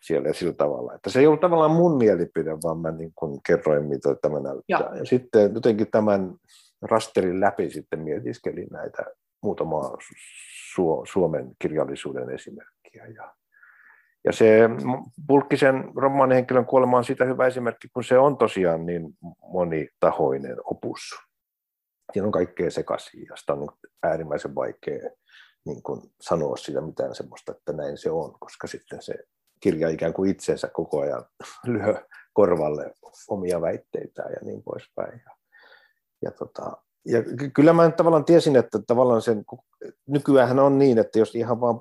siellä 0.00 0.28
ja 0.28 0.34
sillä 0.34 0.52
tavalla. 0.52 0.94
Että 0.94 1.10
se 1.10 1.20
ei 1.20 1.26
ollut 1.26 1.40
tavallaan 1.40 1.70
mun 1.70 1.96
mielipide, 1.96 2.50
vaan 2.50 2.78
mä 2.78 2.90
niin 2.90 3.12
kuin 3.14 3.40
kerroin, 3.46 3.84
mitä 3.84 4.14
tämä 4.14 4.40
näyttää. 4.40 4.90
Ja. 4.92 4.96
ja 4.96 5.04
sitten 5.04 5.54
jotenkin 5.54 5.90
tämän 5.90 6.34
rasterin 6.82 7.40
läpi 7.40 7.70
sitten 7.70 7.98
mietiskelin 8.00 8.68
näitä 8.70 9.04
muutamaa 9.42 9.96
Suomen 11.04 11.50
kirjallisuuden 11.58 12.30
esimerkkiä. 12.30 13.06
Ja, 13.06 13.34
ja 14.24 14.32
se 14.32 14.70
Pulkkisen 15.26 15.84
romaanihenkilön 15.96 16.66
kuolema 16.66 16.96
on 16.96 17.04
siitä 17.04 17.24
hyvä 17.24 17.46
esimerkki, 17.46 17.88
kun 17.88 18.04
se 18.04 18.18
on 18.18 18.36
tosiaan 18.36 18.86
niin 18.86 19.16
monitahoinen 19.52 20.56
opus 20.64 21.00
siinä 22.12 22.26
on 22.26 22.32
kaikkea 22.32 22.70
sekaisin 22.70 23.26
ja 23.30 23.36
sitä 23.36 23.52
on 23.52 23.58
niin 23.58 23.70
äärimmäisen 24.02 24.54
vaikea 24.54 25.10
niin 25.64 25.82
kuin 25.82 26.00
sanoa 26.20 26.56
sitä 26.56 26.80
mitään 26.80 27.14
semmoista, 27.14 27.52
että 27.52 27.72
näin 27.72 27.98
se 27.98 28.10
on, 28.10 28.32
koska 28.40 28.66
sitten 28.66 29.02
se 29.02 29.14
kirja 29.60 29.88
ikään 29.88 30.12
kuin 30.12 30.30
itsensä 30.30 30.68
koko 30.72 31.00
ajan 31.00 31.24
lyö 31.66 31.94
korvalle 32.32 32.94
omia 33.28 33.60
väitteitään 33.60 34.32
ja 34.32 34.38
niin 34.42 34.62
poispäin. 34.62 35.22
Ja, 35.24 35.36
ja, 36.22 36.30
tota, 36.30 36.76
ja 37.06 37.22
kyllä 37.54 37.72
mä 37.72 37.90
tavallaan 37.90 38.24
tiesin, 38.24 38.56
että 38.56 38.78
tavallaan 38.86 39.22
sen, 39.22 39.44
nykyään 40.06 40.58
on 40.58 40.78
niin, 40.78 40.98
että 40.98 41.18
jos 41.18 41.34
ihan 41.34 41.60
vaan 41.60 41.80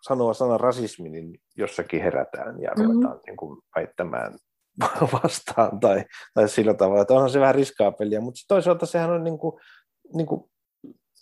sanoo 0.00 0.34
sana 0.34 0.58
rasismi, 0.58 1.08
niin 1.08 1.40
jossakin 1.56 2.02
herätään 2.02 2.62
ja 2.62 2.70
ruvetaan 2.70 3.02
mm-hmm. 3.02 3.20
niin 3.26 3.36
kuin 3.36 3.58
väittämään 3.76 4.38
vastaan 5.22 5.80
tai, 5.80 6.04
tai 6.34 6.48
sillä 6.48 6.74
tavalla, 6.74 7.02
että 7.02 7.14
onhan 7.14 7.30
se 7.30 7.40
vähän 7.40 7.54
riskaapeliä, 7.54 8.20
mutta 8.20 8.40
toisaalta 8.48 8.86
sehän 8.86 9.10
on 9.10 9.24
niin 9.24 9.38
kuin, 9.38 9.60
niin 10.14 10.26
kuin 10.26 10.50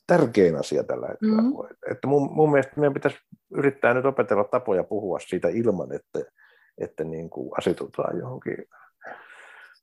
tärkein 0.09 0.57
asia 0.57 0.85
tällä 0.85 1.07
hetkellä. 1.09 1.43
Mm-hmm. 1.43 1.77
Että 1.91 2.07
mun, 2.07 2.33
mun 2.33 2.51
mielestä 2.51 2.73
meidän 2.77 2.95
pitäisi 2.95 3.19
yrittää 3.51 3.95
nyt 3.95 4.05
opetella 4.05 4.45
tapoja 4.45 4.85
puhua 4.85 5.19
siitä 5.19 5.49
ilman, 5.49 5.93
että, 5.93 6.31
että 6.79 7.05
niin 7.05 7.31
kuin 7.31 7.51
asetutaan 7.59 8.19
johonkin, 8.19 8.57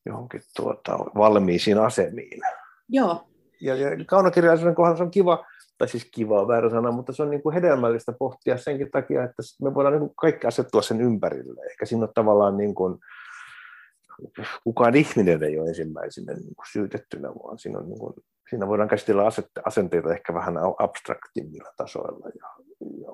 johonkin 0.05 0.41
tuota, 0.55 0.97
valmiisiin 0.97 1.77
asemiin. 1.77 2.41
Joo. 2.89 3.27
Ja, 3.61 3.75
ja 3.75 3.89
kaunokirjallisuuden 4.05 4.75
kohdalla 4.75 4.97
se 4.97 5.03
on 5.03 5.11
kiva, 5.11 5.45
tai 5.77 5.87
siis 5.87 6.09
kiva 6.11 6.47
väärä 6.47 6.69
sana, 6.69 6.91
mutta 6.91 7.13
se 7.13 7.23
on 7.23 7.29
niin 7.29 7.43
kuin 7.43 7.53
hedelmällistä 7.53 8.13
pohtia 8.19 8.57
senkin 8.57 8.91
takia, 8.91 9.23
että 9.23 9.43
me 9.61 9.73
voidaan 9.73 9.93
niin 9.93 9.99
kuin 9.99 10.15
kaikki 10.15 10.47
asettua 10.47 10.81
sen 10.81 11.01
ympärille. 11.01 11.65
Ehkä 11.71 11.85
siinä 11.85 12.05
on 12.05 12.13
tavallaan 12.15 12.57
niin 12.57 12.75
kuin, 12.75 12.97
kukaan 14.63 14.95
ihminen 14.95 15.43
ei 15.43 15.59
ole 15.59 15.69
ensimmäisenä 15.69 16.33
niin 16.33 16.55
kuin 16.55 16.65
syytettynä, 16.71 17.29
vaan 17.29 17.59
siinä, 17.59 17.79
on 17.79 17.89
niin 17.89 17.99
kuin, 17.99 18.13
siinä 18.49 18.67
voidaan 18.67 18.89
käsitellä 18.89 19.23
asenteita 19.65 20.13
ehkä 20.13 20.33
vähän 20.33 20.55
abstraktimmilla 20.79 21.73
tasoilla 21.77 22.27
ja, 22.27 22.49
ja 23.01 23.07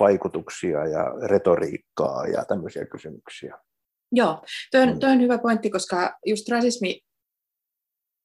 vaikutuksia 0.00 0.86
ja 0.86 1.04
retoriikkaa 1.28 2.26
ja 2.26 2.44
tämmöisiä 2.44 2.86
kysymyksiä. 2.86 3.58
Joo, 4.12 4.44
tuo 4.70 4.80
on, 4.80 5.00
toi 5.00 5.10
on 5.10 5.20
hyvä 5.20 5.38
pointti, 5.38 5.70
koska 5.70 6.18
just 6.26 6.48
rasismi 6.48 7.00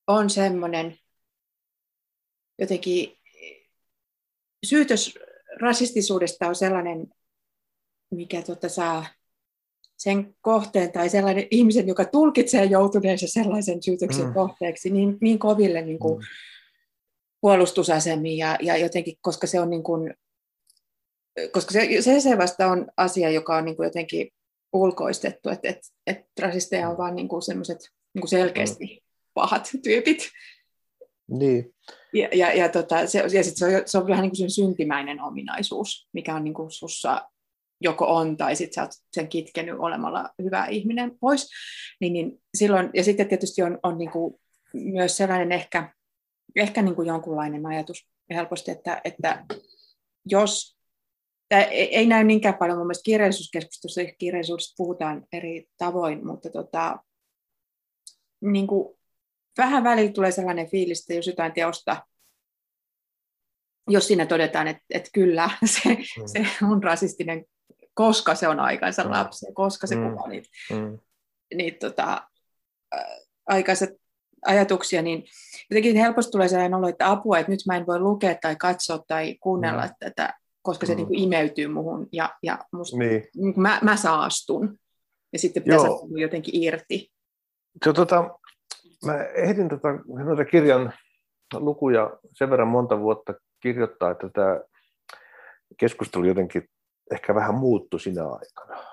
on 0.08 0.30
semmoinen 0.30 0.98
jotenkin 2.60 3.18
syytös 4.66 5.20
rasistisuudesta 5.62 6.48
on 6.48 6.56
sellainen, 6.56 7.08
mikä 8.12 8.42
tota 8.42 8.70
saa 8.70 9.06
sen 10.04 10.36
kohteen 10.42 10.92
tai 10.92 11.10
sellainen 11.10 11.48
ihmisen, 11.52 11.88
joka 11.88 12.06
tulkitsee 12.06 12.66
joutuneensa 12.66 13.28
sellaisen 13.28 13.84
syytöksen 13.84 14.26
mm. 14.26 14.34
kohteeksi 14.34 14.90
niin, 14.90 15.18
niin 15.22 15.40
koville 15.40 15.82
niin 15.82 16.00
kuin 16.00 16.20
mm. 16.20 16.26
puolustusasemiin 17.42 18.38
ja, 18.38 18.58
ja 18.62 18.78
jotenkin, 18.78 19.16
koska 19.22 19.48
se 19.48 19.60
on 19.60 19.70
niin 19.70 19.84
kuin, 19.84 20.14
koska 21.52 21.72
se, 21.72 22.02
se, 22.02 22.20
se 22.20 22.38
vasta 22.38 22.68
on 22.68 22.88
asia, 22.98 23.30
joka 23.30 23.58
on 23.58 23.66
niin 23.66 23.76
kuin 23.76 23.86
jotenkin 23.86 24.30
ulkoistettu, 24.74 25.50
että 25.50 25.70
et, 25.70 25.80
et 26.08 26.26
rasisteja 26.40 26.90
on 26.90 26.98
vaan 26.98 27.16
niin 27.16 27.30
semmoiset 27.46 27.90
niin 28.14 28.28
selkeästi 28.28 29.04
pahat 29.34 29.72
tyypit. 29.84 30.30
Niin. 31.28 31.74
Ja, 32.14 32.30
ja, 32.34 32.54
ja, 32.54 32.70
tota, 32.70 33.08
se, 33.08 33.20
ja 33.20 33.44
sit 33.44 33.58
se, 33.58 33.66
on, 33.66 33.72
se 33.86 33.98
on 33.98 34.08
vähän 34.08 34.22
niin 34.22 34.38
kuin 34.38 34.52
syntimäinen 34.52 35.22
ominaisuus, 35.22 36.08
mikä 36.14 36.36
on 36.36 36.44
niin 36.44 36.54
kuin 36.54 36.72
sussa 36.72 37.30
joko 37.84 38.16
on 38.16 38.38
tai 38.38 38.56
sitten 38.56 38.74
sä 38.74 38.82
oot 38.82 38.92
sen 39.12 39.28
kitkenyt 39.28 39.80
olemalla 39.80 40.30
hyvä 40.44 40.66
ihminen 40.66 41.18
pois. 41.20 41.50
Niin, 42.02 42.14
niin 42.14 42.42
silloin, 42.58 42.90
ja 42.94 43.04
sitten 43.04 43.28
tietysti 43.28 43.62
on, 43.62 43.80
on 43.84 43.98
niin 43.98 44.12
kuin 44.12 44.36
myös 44.74 45.18
sellainen 45.18 45.52
ehkä, 45.52 45.94
ehkä 46.56 46.82
niin 46.82 46.96
kuin 46.96 47.08
jonkunlainen 47.08 47.66
ajatus 47.66 48.08
helposti, 48.30 48.72
että, 48.72 49.02
että 49.04 49.46
jos 50.26 50.74
Tämä 51.54 51.64
ei, 51.64 51.96
ei 51.96 52.08
näy 52.08 52.24
niinkään 52.24 52.58
paljon 52.58 52.78
mun 52.78 52.88
mielestä 52.88 53.06
kirjallisuuskeskustelussa, 53.06 54.02
kirjallisuudesta 54.18 54.74
puhutaan 54.78 55.26
eri 55.34 55.68
tavoin, 55.78 56.28
mutta 56.28 56.50
tota, 56.50 57.00
niin 58.42 58.68
kuin 58.68 59.00
vähän 59.58 59.84
välillä 59.84 60.12
tulee 60.12 60.32
sellainen 60.32 60.70
fiilis, 60.70 61.00
että 61.00 61.14
jos 61.14 61.28
jotain 61.28 61.54
teosta, 61.54 62.08
jos 63.90 64.08
siinä 64.08 64.26
todetaan, 64.26 64.68
että, 64.68 64.84
että 64.90 65.10
kyllä 65.14 65.50
se, 65.66 65.90
mm. 65.90 66.24
se 66.26 66.66
on 66.72 66.84
rasistinen, 66.84 67.46
koska 67.94 68.36
se 68.36 68.48
on 68.48 68.60
aikansa 68.60 69.04
mm. 69.04 69.12
lapsi, 69.12 69.46
koska 69.54 69.88
se 69.88 69.96
mm. 69.96 70.10
kuvaa 70.10 70.28
niitä, 70.28 70.50
mm. 70.72 71.00
niitä 71.56 71.90
tota, 71.90 72.22
aikaiset 73.48 73.90
ajatuksia, 74.46 75.02
niin 75.02 75.24
jotenkin 75.70 75.96
helposti 75.96 76.32
tulee 76.32 76.48
sellainen 76.48 76.74
olo, 76.74 76.88
että 76.88 77.12
apua, 77.12 77.40
että 77.40 77.52
nyt 77.52 77.60
mä 77.68 77.78
en 77.78 77.88
voi 77.88 78.00
lukea 78.00 78.36
tai 78.42 78.56
katsoa 78.56 79.00
tai 79.08 79.36
kuunnella 79.36 79.86
mm. 79.86 79.94
tätä, 80.00 80.34
koska 80.62 80.86
se 80.86 80.94
mm. 80.94 80.98
niin 80.98 81.08
kuin 81.08 81.20
imeytyy 81.20 81.68
muhun 81.68 82.08
ja, 82.12 82.30
ja 82.44 82.58
musta, 82.72 82.98
niin. 82.98 83.28
Niin 83.36 83.62
mä, 83.62 83.80
mä 83.82 83.96
saastun. 83.96 84.80
Ja 85.34 85.40
sitten 85.40 85.64
pitäisi 85.64 85.88
jotenkin 86.22 86.64
irti. 86.64 87.12
Se, 87.86 87.94
tota, 87.94 88.40
mä 89.06 89.24
ehdin 89.24 89.70
tota, 89.70 89.88
noita 90.24 90.46
kirjan 90.46 90.94
lukuja 91.54 92.18
sen 92.34 92.50
verran 92.50 92.68
monta 92.68 93.00
vuotta 93.00 93.34
kirjoittaa, 93.60 94.12
että 94.12 94.30
tämä 94.30 94.60
keskustelu 95.78 96.26
jotenkin 96.26 96.70
ehkä 97.12 97.36
vähän 97.36 97.56
muuttui 97.56 98.00
sinä 98.00 98.24
aikana. 98.24 98.84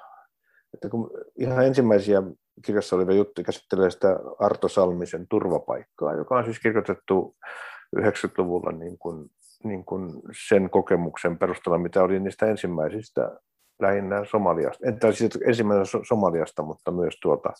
Että 0.74 0.88
kun 0.88 1.10
ihan 1.38 1.66
ensimmäisiä 1.66 2.22
kirjassa 2.64 2.96
olevia 2.96 3.16
juttuja 3.16 3.44
käsittelee 3.44 3.90
sitä 3.90 4.18
Arto 4.38 4.68
Salmisen 4.68 5.26
turvapaikkaa, 5.28 6.14
joka 6.14 6.38
on 6.38 6.44
siis 6.44 6.60
kirjoitettu 6.60 7.36
90-luvulla 7.96 8.72
niin 8.72 8.98
kuin, 8.98 9.30
niin 9.64 9.84
kuin 9.84 10.10
sen 10.48 10.70
kokemuksen 10.70 11.38
perusteella, 11.38 11.78
mitä 11.78 12.02
oli 12.02 12.20
niistä 12.20 12.46
ensimmäisistä 12.46 13.38
lähinnä 13.82 14.24
Somaliasta, 14.24 14.86
en 14.86 15.14
siis 15.14 15.38
ensimmäinen 15.46 15.86
Somaliasta, 16.08 16.62
mutta 16.62 16.90
myös 16.90 17.14
tuolta 17.22 17.52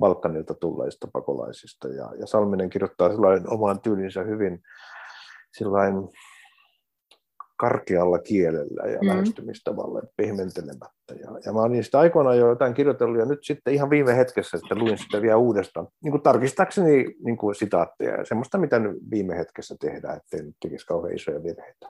Balkanilta 0.00 0.54
tulleista 0.54 1.08
pakolaisista. 1.12 1.88
Ja, 1.88 2.10
ja 2.20 2.26
Salminen 2.26 2.70
kirjoittaa 2.70 3.10
sellainen 3.10 3.52
omaan 3.52 3.80
tyylinsä 3.80 4.22
hyvin 4.22 4.62
sillain 5.52 5.94
karkealla 7.56 8.18
kielellä 8.18 8.90
ja 8.90 8.98
mm. 9.02 9.08
lähestymistavalla 9.08 10.02
pehmentelemättä. 10.16 11.14
Ja, 11.20 11.30
ja 11.44 11.52
mä 11.52 11.60
olin 11.60 11.84
sitä 11.84 11.98
aikoinaan 11.98 12.38
jo 12.38 12.48
jotain 12.48 12.74
kirjoitellut 12.74 13.18
ja 13.18 13.24
nyt 13.24 13.38
sitten 13.42 13.74
ihan 13.74 13.90
viime 13.90 14.16
hetkessä 14.16 14.56
että 14.56 14.74
luin 14.74 14.98
sitä 14.98 15.22
vielä 15.22 15.36
uudestaan, 15.36 15.88
niin 16.02 16.10
kuin 16.10 16.22
tarkistakseni 16.22 17.04
niin 17.24 17.36
kuin 17.36 17.54
sitaatteja 17.54 18.16
ja 18.16 18.24
semmoista, 18.24 18.58
mitä 18.58 18.78
nyt 18.78 18.96
viime 19.10 19.36
hetkessä 19.36 19.76
tehdään, 19.80 20.16
ettei 20.16 20.42
nyt 20.42 20.56
tekisi 20.62 20.86
kauhean 20.86 21.14
isoja 21.14 21.42
virheitä. 21.42 21.88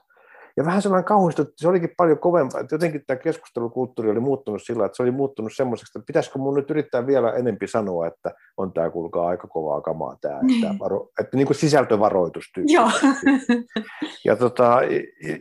Ja 0.56 0.64
vähän 0.64 0.82
sellainen 0.82 1.04
kauhistu, 1.04 1.44
se 1.56 1.68
olikin 1.68 1.90
paljon 1.96 2.18
kovempaa, 2.18 2.60
että 2.60 2.74
jotenkin 2.74 3.02
tämä 3.06 3.16
keskustelukulttuuri 3.16 4.10
oli 4.10 4.20
muuttunut 4.20 4.62
sillä, 4.62 4.86
että 4.86 4.96
se 4.96 5.02
oli 5.02 5.10
muuttunut 5.10 5.52
semmoiseksi, 5.54 5.98
että 5.98 6.06
pitäisikö 6.06 6.38
mun 6.38 6.54
nyt 6.54 6.70
yrittää 6.70 7.06
vielä 7.06 7.32
enempi 7.32 7.66
sanoa, 7.66 8.06
että 8.06 8.34
on 8.56 8.72
tämä 8.72 8.90
kuulkaa 8.90 9.28
aika 9.28 9.48
kovaa 9.48 9.80
kamaa 9.80 10.16
tämä, 10.20 10.34
että, 10.34 10.46
niin. 10.46 10.78
varo, 10.78 11.08
että 11.20 11.36
niin 11.36 11.46
kuin 11.46 11.56
sisältövaroitus 11.56 12.44
Joo. 12.56 12.90
Ja, 14.24 14.36
tota, 14.36 14.80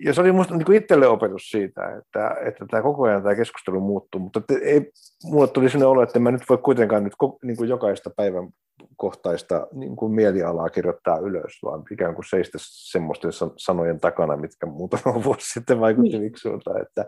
ja 0.05 0.13
se 0.13 0.21
oli 0.21 0.31
minusta 0.31 0.55
niin 0.55 0.73
itselle 0.73 1.07
opetus 1.07 1.49
siitä, 1.51 1.97
että, 1.97 2.35
että 2.45 2.65
tämä 2.71 2.83
koko 2.83 3.03
ajan 3.03 3.23
tämä 3.23 3.35
keskustelu 3.35 3.81
muuttuu, 3.81 4.21
mutta 4.21 4.41
ei, 4.61 4.91
mulle 5.23 5.47
tuli 5.47 5.69
sellainen 5.69 5.89
olo, 5.89 6.03
että 6.03 6.19
mä 6.19 6.31
nyt 6.31 6.49
voi 6.49 6.57
kuitenkaan 6.57 7.03
nyt 7.03 7.13
niin 7.43 7.57
kuin 7.57 7.69
jokaista 7.69 8.09
päivän 8.15 8.49
kohtaista 8.97 9.67
niin 9.73 9.95
kuin 9.95 10.11
mielialaa 10.11 10.69
kirjoittaa 10.69 11.19
ylös, 11.19 11.59
vaan 11.63 11.83
ikään 11.91 12.15
kuin 12.15 12.25
seistä 12.29 12.57
semmoisten 12.61 13.31
sanojen 13.57 13.99
takana, 13.99 14.37
mitkä 14.37 14.65
muutama 14.65 15.23
vuosi 15.23 15.53
sitten 15.53 15.79
vaikutti 15.79 16.19
niin. 16.19 16.33
Että, 16.81 17.05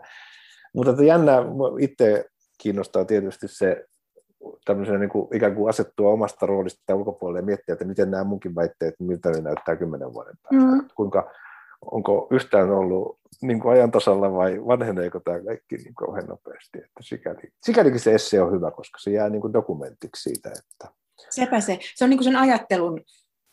mutta 0.74 0.90
että 0.90 1.04
jännä, 1.04 1.36
itse 1.78 2.24
kiinnostaa 2.62 3.04
tietysti 3.04 3.48
se 3.48 3.84
tämmöisen 4.64 5.00
niin 5.00 5.10
kuin, 5.10 5.36
ikään 5.36 5.54
kuin 5.54 5.68
asettua 5.68 6.12
omasta 6.12 6.46
roolista 6.46 6.94
ulkopuolelle 6.94 7.38
ja 7.38 7.46
miettiä, 7.46 7.72
että 7.72 7.84
miten 7.84 8.10
nämä 8.10 8.24
munkin 8.24 8.54
väitteet, 8.54 8.94
miltä 8.98 9.30
ne 9.30 9.40
näyttää 9.40 9.76
kymmenen 9.76 10.14
vuoden 10.14 10.34
päästä. 10.42 10.76
Mm. 10.76 10.88
Kuinka, 10.96 11.30
onko 11.90 12.28
yhtään 12.30 12.70
ollut 12.70 13.18
niin 13.42 13.60
kuin 13.60 13.72
ajan 13.72 13.90
tasalla 13.90 14.32
vai 14.32 14.66
vanheneeko 14.66 15.20
tämä 15.20 15.40
kaikki 15.44 15.76
niin 15.76 15.94
kauhean 15.94 16.26
nopeasti. 16.26 16.78
Että 16.78 17.00
sikäli, 17.02 17.42
sikälikin 17.62 18.00
se 18.00 18.14
esse 18.14 18.42
on 18.42 18.52
hyvä, 18.52 18.70
koska 18.70 18.98
se 18.98 19.10
jää 19.10 19.28
niin 19.28 19.40
kuin 19.40 19.52
dokumentiksi 19.52 20.22
siitä, 20.22 20.48
että 20.48 20.94
Sepä 21.30 21.60
se. 21.60 21.78
Se 21.94 22.04
on 22.04 22.10
niin 22.10 22.24
sen 22.24 22.36
ajattelun 22.36 23.00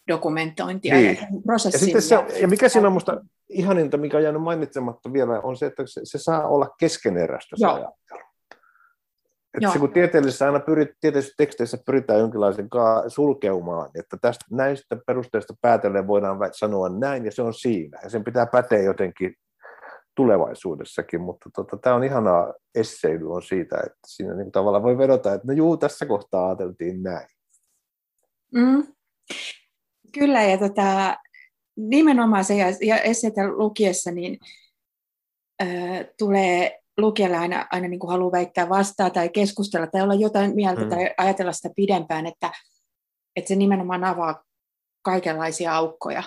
dokumentointia 0.07 0.95
niin. 0.95 1.18
ja 1.22 1.28
prosessin. 1.45 1.93
Ja, 1.93 2.01
se, 2.01 2.16
ja 2.41 2.47
mikä 2.47 2.70
siinä 2.70 2.88
on 2.88 2.93
minusta 2.93 3.22
ihaninta, 3.49 3.97
mikä 3.97 4.18
on 4.18 4.24
jäänyt 4.24 4.41
mainitsematta 4.41 5.13
vielä, 5.13 5.39
on 5.39 5.57
se, 5.57 5.66
että 5.66 5.84
se, 5.86 6.01
se 6.03 6.18
saa 6.18 6.47
olla 6.47 6.70
keskeneräistä 6.80 7.55
se 7.59 7.66
ajattelu. 7.66 8.20
Että 9.57 9.74
se, 9.74 9.80
kun 9.80 9.93
tieteellisessä 9.93 10.45
aina 10.45 10.59
pyrit, 10.59 10.89
tieteellisissä 11.01 11.36
teksteissä 11.38 11.78
pyritään 11.86 12.20
jonkinlaisen 12.20 12.70
sulkeumaan, 13.07 13.89
että 13.99 14.18
tästä, 14.22 14.45
näistä 14.51 14.97
perusteista 15.07 15.53
päätellen 15.61 16.07
voidaan 16.07 16.38
sanoa 16.51 16.89
näin, 16.89 17.26
ja 17.26 17.32
se 17.32 17.41
on 17.41 17.53
siinä. 17.53 17.99
Ja 18.03 18.09
sen 18.09 18.24
pitää 18.24 18.45
päteä 18.45 18.82
jotenkin 18.82 19.36
tulevaisuudessakin, 20.16 21.22
mutta 21.22 21.49
tota, 21.55 21.78
tämä 21.78 21.95
on 21.95 22.03
ihanaa 22.03 22.53
esseily 22.76 23.32
on 23.32 23.43
siitä, 23.43 23.76
että 23.78 23.99
siinä 24.07 24.34
niin 24.34 24.51
tavallaan 24.51 24.84
voi 24.84 24.97
vedota, 24.97 25.34
että 25.34 25.47
no 25.47 25.53
juu, 25.53 25.78
tässä 25.78 26.05
kohtaa 26.05 26.47
ajateltiin 26.47 27.03
näin. 27.03 27.28
Mm. 28.54 28.88
Kyllä, 30.14 30.43
ja 30.43 30.58
tota, 30.58 31.18
nimenomaan 31.78 32.46
se, 32.46 32.56
ja, 32.56 32.68
ja 32.82 32.98
esseitä 32.98 33.48
lukiessa, 33.48 34.12
niin 34.12 34.38
ö, 35.62 35.66
tulee 36.18 36.80
lukijalle 36.98 37.38
aina, 37.38 37.68
aina 37.72 37.88
niin 37.88 38.00
kuin 38.00 38.12
haluaa 38.12 38.32
väittää 38.32 38.70
vastaan 38.70 39.12
tai 39.12 39.30
keskustella 39.30 39.88
tai 39.88 40.02
olla 40.02 40.14
jotain 40.14 40.56
mieltä 40.56 40.84
mm. 40.84 40.89
tai 40.89 41.14
ajatella 41.18 41.52
sitä 41.52 41.70
pidempään, 41.76 42.26
että, 42.26 42.52
että 43.36 43.48
se 43.48 43.56
nimenomaan 43.56 44.04
avaa 44.04 44.43
kaikenlaisia 45.02 45.76
aukkoja. 45.76 46.24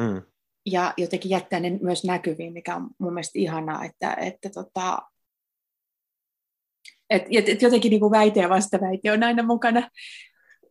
Mm. 0.00 0.22
Ja 0.66 0.94
jotenkin 0.96 1.30
jättää 1.30 1.60
ne 1.60 1.78
myös 1.82 2.04
näkyviin, 2.04 2.52
mikä 2.52 2.76
on 2.76 2.90
mun 2.98 3.12
mielestä 3.12 3.38
ihanaa, 3.38 3.84
että, 3.84 4.14
että 4.14 4.50
tota, 4.50 4.98
et, 7.10 7.22
et 7.48 7.62
jotenkin 7.62 7.90
niin 7.90 8.00
kuin 8.00 8.10
väite 8.10 8.40
ja 8.40 8.48
vastaväite 8.48 9.12
on 9.12 9.22
aina 9.22 9.42
mukana, 9.42 9.88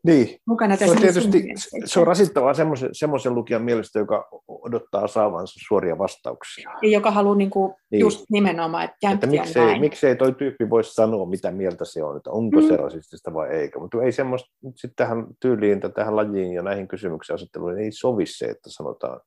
niin. 0.04 0.38
mukana 0.48 0.78
tässä. 0.78 0.86
Se 0.86 0.92
on, 0.92 1.02
tietysti, 1.02 1.44
se 1.86 2.00
on 2.00 2.08
rasittavaa 2.08 2.54
semmoisen, 2.54 2.90
semmoisen 2.92 3.36
lukijan 3.36 3.64
mielestä, 3.64 4.00
joka 4.00 4.30
odottaa 4.48 5.08
saavansa 5.08 5.60
suoria 5.68 5.98
vastauksia. 5.98 6.72
Ja 6.82 6.90
joka 6.90 7.12
haluaa 7.12 7.36
niin 7.36 7.50
kuin 7.50 7.74
niin. 7.92 8.00
just 8.00 8.26
nimenomaan, 8.32 8.84
että 8.84 9.12
että 9.12 9.28
miksei, 9.28 9.66
näin. 9.66 9.82
miksei 9.82 10.16
toi 10.16 10.34
tyyppi 10.34 10.70
voisi 10.70 10.94
sanoa, 10.94 11.26
mitä 11.26 11.52
mieltä 11.52 11.86
se 11.86 12.04
on, 12.04 12.18
että 12.18 12.32
onko 12.32 12.62
mm. 12.62 12.68
se 12.68 12.78
rasistista 12.78 13.34
vai 13.34 13.50
eikä. 13.50 13.80
Mutta 13.80 14.04
ei 14.04 14.12
semmoista, 14.12 14.50
sitten 14.76 14.96
tähän 14.96 15.28
tyyliin, 15.40 15.82
tähän 15.96 16.16
lajiin 16.16 16.54
ja 16.54 16.62
näihin 16.62 16.88
kysymyksiin 16.88 17.36
asetteluun 17.36 17.80
ei 17.80 17.92
sovi 17.92 18.26
se, 18.26 18.46
että 18.46 18.70
sanotaan, 18.70 19.22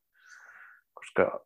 koska 0.95 1.41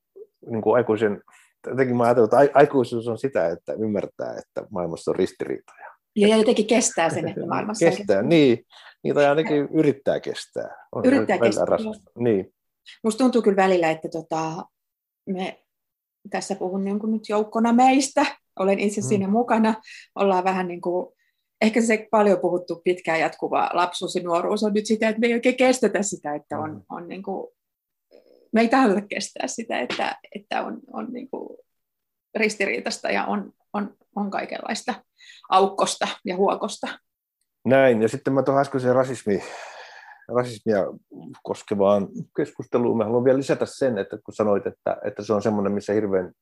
niin 0.51 0.63
kuin 0.63 0.77
aikuisen, 0.77 1.23
jotenkin 1.67 1.97
mä 1.97 2.05
ajattelen, 2.05 2.25
että 2.25 2.59
aikuisuus 2.59 3.09
on 3.09 3.19
sitä, 3.19 3.49
että 3.49 3.73
ymmärtää, 3.73 4.35
että 4.39 4.69
maailmassa 4.71 5.11
on 5.11 5.17
ristiriitoja. 5.17 5.90
Ja 6.17 6.37
jotenkin 6.37 6.67
kestää 6.67 7.11
sen, 7.11 7.29
että 7.29 7.47
maailmassa 7.47 7.87
Kestää, 7.87 8.19
on 8.19 8.29
niin. 8.29 8.67
Niin, 9.03 9.15
tai 9.15 9.27
ainakin 9.27 9.69
yrittää 9.73 10.21
kestää. 10.21 10.87
On 10.93 11.05
yrittää 11.05 11.39
kestää. 11.39 11.67
Niin. 12.19 12.55
Musta 13.05 13.19
tuntuu 13.19 13.43
kyllä 13.43 13.57
välillä, 13.57 13.91
että 13.91 14.09
tota, 14.09 14.65
me 15.27 15.65
tässä 16.31 16.55
puhun 16.55 16.85
niin 16.85 16.99
kuin 16.99 17.13
nyt 17.13 17.29
joukkona 17.29 17.73
meistä, 17.73 18.27
olen 18.59 18.79
itse 18.79 19.01
mm. 19.01 19.07
siinä 19.07 19.29
mukana, 19.29 19.75
ollaan 20.15 20.45
vähän 20.45 20.69
niin 20.69 20.81
kuin 20.81 21.07
ehkä 21.61 21.81
se 21.81 22.09
paljon 22.11 22.41
puhuttu 22.41 22.81
pitkään 22.85 23.21
jatkuva 23.21 23.71
lapsuus 23.73 24.15
ja 24.15 24.23
nuoruus 24.23 24.63
on 24.63 24.73
nyt 24.73 24.87
sitä, 24.87 25.09
että 25.09 25.21
me 25.21 25.27
ei 25.27 25.35
oikein 25.35 25.57
kestetä 25.57 26.03
sitä, 26.03 26.35
että 26.35 26.59
on, 26.59 26.71
mm. 26.71 26.83
on 26.89 27.09
niin 27.09 27.23
kuin, 27.23 27.53
me 28.53 28.61
ei 28.61 28.69
tahdota 28.69 29.01
kestää 29.01 29.47
sitä, 29.47 29.81
että, 29.81 30.17
että 30.35 30.65
on, 30.65 30.81
on 30.93 31.13
niin 31.13 31.31
kuin 31.31 31.59
ristiriitasta 32.35 33.11
ja 33.11 33.25
on, 33.25 33.53
on, 33.73 33.97
on 34.17 34.31
kaikenlaista 34.31 34.95
aukkosta 35.49 36.09
ja 36.25 36.37
huokosta. 36.37 36.87
Näin, 37.65 38.03
ja 38.03 38.09
sitten 38.09 38.33
mä 38.33 38.43
tuohon 38.43 38.61
äskeiseen 38.61 38.95
rasismi, 38.95 39.43
rasismia 40.37 40.87
koskevaan 41.43 42.09
keskusteluun 42.37 42.99
mä 42.99 43.05
haluan 43.05 43.25
vielä 43.25 43.39
lisätä 43.39 43.67
sen, 43.67 43.99
että 43.99 44.19
kun 44.25 44.35
sanoit, 44.35 44.67
että, 44.67 44.97
että 45.05 45.23
se 45.23 45.33
on 45.33 45.43
semmoinen, 45.43 45.73
missä 45.73 45.93
hirveän 45.93 46.33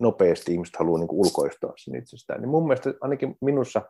nopeasti 0.00 0.52
ihmiset 0.52 0.76
haluaa 0.76 0.98
niin 1.00 1.08
ulkoistaa 1.10 1.72
sen 1.76 1.96
itsestään, 1.96 2.40
niin 2.40 2.48
mun 2.48 2.66
mielestä 2.66 2.94
ainakin 3.00 3.36
minussa 3.40 3.82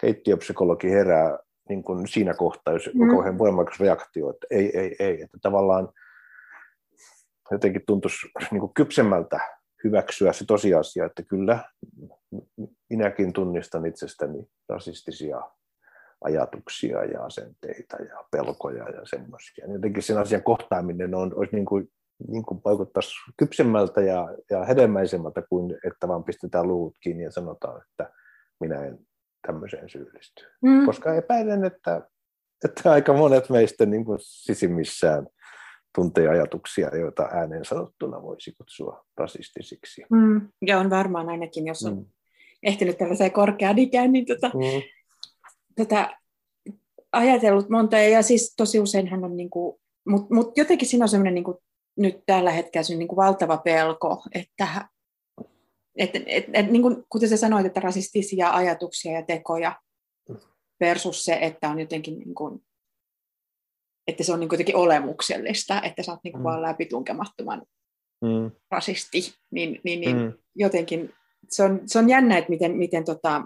keittiöpsykologi 0.00 0.90
herää 0.90 1.38
niin 1.68 1.82
kuin 1.82 2.08
siinä 2.08 2.34
kohtaa, 2.34 2.74
jos 2.74 2.90
mm. 2.94 3.10
kauhean 3.10 3.38
voimakas 3.38 3.80
reaktio, 3.80 4.30
että 4.30 4.46
ei, 4.50 4.78
ei, 4.78 4.96
ei, 4.98 5.22
että 5.22 5.38
tavallaan 5.42 5.88
jotenkin 7.50 7.82
tuntuisi 7.86 8.26
niin 8.50 8.60
kuin 8.60 8.74
kypsemmältä 8.74 9.40
hyväksyä 9.84 10.32
se 10.32 10.44
tosiasia, 10.46 11.06
että 11.06 11.22
kyllä 11.22 11.58
minäkin 12.90 13.32
tunnistan 13.32 13.86
itsestäni 13.86 14.48
rasistisia 14.68 15.40
ajatuksia 16.24 17.04
ja 17.04 17.24
asenteita 17.24 17.96
ja 17.96 18.24
pelkoja 18.30 18.88
ja 18.88 19.00
semmoisia. 19.04 19.66
Jotenkin 19.72 20.02
sen 20.02 20.18
asian 20.18 20.42
kohtaaminen 20.42 21.14
on, 21.14 21.32
olisi 21.34 21.54
niin 21.54 21.66
kuin, 21.66 21.88
niin 22.28 22.44
kuin 22.44 22.60
vaikuttaisi 22.64 23.14
kypsemmältä 23.36 24.00
ja, 24.00 24.28
ja 24.50 24.64
hedelmäisemmältä 24.64 25.42
kuin 25.42 25.76
että 25.86 26.08
vaan 26.08 26.24
pistetään 26.24 26.68
luvut 26.68 26.96
kiinni 27.00 27.24
ja 27.24 27.30
sanotaan, 27.30 27.82
että 27.82 28.12
minä 28.60 28.84
en 28.84 28.98
tämmöiseen 29.46 29.88
syyllisty. 29.88 30.46
Mm. 30.62 30.86
Koska 30.86 31.14
epäilen, 31.14 31.64
että, 31.64 32.02
että 32.64 32.92
aika 32.92 33.12
monet 33.12 33.50
meistä 33.50 33.86
niin 33.86 34.04
kuin 34.04 34.18
sisimmissään 34.20 35.26
tuntee 35.94 36.28
ajatuksia, 36.28 36.96
joita 36.96 37.28
ääneen 37.32 37.64
sanottuna 37.64 38.22
voisi 38.22 38.52
kutsua 38.52 39.04
rasistisiksi. 39.16 40.02
Mm. 40.10 40.48
Ja 40.66 40.78
on 40.78 40.90
varmaan 40.90 41.28
ainakin, 41.28 41.66
jos 41.66 41.84
on 41.84 41.96
mm. 41.96 42.04
ehtinyt 42.62 42.98
tällaiseen 42.98 43.32
korkeaan 43.32 43.78
ikään, 43.78 44.12
niin 44.12 44.26
tota, 44.26 44.48
mm. 44.48 44.82
tätä 45.74 46.18
ajatellut 47.12 47.68
monta. 47.68 47.98
Ja 47.98 48.22
siis 48.22 48.54
tosi 48.56 48.80
useinhan 48.80 49.24
on, 49.24 49.36
niin 49.36 49.50
kuin, 49.50 49.80
mutta 50.08 50.34
mut 50.34 50.58
jotenkin 50.58 50.88
siinä 50.88 51.04
on 51.04 51.08
sellainen 51.08 51.34
niin 51.34 51.44
kuin, 51.44 51.56
nyt 51.96 52.22
tällä 52.26 52.50
hetkellä 52.50 52.98
niin 52.98 53.08
kuin 53.08 53.16
valtava 53.16 53.56
pelko, 53.56 54.22
että 54.34 54.88
et, 55.96 56.10
et, 56.26 56.44
et, 56.52 56.70
niin 56.70 56.82
kuin, 56.82 57.04
kuten 57.08 57.28
sä 57.28 57.36
sanoit, 57.36 57.66
että 57.66 57.80
rasistisia 57.80 58.50
ajatuksia 58.50 59.12
ja 59.12 59.22
tekoja 59.22 59.80
versus 60.80 61.24
se, 61.24 61.38
että 61.40 61.68
on 61.68 61.80
jotenkin 61.80 62.18
niin 62.18 62.34
kuin, 62.34 62.64
että 64.06 64.24
se 64.24 64.32
on 64.32 64.40
niin 64.40 64.48
jotenkin 64.52 64.76
olemuksellista, 64.76 65.82
että 65.82 66.02
sä 66.02 66.12
oot 66.12 66.20
niin 66.24 66.32
kuin 66.32 66.40
mm. 66.40 66.44
vaan 66.44 66.62
läpitunkemattoman 66.62 67.62
mm. 68.22 68.50
rasisti, 68.70 69.34
niin, 69.50 69.80
niin, 69.84 70.00
niin 70.00 70.16
mm. 70.16 70.32
jotenkin 70.54 71.12
se 71.50 71.62
on, 71.62 71.80
se 71.86 71.98
on 71.98 72.08
jännä, 72.08 72.38
että 72.38 72.50
miten, 72.50 72.76
miten 72.76 73.04
tota, 73.04 73.42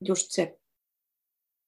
just 0.00 0.26
se 0.30 0.58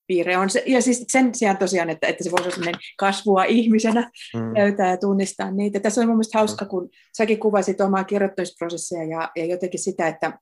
piirre 0.06 0.36
on. 0.36 0.50
Se, 0.50 0.62
ja 0.66 0.82
siis 0.82 1.04
sen 1.08 1.34
sijaan 1.34 1.56
tosiaan, 1.56 1.90
että, 1.90 2.06
että 2.06 2.24
se 2.24 2.30
voisi 2.30 2.60
olla 2.60 2.78
kasvua 2.98 3.44
ihmisenä 3.44 4.10
mm. 4.34 4.54
löytää 4.54 4.90
ja 4.90 4.96
tunnistaa 4.96 5.50
niitä. 5.50 5.80
Tässä 5.80 6.00
on 6.00 6.06
mun 6.06 6.16
mielestä 6.16 6.38
hauska, 6.38 6.64
mm. 6.64 6.68
kun 6.68 6.88
säkin 7.16 7.40
kuvasit 7.40 7.80
omaa 7.80 8.04
kirjoittamisprosessia 8.04 9.04
ja, 9.04 9.30
ja 9.36 9.44
jotenkin 9.44 9.80
sitä, 9.80 10.08
että, 10.08 10.38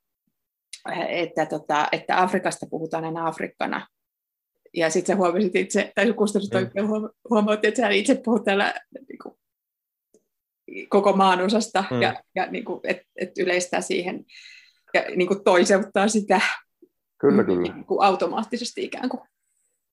että, 1.09 1.47
tota, 1.47 1.89
että 1.93 2.23
Afrikasta 2.23 2.67
puhutaan 2.71 3.05
aina 3.05 3.27
Afrikkana. 3.27 3.87
Ja 4.75 4.91
sitten 4.91 5.17
sä 5.17 5.19
huomasit 5.19 5.57
itse, 5.57 5.93
tai 5.95 6.13
kustannus 6.13 6.51
oikein 6.55 6.87
mm. 6.87 7.09
huomautti, 7.31 7.67
että 7.67 7.81
sä 7.81 7.89
itse 7.89 8.21
puhut 8.25 8.45
täällä 8.45 8.75
niin 9.09 9.19
kuin, 9.23 9.35
koko 10.89 11.13
maanosasta 11.13 11.85
mm. 11.91 12.03
ja, 12.03 12.23
ja 12.35 12.47
niin 12.51 12.65
kuin, 12.65 12.81
et, 12.85 12.99
et 13.17 13.39
yleistää 13.39 13.81
siihen 13.81 14.25
ja 14.95 15.03
niin 15.17 15.29
kuin 15.29 15.45
toiseuttaa 15.45 16.09
sitä 16.09 16.41
kyllä, 17.21 17.45
kyllä. 17.45 17.63
Niin 17.63 17.85
kuin 17.85 18.03
automaattisesti 18.03 18.85
ikään 18.85 19.09
kuin. 19.09 19.21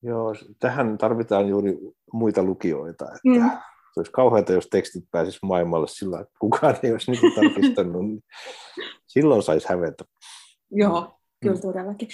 Joo, 0.04 0.36
tähän 0.60 0.98
tarvitaan 0.98 1.48
juuri 1.48 1.78
muita 2.14 2.44
lukijoita. 2.44 3.06
Että 3.06 3.20
mm. 3.26 3.50
Se 3.94 4.00
olisi 4.00 4.12
kauheata, 4.12 4.54
jos 4.54 4.68
tekstit 4.68 5.04
pääsisi 5.12 5.40
maailmalle 5.44 5.88
sillä, 5.88 6.20
että 6.20 6.34
kukaan 6.40 6.76
ei 6.84 6.92
olisi 6.92 7.12
niin 7.12 7.36
tarkistanut. 7.36 8.06
niin 8.06 8.24
silloin 9.08 9.44
saisi 9.44 9.70
hävetä. 9.70 10.04
Joo. 10.72 11.20
Kyllä 11.42 11.56
mm. 11.56 11.62
todellakin. 11.62 12.08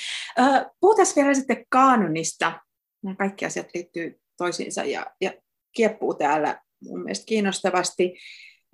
Puhutaan 0.80 1.08
vielä 1.16 1.34
sitten 1.34 1.66
kaanonista. 1.70 2.62
Nämä 3.04 3.16
kaikki 3.16 3.46
asiat 3.46 3.68
liittyy 3.74 4.20
toisiinsa 4.38 4.84
ja, 4.84 5.06
ja 5.22 5.34
kieppuu 5.76 6.14
täällä 6.14 6.62
mun 6.84 7.04
mielestä 7.04 7.26
kiinnostavasti. 7.26 8.18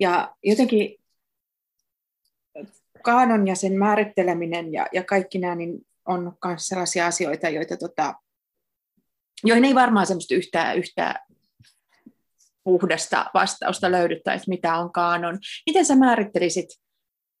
Ja 0.00 0.34
jotenkin 0.42 0.96
kaanon 3.02 3.46
ja 3.46 3.54
sen 3.54 3.78
määritteleminen 3.78 4.72
ja, 4.72 4.86
ja 4.92 5.04
kaikki 5.04 5.38
nämä 5.38 5.54
niin 5.54 5.86
on 6.08 6.36
myös 6.44 6.66
sellaisia 6.66 7.06
asioita, 7.06 7.48
joita 7.48 7.76
tota, 7.76 8.14
joihin 9.44 9.64
ei 9.64 9.74
varmaan 9.74 10.06
semmoista 10.06 10.34
yhtään, 10.34 10.78
yhtään 10.78 11.14
puhdasta 12.64 13.30
vastausta 13.34 13.92
löydyttäisi, 13.92 14.50
mitä 14.50 14.76
on 14.76 14.92
kaanon. 14.92 15.38
Miten 15.66 15.84
sä 15.84 15.96
määrittelisit 15.96 16.68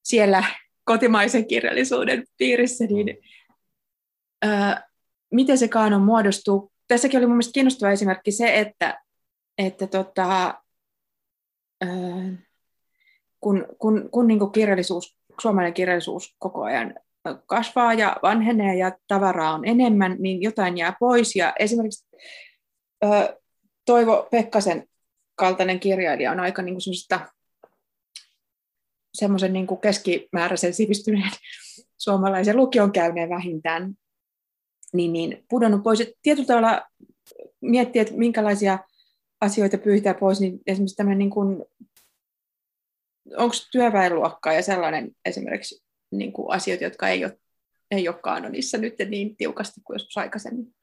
siellä 0.04 0.44
kotimaisen 0.84 1.46
kirjallisuuden 1.46 2.24
piirissä, 2.38 2.84
niin 2.84 3.18
öö, 4.44 4.50
miten 5.30 5.58
se 5.58 5.68
kaanon 5.68 6.02
muodostuu? 6.02 6.72
Tässäkin 6.88 7.18
oli 7.18 7.26
mun 7.26 7.34
mielestä 7.34 7.52
kiinnostava 7.52 7.92
esimerkki 7.92 8.32
se, 8.32 8.58
että, 8.58 9.00
että 9.58 9.86
tota, 9.86 10.54
öö, 11.84 11.88
kun, 13.40 13.66
kun, 13.78 14.08
kun 14.10 14.26
niin 14.26 14.52
kirjallisuus, 14.52 15.16
suomalainen 15.40 15.74
kirjallisuus 15.74 16.36
koko 16.38 16.62
ajan 16.62 16.94
kasvaa 17.46 17.94
ja 17.94 18.16
vanhenee 18.22 18.76
ja 18.76 18.92
tavaraa 19.08 19.54
on 19.54 19.64
enemmän, 19.64 20.16
niin 20.18 20.42
jotain 20.42 20.78
jää 20.78 20.96
pois. 21.00 21.36
Ja 21.36 21.52
esimerkiksi 21.58 22.06
ö, 23.04 23.40
Toivo 23.84 24.28
Pekkasen 24.30 24.88
kaltainen 25.34 25.80
kirjailija 25.80 26.32
on 26.32 26.40
aika 26.40 26.62
niin 26.62 26.74
kuin 26.74 26.82
semmoisen 29.14 29.52
niin 29.52 29.66
kuin 29.66 29.80
keskimääräisen 29.80 30.74
sivistyneen 30.74 31.30
suomalaisen 32.04 32.56
lukion 32.56 32.92
käyneen 32.92 33.28
vähintään, 33.28 33.94
niin, 34.92 35.12
niin 35.12 35.44
pudonnut 35.48 35.82
pois. 35.82 36.00
Et 36.00 36.12
tietyllä 36.22 36.46
tavalla 36.46 36.82
miettiä, 37.60 38.02
että 38.02 38.14
minkälaisia 38.14 38.78
asioita 39.40 39.78
pyytää 39.78 40.14
pois, 40.14 40.40
niin 40.40 40.60
esimerkiksi 40.66 40.96
tämmöinen 40.96 41.18
niin 41.18 41.30
kuin, 41.30 41.64
onko 43.36 43.54
työväenluokkaa 43.72 44.52
ja 44.52 44.62
sellainen 44.62 45.10
esimerkiksi 45.24 45.84
niin 46.10 46.32
kuin 46.32 46.50
asioita, 46.50 46.84
jotka 46.84 47.08
ei 47.08 47.24
ole, 47.24 47.38
ei 47.90 48.08
ole 48.08 48.16
kanonissa 48.22 48.78
nyt 48.78 48.94
niin 49.08 49.36
tiukasti 49.36 49.80
kuin 49.84 49.94
joskus 49.94 50.16
aikaisemmin. 50.16 50.74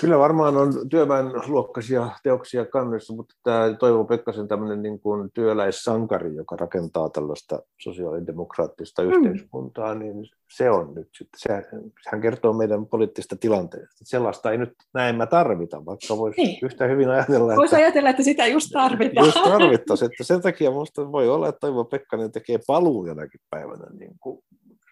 Kyllä 0.00 0.18
varmaan 0.18 0.56
on 0.56 0.88
työväenluokkaisia 0.90 2.10
teoksia 2.22 2.66
kannessa, 2.66 3.14
mutta 3.14 3.34
tämä 3.42 3.74
Toivo 3.78 4.04
Pekkasen 4.04 4.48
tämmöinen 4.48 4.82
niin 4.82 5.00
kuin 5.00 5.30
työläissankari, 5.34 6.34
joka 6.34 6.56
rakentaa 6.56 7.10
tällaista 7.10 7.62
sosiaalidemokraattista 7.80 9.02
mm. 9.02 9.08
yhteiskuntaa, 9.08 9.94
niin 9.94 10.26
se 10.56 10.70
on 10.70 10.94
nyt 10.94 11.08
sitten, 11.18 11.40
se, 11.40 11.62
hän 12.10 12.20
kertoo 12.20 12.52
meidän 12.52 12.86
poliittista 12.86 13.36
tilanteesta. 13.36 14.04
Sellaista 14.04 14.50
ei 14.50 14.58
nyt 14.58 14.72
näemmä 14.94 15.26
tarvita, 15.26 15.86
vaikka 15.86 16.16
voisi 16.18 16.40
niin. 16.40 16.58
yhtä 16.62 16.86
hyvin 16.86 17.10
ajatella, 17.10 17.56
Voisi 17.56 17.76
ajatella, 17.76 18.10
että 18.10 18.22
sitä 18.22 18.46
just 18.46 18.70
tarvitaan. 18.72 19.26
Just 19.26 19.42
tarvittaisiin, 19.44 20.10
että 20.10 20.24
sen 20.24 20.42
takia 20.42 20.70
minusta 20.70 21.12
voi 21.12 21.28
olla, 21.28 21.48
että 21.48 21.60
Toivo 21.60 21.84
Pekkanen 21.84 22.32
tekee 22.32 22.58
paluun 22.66 23.08
jonakin 23.08 23.40
päivänä, 23.50 23.86
niin 23.98 24.14
kuin, 24.20 24.44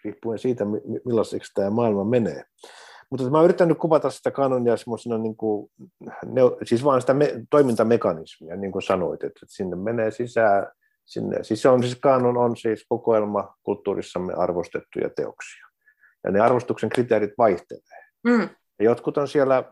riippuen 0.03 0.39
siitä, 0.39 0.65
millaiseksi 1.05 1.51
tämä 1.55 1.69
maailma 1.69 2.03
menee. 2.03 2.43
Mutta 3.13 3.29
mä 3.29 3.43
yritän 3.43 3.67
nyt 3.67 3.77
kuvata 3.77 4.09
sitä 4.09 4.31
kanonia 4.31 4.77
semmoisena, 4.77 5.17
niin 5.17 5.35
kuin, 5.35 5.71
ne, 6.25 6.41
siis 6.63 6.83
vaan 6.83 7.01
sitä 7.01 7.13
me, 7.13 7.33
toimintamekanismia, 7.49 8.55
niin 8.55 8.71
kuin 8.71 8.81
sanoit, 8.81 9.23
että 9.23 9.45
sinne 9.49 9.75
menee 9.75 10.11
sisään, 10.11 10.67
sinne, 11.05 11.43
siis 11.43 11.61
se 11.61 11.69
on 11.69 11.83
siis 11.83 11.99
kanon 11.99 12.37
on 12.37 12.57
siis 12.57 12.85
kokoelma 12.89 13.55
kulttuurissamme 13.63 14.33
arvostettuja 14.33 15.09
teoksia. 15.09 15.67
Ja 16.23 16.31
ne 16.31 16.39
arvostuksen 16.39 16.89
kriteerit 16.89 17.31
vaihtelee. 17.37 18.03
Mm. 18.23 18.49
Ja 18.79 18.85
jotkut 18.85 19.17
on 19.17 19.27
siellä 19.27 19.63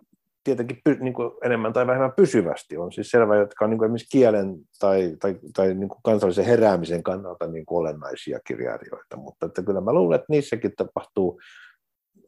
tietenkin 0.44 0.82
py, 0.84 0.98
niin 1.00 1.14
kuin 1.14 1.32
enemmän 1.44 1.74
tai 1.74 1.88
vähemmän 1.88 2.14
pysyvästi. 2.16 2.78
On 2.78 2.92
siis 2.92 3.10
selvä, 3.10 3.36
jotka 3.36 3.66
on 3.66 3.70
niin 3.70 3.78
kuin 3.78 3.86
esimerkiksi 3.86 4.18
kielen 4.18 4.56
tai, 4.80 5.16
tai, 5.20 5.40
tai 5.56 5.74
niin 5.74 5.90
kuin 5.90 6.02
kansallisen 6.04 6.46
heräämisen 6.46 7.04
kannalta 7.04 7.48
niin 7.48 7.66
kuin 7.66 7.80
olennaisia 7.80 8.40
kirjailijoita. 8.48 9.18
Mutta 9.18 9.46
että 9.46 9.64
kyllä 9.64 9.82
mä 9.82 9.94
luulen, 9.94 10.16
että 10.16 10.26
niissäkin 10.30 10.72
tapahtuu 10.76 11.42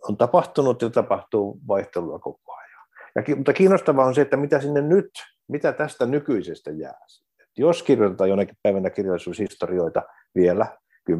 on 0.09 0.17
tapahtunut 0.17 0.81
ja 0.81 0.89
tapahtuu 0.89 1.59
vaihtelua 1.67 2.19
koko 2.19 2.53
ajan. 2.53 2.87
Ja, 3.15 3.35
mutta 3.35 3.53
kiinnostavaa 3.53 4.05
on 4.05 4.15
se, 4.15 4.21
että 4.21 4.37
mitä 4.37 4.59
sinne 4.59 4.81
nyt, 4.81 5.11
mitä 5.47 5.73
tästä 5.73 6.05
nykyisestä 6.05 6.71
jää. 6.71 6.99
Et 7.41 7.49
jos 7.57 7.83
kirjoitetaan 7.83 8.29
jonakin 8.29 8.57
päivänä 8.63 8.89
kirjallisuushistorioita 8.89 10.03
vielä, 10.35 10.77
10-20 11.11 11.15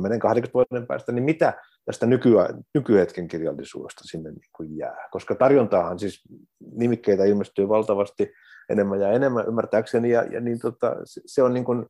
vuoden 0.53 0.87
päästä, 0.87 1.11
niin 1.11 1.23
mitä 1.23 1.53
tästä 1.85 2.05
nykyä, 2.05 2.49
nykyhetken 2.73 3.27
kirjallisuudesta 3.27 4.01
sinne 4.03 4.31
niin 4.31 4.49
kuin 4.55 4.77
jää? 4.77 5.07
Koska 5.11 5.35
tarjontaahan 5.35 5.99
siis 5.99 6.21
nimikkeitä 6.71 7.23
ilmestyy 7.23 7.69
valtavasti 7.69 8.33
enemmän 8.69 9.01
ja 9.01 9.11
enemmän 9.11 9.47
ymmärtääkseni, 9.47 10.09
ja, 10.09 10.23
ja 10.23 10.39
niin 10.39 10.59
tota, 10.59 10.95
se, 11.05 11.43
on 11.43 11.53
niin 11.53 11.65
kuin, 11.65 11.85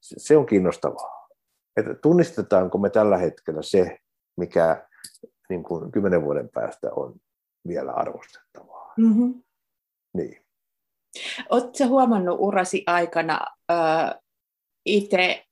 se 0.00 0.36
on 0.36 0.46
kiinnostavaa. 0.46 1.28
Että 1.76 1.94
tunnistetaanko 1.94 2.78
me 2.78 2.90
tällä 2.90 3.18
hetkellä 3.18 3.62
se, 3.62 3.98
mikä 4.36 4.86
niin 5.48 5.62
kuin 5.62 5.92
kymmenen 5.92 6.24
vuoden 6.24 6.48
päästä 6.48 6.92
on 6.96 7.20
vielä 7.68 7.92
arvostettavaa. 7.92 8.94
Mm-hmm. 8.96 9.42
Niin. 10.14 10.44
Oletko 11.50 11.86
huomannut 11.88 12.36
urasi 12.40 12.84
aikana 12.86 13.40
äh, 13.70 14.14
itse 14.84 15.44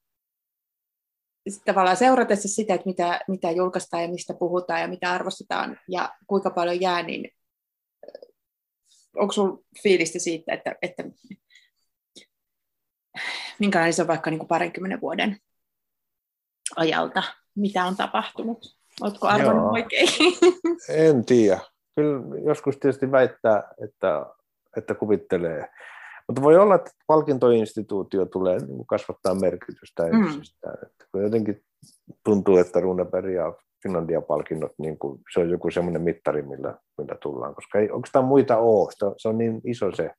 tavallaan 1.65 1.97
seuratessa 1.97 2.49
sitä, 2.49 2.75
että 2.75 2.87
mitä, 2.87 3.21
mitä 3.29 3.51
julkaistaan 3.51 4.03
ja 4.03 4.09
mistä 4.09 4.35
puhutaan 4.35 4.81
ja 4.81 4.89
mitä 4.89 5.11
arvostetaan 5.11 5.81
ja 5.89 6.15
kuinka 6.27 6.51
paljon 6.51 6.81
jää, 6.81 7.03
niin 7.03 7.31
onko 9.17 9.33
sinulla 9.33 9.63
fiilistä 9.83 10.19
siitä, 10.19 10.55
että, 10.55 10.75
että 10.83 11.05
minkälainen 13.59 13.95
se 13.95 14.03
on 14.03 14.09
vaikka 14.09 14.31
niin 14.31 14.39
kuin 14.39 14.49
parinkymmenen 14.49 15.01
vuoden 15.01 15.39
ajalta, 16.77 17.23
mitä 17.55 17.85
on 17.85 17.97
tapahtunut? 17.97 18.82
Oletko 19.01 19.27
arvonnut 19.27 19.63
Joo. 19.63 19.73
oikein? 19.73 20.09
En 20.89 21.25
tiedä. 21.25 21.61
Kyllä 21.97 22.23
joskus 22.45 22.77
tietysti 22.77 23.13
väittää, 23.13 23.63
että, 23.85 24.27
että 24.77 24.95
kuvittelee. 24.95 25.69
Mutta 26.29 26.43
voi 26.43 26.57
olla, 26.57 26.75
että 26.75 26.91
palkintoinstituutio 27.07 28.27
tulee 28.27 28.59
niin 28.59 28.87
kasvattaa 28.87 29.35
merkitystä 29.35 30.03
mm. 30.03 30.41
Että 30.83 31.19
jotenkin 31.23 31.63
tuntuu, 32.25 32.57
että 32.57 32.81
Runeberg 32.81 33.35
ja 33.35 33.55
Finlandia-palkinnot, 33.83 34.73
niin 34.79 34.99
kuin, 34.99 35.21
se 35.35 35.41
on 35.41 35.51
joku 35.51 35.71
semmoinen 35.71 36.03
mittari, 36.03 36.43
millä, 36.43 36.79
millä 36.99 37.17
tullaan, 37.23 37.55
koska 37.55 37.79
ei 37.79 37.91
oikeastaan 37.91 38.25
muita 38.25 38.59
ole, 38.59 39.15
se 39.17 39.29
on 39.29 39.39
niin 39.39 39.61
iso 39.65 39.93
se 39.93 40.11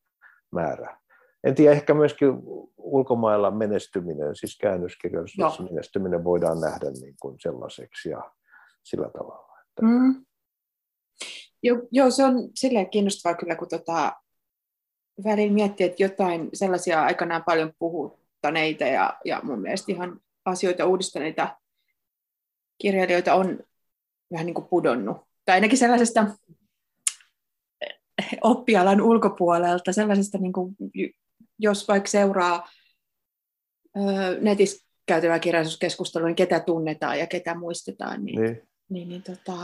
määrä. 0.51 0.97
En 1.43 1.55
tiedä, 1.55 1.71
ehkä 1.71 1.93
myöskin 1.93 2.29
ulkomailla 2.77 3.51
menestyminen, 3.51 4.35
siis 4.35 4.57
käännöskirjallisuudessa 4.61 5.63
menestyminen 5.63 6.23
voidaan 6.23 6.61
nähdä 6.61 6.91
niin 7.01 7.15
kuin 7.21 7.35
sellaiseksi 7.39 8.09
ja 8.09 8.31
sillä 8.83 9.09
tavalla. 9.09 9.59
Että... 9.69 9.81
Mm. 9.81 10.25
Joo, 11.63 11.77
joo, 11.91 12.11
se 12.11 12.23
on 12.23 12.49
silleen 12.55 12.89
kiinnostavaa 12.89 13.37
kyllä, 13.37 13.55
kun 13.55 13.67
tota, 13.67 14.13
välillä 15.23 15.53
miettii, 15.53 15.85
että 15.85 16.03
jotain 16.03 16.49
sellaisia 16.53 17.03
aikanaan 17.03 17.43
paljon 17.43 17.73
puhuttaneita 17.79 18.83
ja, 18.83 19.19
ja 19.25 19.39
mun 19.43 19.61
mielestä 19.61 19.91
ihan 19.91 20.19
asioita 20.45 20.85
uudistaneita 20.85 21.57
kirjailijoita 22.81 23.33
on 23.33 23.59
vähän 24.31 24.45
niin 24.45 24.53
kuin 24.53 24.67
pudonnut. 24.67 25.17
Tai 25.45 25.55
ainakin 25.55 25.77
sellaisesta 25.77 26.27
oppialan 28.41 29.01
ulkopuolelta, 29.01 29.93
sellaisesta, 29.93 30.37
niin 30.37 30.53
kuin, 30.53 30.75
jos 31.59 31.87
vaikka 31.87 32.09
seuraa 32.09 32.69
netissä 34.41 34.87
käytävää 35.05 35.39
kirjallisuuskeskustelua, 35.39 36.27
niin 36.27 36.35
ketä 36.35 36.59
tunnetaan 36.59 37.19
ja 37.19 37.27
ketä 37.27 37.55
muistetaan, 37.55 38.25
niin, 38.25 38.41
niin. 38.41 38.67
Niin, 38.93 39.09
niin 39.09 39.23
tota, 39.23 39.57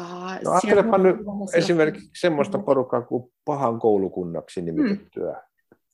no, 0.45 0.51
ajattelepa 0.51 0.97
nyt 0.97 1.15
esimerkiksi 1.53 2.09
semmoista 2.19 2.59
porukkaa 2.59 3.01
kuin 3.01 3.31
pahan 3.45 3.79
koulukunnaksi 3.79 4.61
nimitettyä 4.61 5.41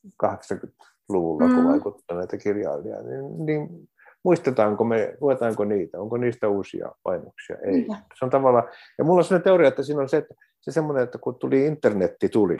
mm. 0.04 0.10
80-luvulla, 0.24 1.48
mm. 1.48 1.54
kun 1.54 1.68
vaikuttaneita 1.68 2.38
kirjailijoita, 2.38 3.08
niin, 3.08 3.46
niin 3.46 3.88
muistetaanko 4.22 4.84
me, 4.84 5.16
luetaanko 5.20 5.64
niitä, 5.64 6.00
onko 6.00 6.16
niistä 6.16 6.48
uusia 6.48 6.92
painoksia? 7.02 7.56
Ei. 7.56 7.86
Se 8.18 8.24
on 8.24 8.30
tavallaan, 8.30 8.68
ja 8.98 9.04
mulla 9.04 9.18
on 9.18 9.24
sellainen 9.24 9.44
teoria, 9.44 9.68
että 9.68 9.82
siinä 9.82 10.00
on 10.00 10.08
se, 10.08 10.16
että 10.16 10.34
se 10.60 10.70
semmoinen, 10.70 11.04
että 11.04 11.18
kun 11.18 11.38
tuli 11.38 11.66
internetti 11.66 12.28
tuli 12.28 12.56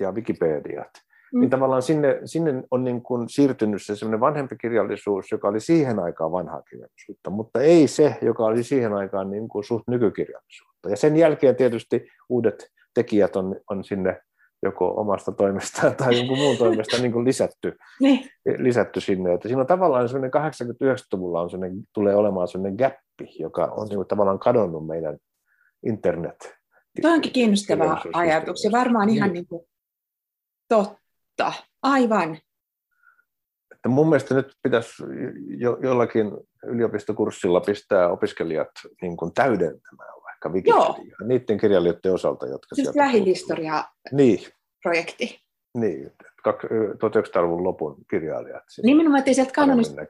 ja 0.00 0.12
Wikipediat, 0.12 0.90
mm. 1.32 1.40
niin 1.40 1.50
tavallaan 1.50 1.82
sinne, 1.82 2.20
sinne 2.24 2.62
on 2.70 2.84
niin 2.84 3.02
kuin 3.02 3.28
siirtynyt 3.28 3.82
se 3.82 3.96
semmoinen 3.96 4.20
vanhempi 4.20 4.56
kirjallisuus, 4.56 5.32
joka 5.32 5.48
oli 5.48 5.60
siihen 5.60 5.98
aikaan 5.98 6.32
vanhaa 6.32 6.62
kirjallisuutta, 6.62 7.30
mutta 7.30 7.60
ei 7.60 7.88
se, 7.88 8.16
joka 8.22 8.44
oli 8.44 8.62
siihen 8.62 8.92
aikaan 8.92 9.30
niin 9.30 9.48
kuin 9.48 9.64
suht 9.64 9.84
nykykirjallisuutta. 9.88 10.90
Ja 10.90 10.96
sen 10.96 11.16
jälkeen 11.16 11.56
tietysti 11.56 12.06
uudet 12.28 12.66
tekijät 12.94 13.36
on, 13.36 13.56
on 13.70 13.84
sinne 13.84 14.20
joko 14.62 14.94
omasta 14.96 15.32
toimestaan 15.32 15.96
tai 15.96 16.18
jonkun 16.18 16.38
muun 16.38 16.56
toimesta 16.56 16.98
niin 16.98 17.12
kuin 17.12 17.24
lisätty, 17.24 17.76
niin. 18.00 18.30
lisätty 18.58 19.00
sinne. 19.00 19.34
Että 19.34 19.48
siinä 19.48 19.60
on 19.60 19.66
tavallaan 19.66 20.08
sellainen 20.08 20.30
80-90-luvulla 20.84 21.40
on 21.40 21.50
sellainen, 21.50 21.82
tulee 21.94 22.16
olemaan 22.16 22.48
sellainen 22.48 22.76
gappi, 22.76 23.36
joka 23.38 23.64
on 23.64 23.88
niin 23.88 23.96
kuin 23.96 24.08
tavallaan 24.08 24.38
kadonnut 24.38 24.86
meidän 24.86 25.18
internet. 25.86 26.54
Tuo 27.02 27.10
onkin 27.10 27.32
kiinnostava 27.32 28.02
ajatus 28.12 28.64
ja 28.64 28.70
varmaan 28.72 29.08
ihan 29.08 29.28
niin. 29.28 29.34
Niin 29.34 29.46
kuin 29.46 29.64
totta. 30.68 31.01
Aivan. 31.82 32.38
Että 33.74 33.88
mun 33.88 34.08
mielestä 34.08 34.34
nyt 34.34 34.52
pitäisi 34.62 35.02
jo, 35.58 35.78
jollakin 35.82 36.30
yliopistokurssilla 36.66 37.60
pistää 37.60 38.08
opiskelijat 38.08 38.70
niin 39.02 39.16
kuin 39.16 39.34
täydentämään 39.34 40.14
vaikka 40.24 40.48
Wikipedia, 40.48 41.16
niiden 41.26 41.58
kirjailijoiden 41.58 42.12
osalta, 42.14 42.46
jotka 42.46 42.74
siis 42.74 42.96
lähihistoria 42.96 43.84
niin. 44.12 44.38
projekti. 44.82 45.42
Niin, 45.78 46.12
1900-luvun 46.48 47.64
lopun 47.64 47.96
kirjailijat. 48.10 48.64
Nimenomaan, 48.82 49.18
että 49.18 49.32
sieltä 49.32 49.52
kanonista 49.52 50.02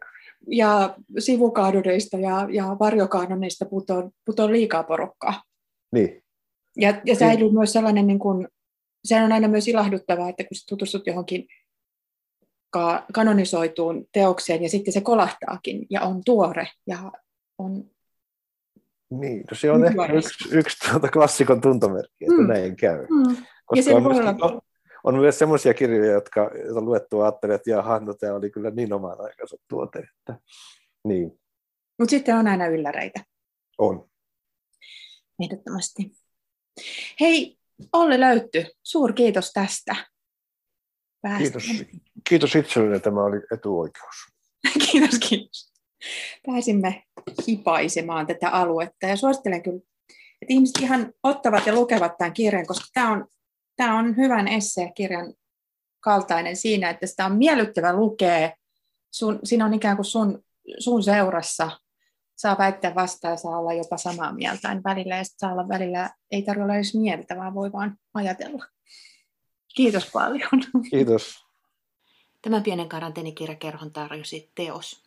ja 0.47 0.95
sivukaadoneista 1.18 2.16
ja, 2.16 2.49
ja 2.51 2.76
varjokaanoneista 2.80 3.64
putoon, 3.64 4.11
putoon 4.26 4.53
liikaa 4.53 4.83
porukkaa. 4.83 5.43
Niin. 5.93 6.22
Ja, 6.76 6.95
ja 7.05 7.14
säilyy 7.14 7.47
niin. 7.47 7.55
myös 7.55 7.72
sellainen, 7.72 8.07
niin 8.07 8.18
kuin, 8.18 8.49
se 9.05 9.22
on 9.22 9.32
aina 9.32 9.48
myös 9.48 9.68
ilahduttavaa, 9.68 10.28
että 10.28 10.44
kun 10.44 10.57
tutustut 10.68 11.07
johonkin 11.07 11.46
ka- 12.70 13.05
kanonisoituun 13.12 14.07
teokseen 14.12 14.62
ja 14.62 14.68
sitten 14.68 14.92
se 14.92 15.00
kolahtaakin 15.00 15.86
ja 15.90 16.00
on 16.00 16.20
tuore 16.24 16.68
ja 16.86 17.12
on 17.59 17.90
niin, 19.20 19.44
no 19.50 19.57
se 19.57 19.70
on 19.70 19.84
ehkä 19.84 20.12
yksi, 20.12 20.57
yksi 20.57 20.90
tuota 20.90 21.09
klassikon 21.09 21.61
tuntomerkki, 21.61 22.24
että 22.24 22.42
mm. 22.42 22.48
näin 22.48 22.76
käy. 22.76 23.07
Mm. 23.07 23.36
Koska 23.66 23.90
ja 23.90 23.96
on, 23.96 24.03
myöskin, 24.03 24.44
on, 24.44 24.61
on 25.05 25.16
myös 25.16 25.38
sellaisia 25.38 25.74
kirjoja, 25.74 26.12
jotka 26.12 26.50
joita 26.64 26.80
luettua 26.80 27.24
ajattelee, 27.24 27.55
että 27.55 27.70
jaha, 27.70 27.98
no 27.98 28.14
tämä 28.14 28.34
oli 28.34 28.50
kyllä 28.50 28.70
niin 28.70 28.92
oman 28.92 29.20
aikansa 29.20 29.57
tuote. 29.68 29.98
Että, 29.98 30.40
niin. 31.05 31.40
Mutta 31.98 32.11
sitten 32.11 32.36
on 32.36 32.48
aina 32.48 32.66
ylläreitä. 32.66 33.24
On. 33.78 34.09
Ehdottomasti. 35.42 36.12
Hei, 37.20 37.59
Olli 37.93 38.20
Löytty, 38.20 38.66
suur 38.83 39.12
kiitos 39.12 39.51
tästä. 39.53 39.97
Kiitos, 41.39 41.64
kiitos 42.28 42.57
itselleni, 42.57 43.01
tämä 43.01 43.24
oli 43.24 43.37
etuoikeus. 43.53 44.16
kiitos, 44.91 45.18
kiitos 45.28 45.72
pääsimme 46.47 47.03
hipaisemaan 47.49 48.26
tätä 48.26 48.51
aluetta. 48.51 49.07
Ja 49.07 49.16
suosittelen 49.16 49.62
kyllä, 49.62 49.80
että 50.43 50.55
ihmiset 50.55 50.78
ihan 50.80 51.12
ottavat 51.22 51.66
ja 51.66 51.74
lukevat 51.74 52.18
tämän 52.18 52.33
kirjan, 52.33 52.66
koska 52.66 52.87
tämä 52.95 53.12
on, 53.12 53.28
tämä 53.76 53.99
on 53.99 54.16
hyvän 54.16 54.49
esseekirjan 54.49 55.35
kaltainen 56.01 56.57
siinä, 56.57 56.91
että 56.91 57.07
sitä 57.07 57.26
on 57.26 57.37
miellyttävä 57.37 57.93
lukea. 57.93 58.51
Sun, 59.14 59.39
siinä 59.45 59.64
on 59.64 59.74
ikään 59.74 59.97
kuin 59.97 60.07
sun, 60.07 60.45
sun 60.78 61.03
seurassa. 61.03 61.70
Saa 62.37 62.59
väittää 62.59 62.95
vastaan 62.95 63.33
ja 63.33 63.37
saa 63.37 63.59
olla 63.59 63.72
jopa 63.72 63.97
samaa 63.97 64.33
mieltä. 64.33 64.72
En 64.72 64.85
välillä 64.85 65.16
ja 65.16 65.22
saa 65.24 65.53
olla 65.53 65.68
välillä, 65.68 66.11
ei 66.30 66.43
tarvitse 66.43 66.64
olla 66.64 66.74
edes 66.74 66.95
mieltä, 66.95 67.37
vaan 67.37 67.55
voi 67.55 67.72
vaan 67.72 67.99
ajatella. 68.14 68.64
Kiitos 69.74 70.11
paljon. 70.12 70.51
Kiitos. 70.91 71.45
Tämän 72.43 72.62
pienen 72.62 72.89
karanteenikirjakerhon 72.89 73.93
tarjosi 73.93 74.53
teos 74.55 75.01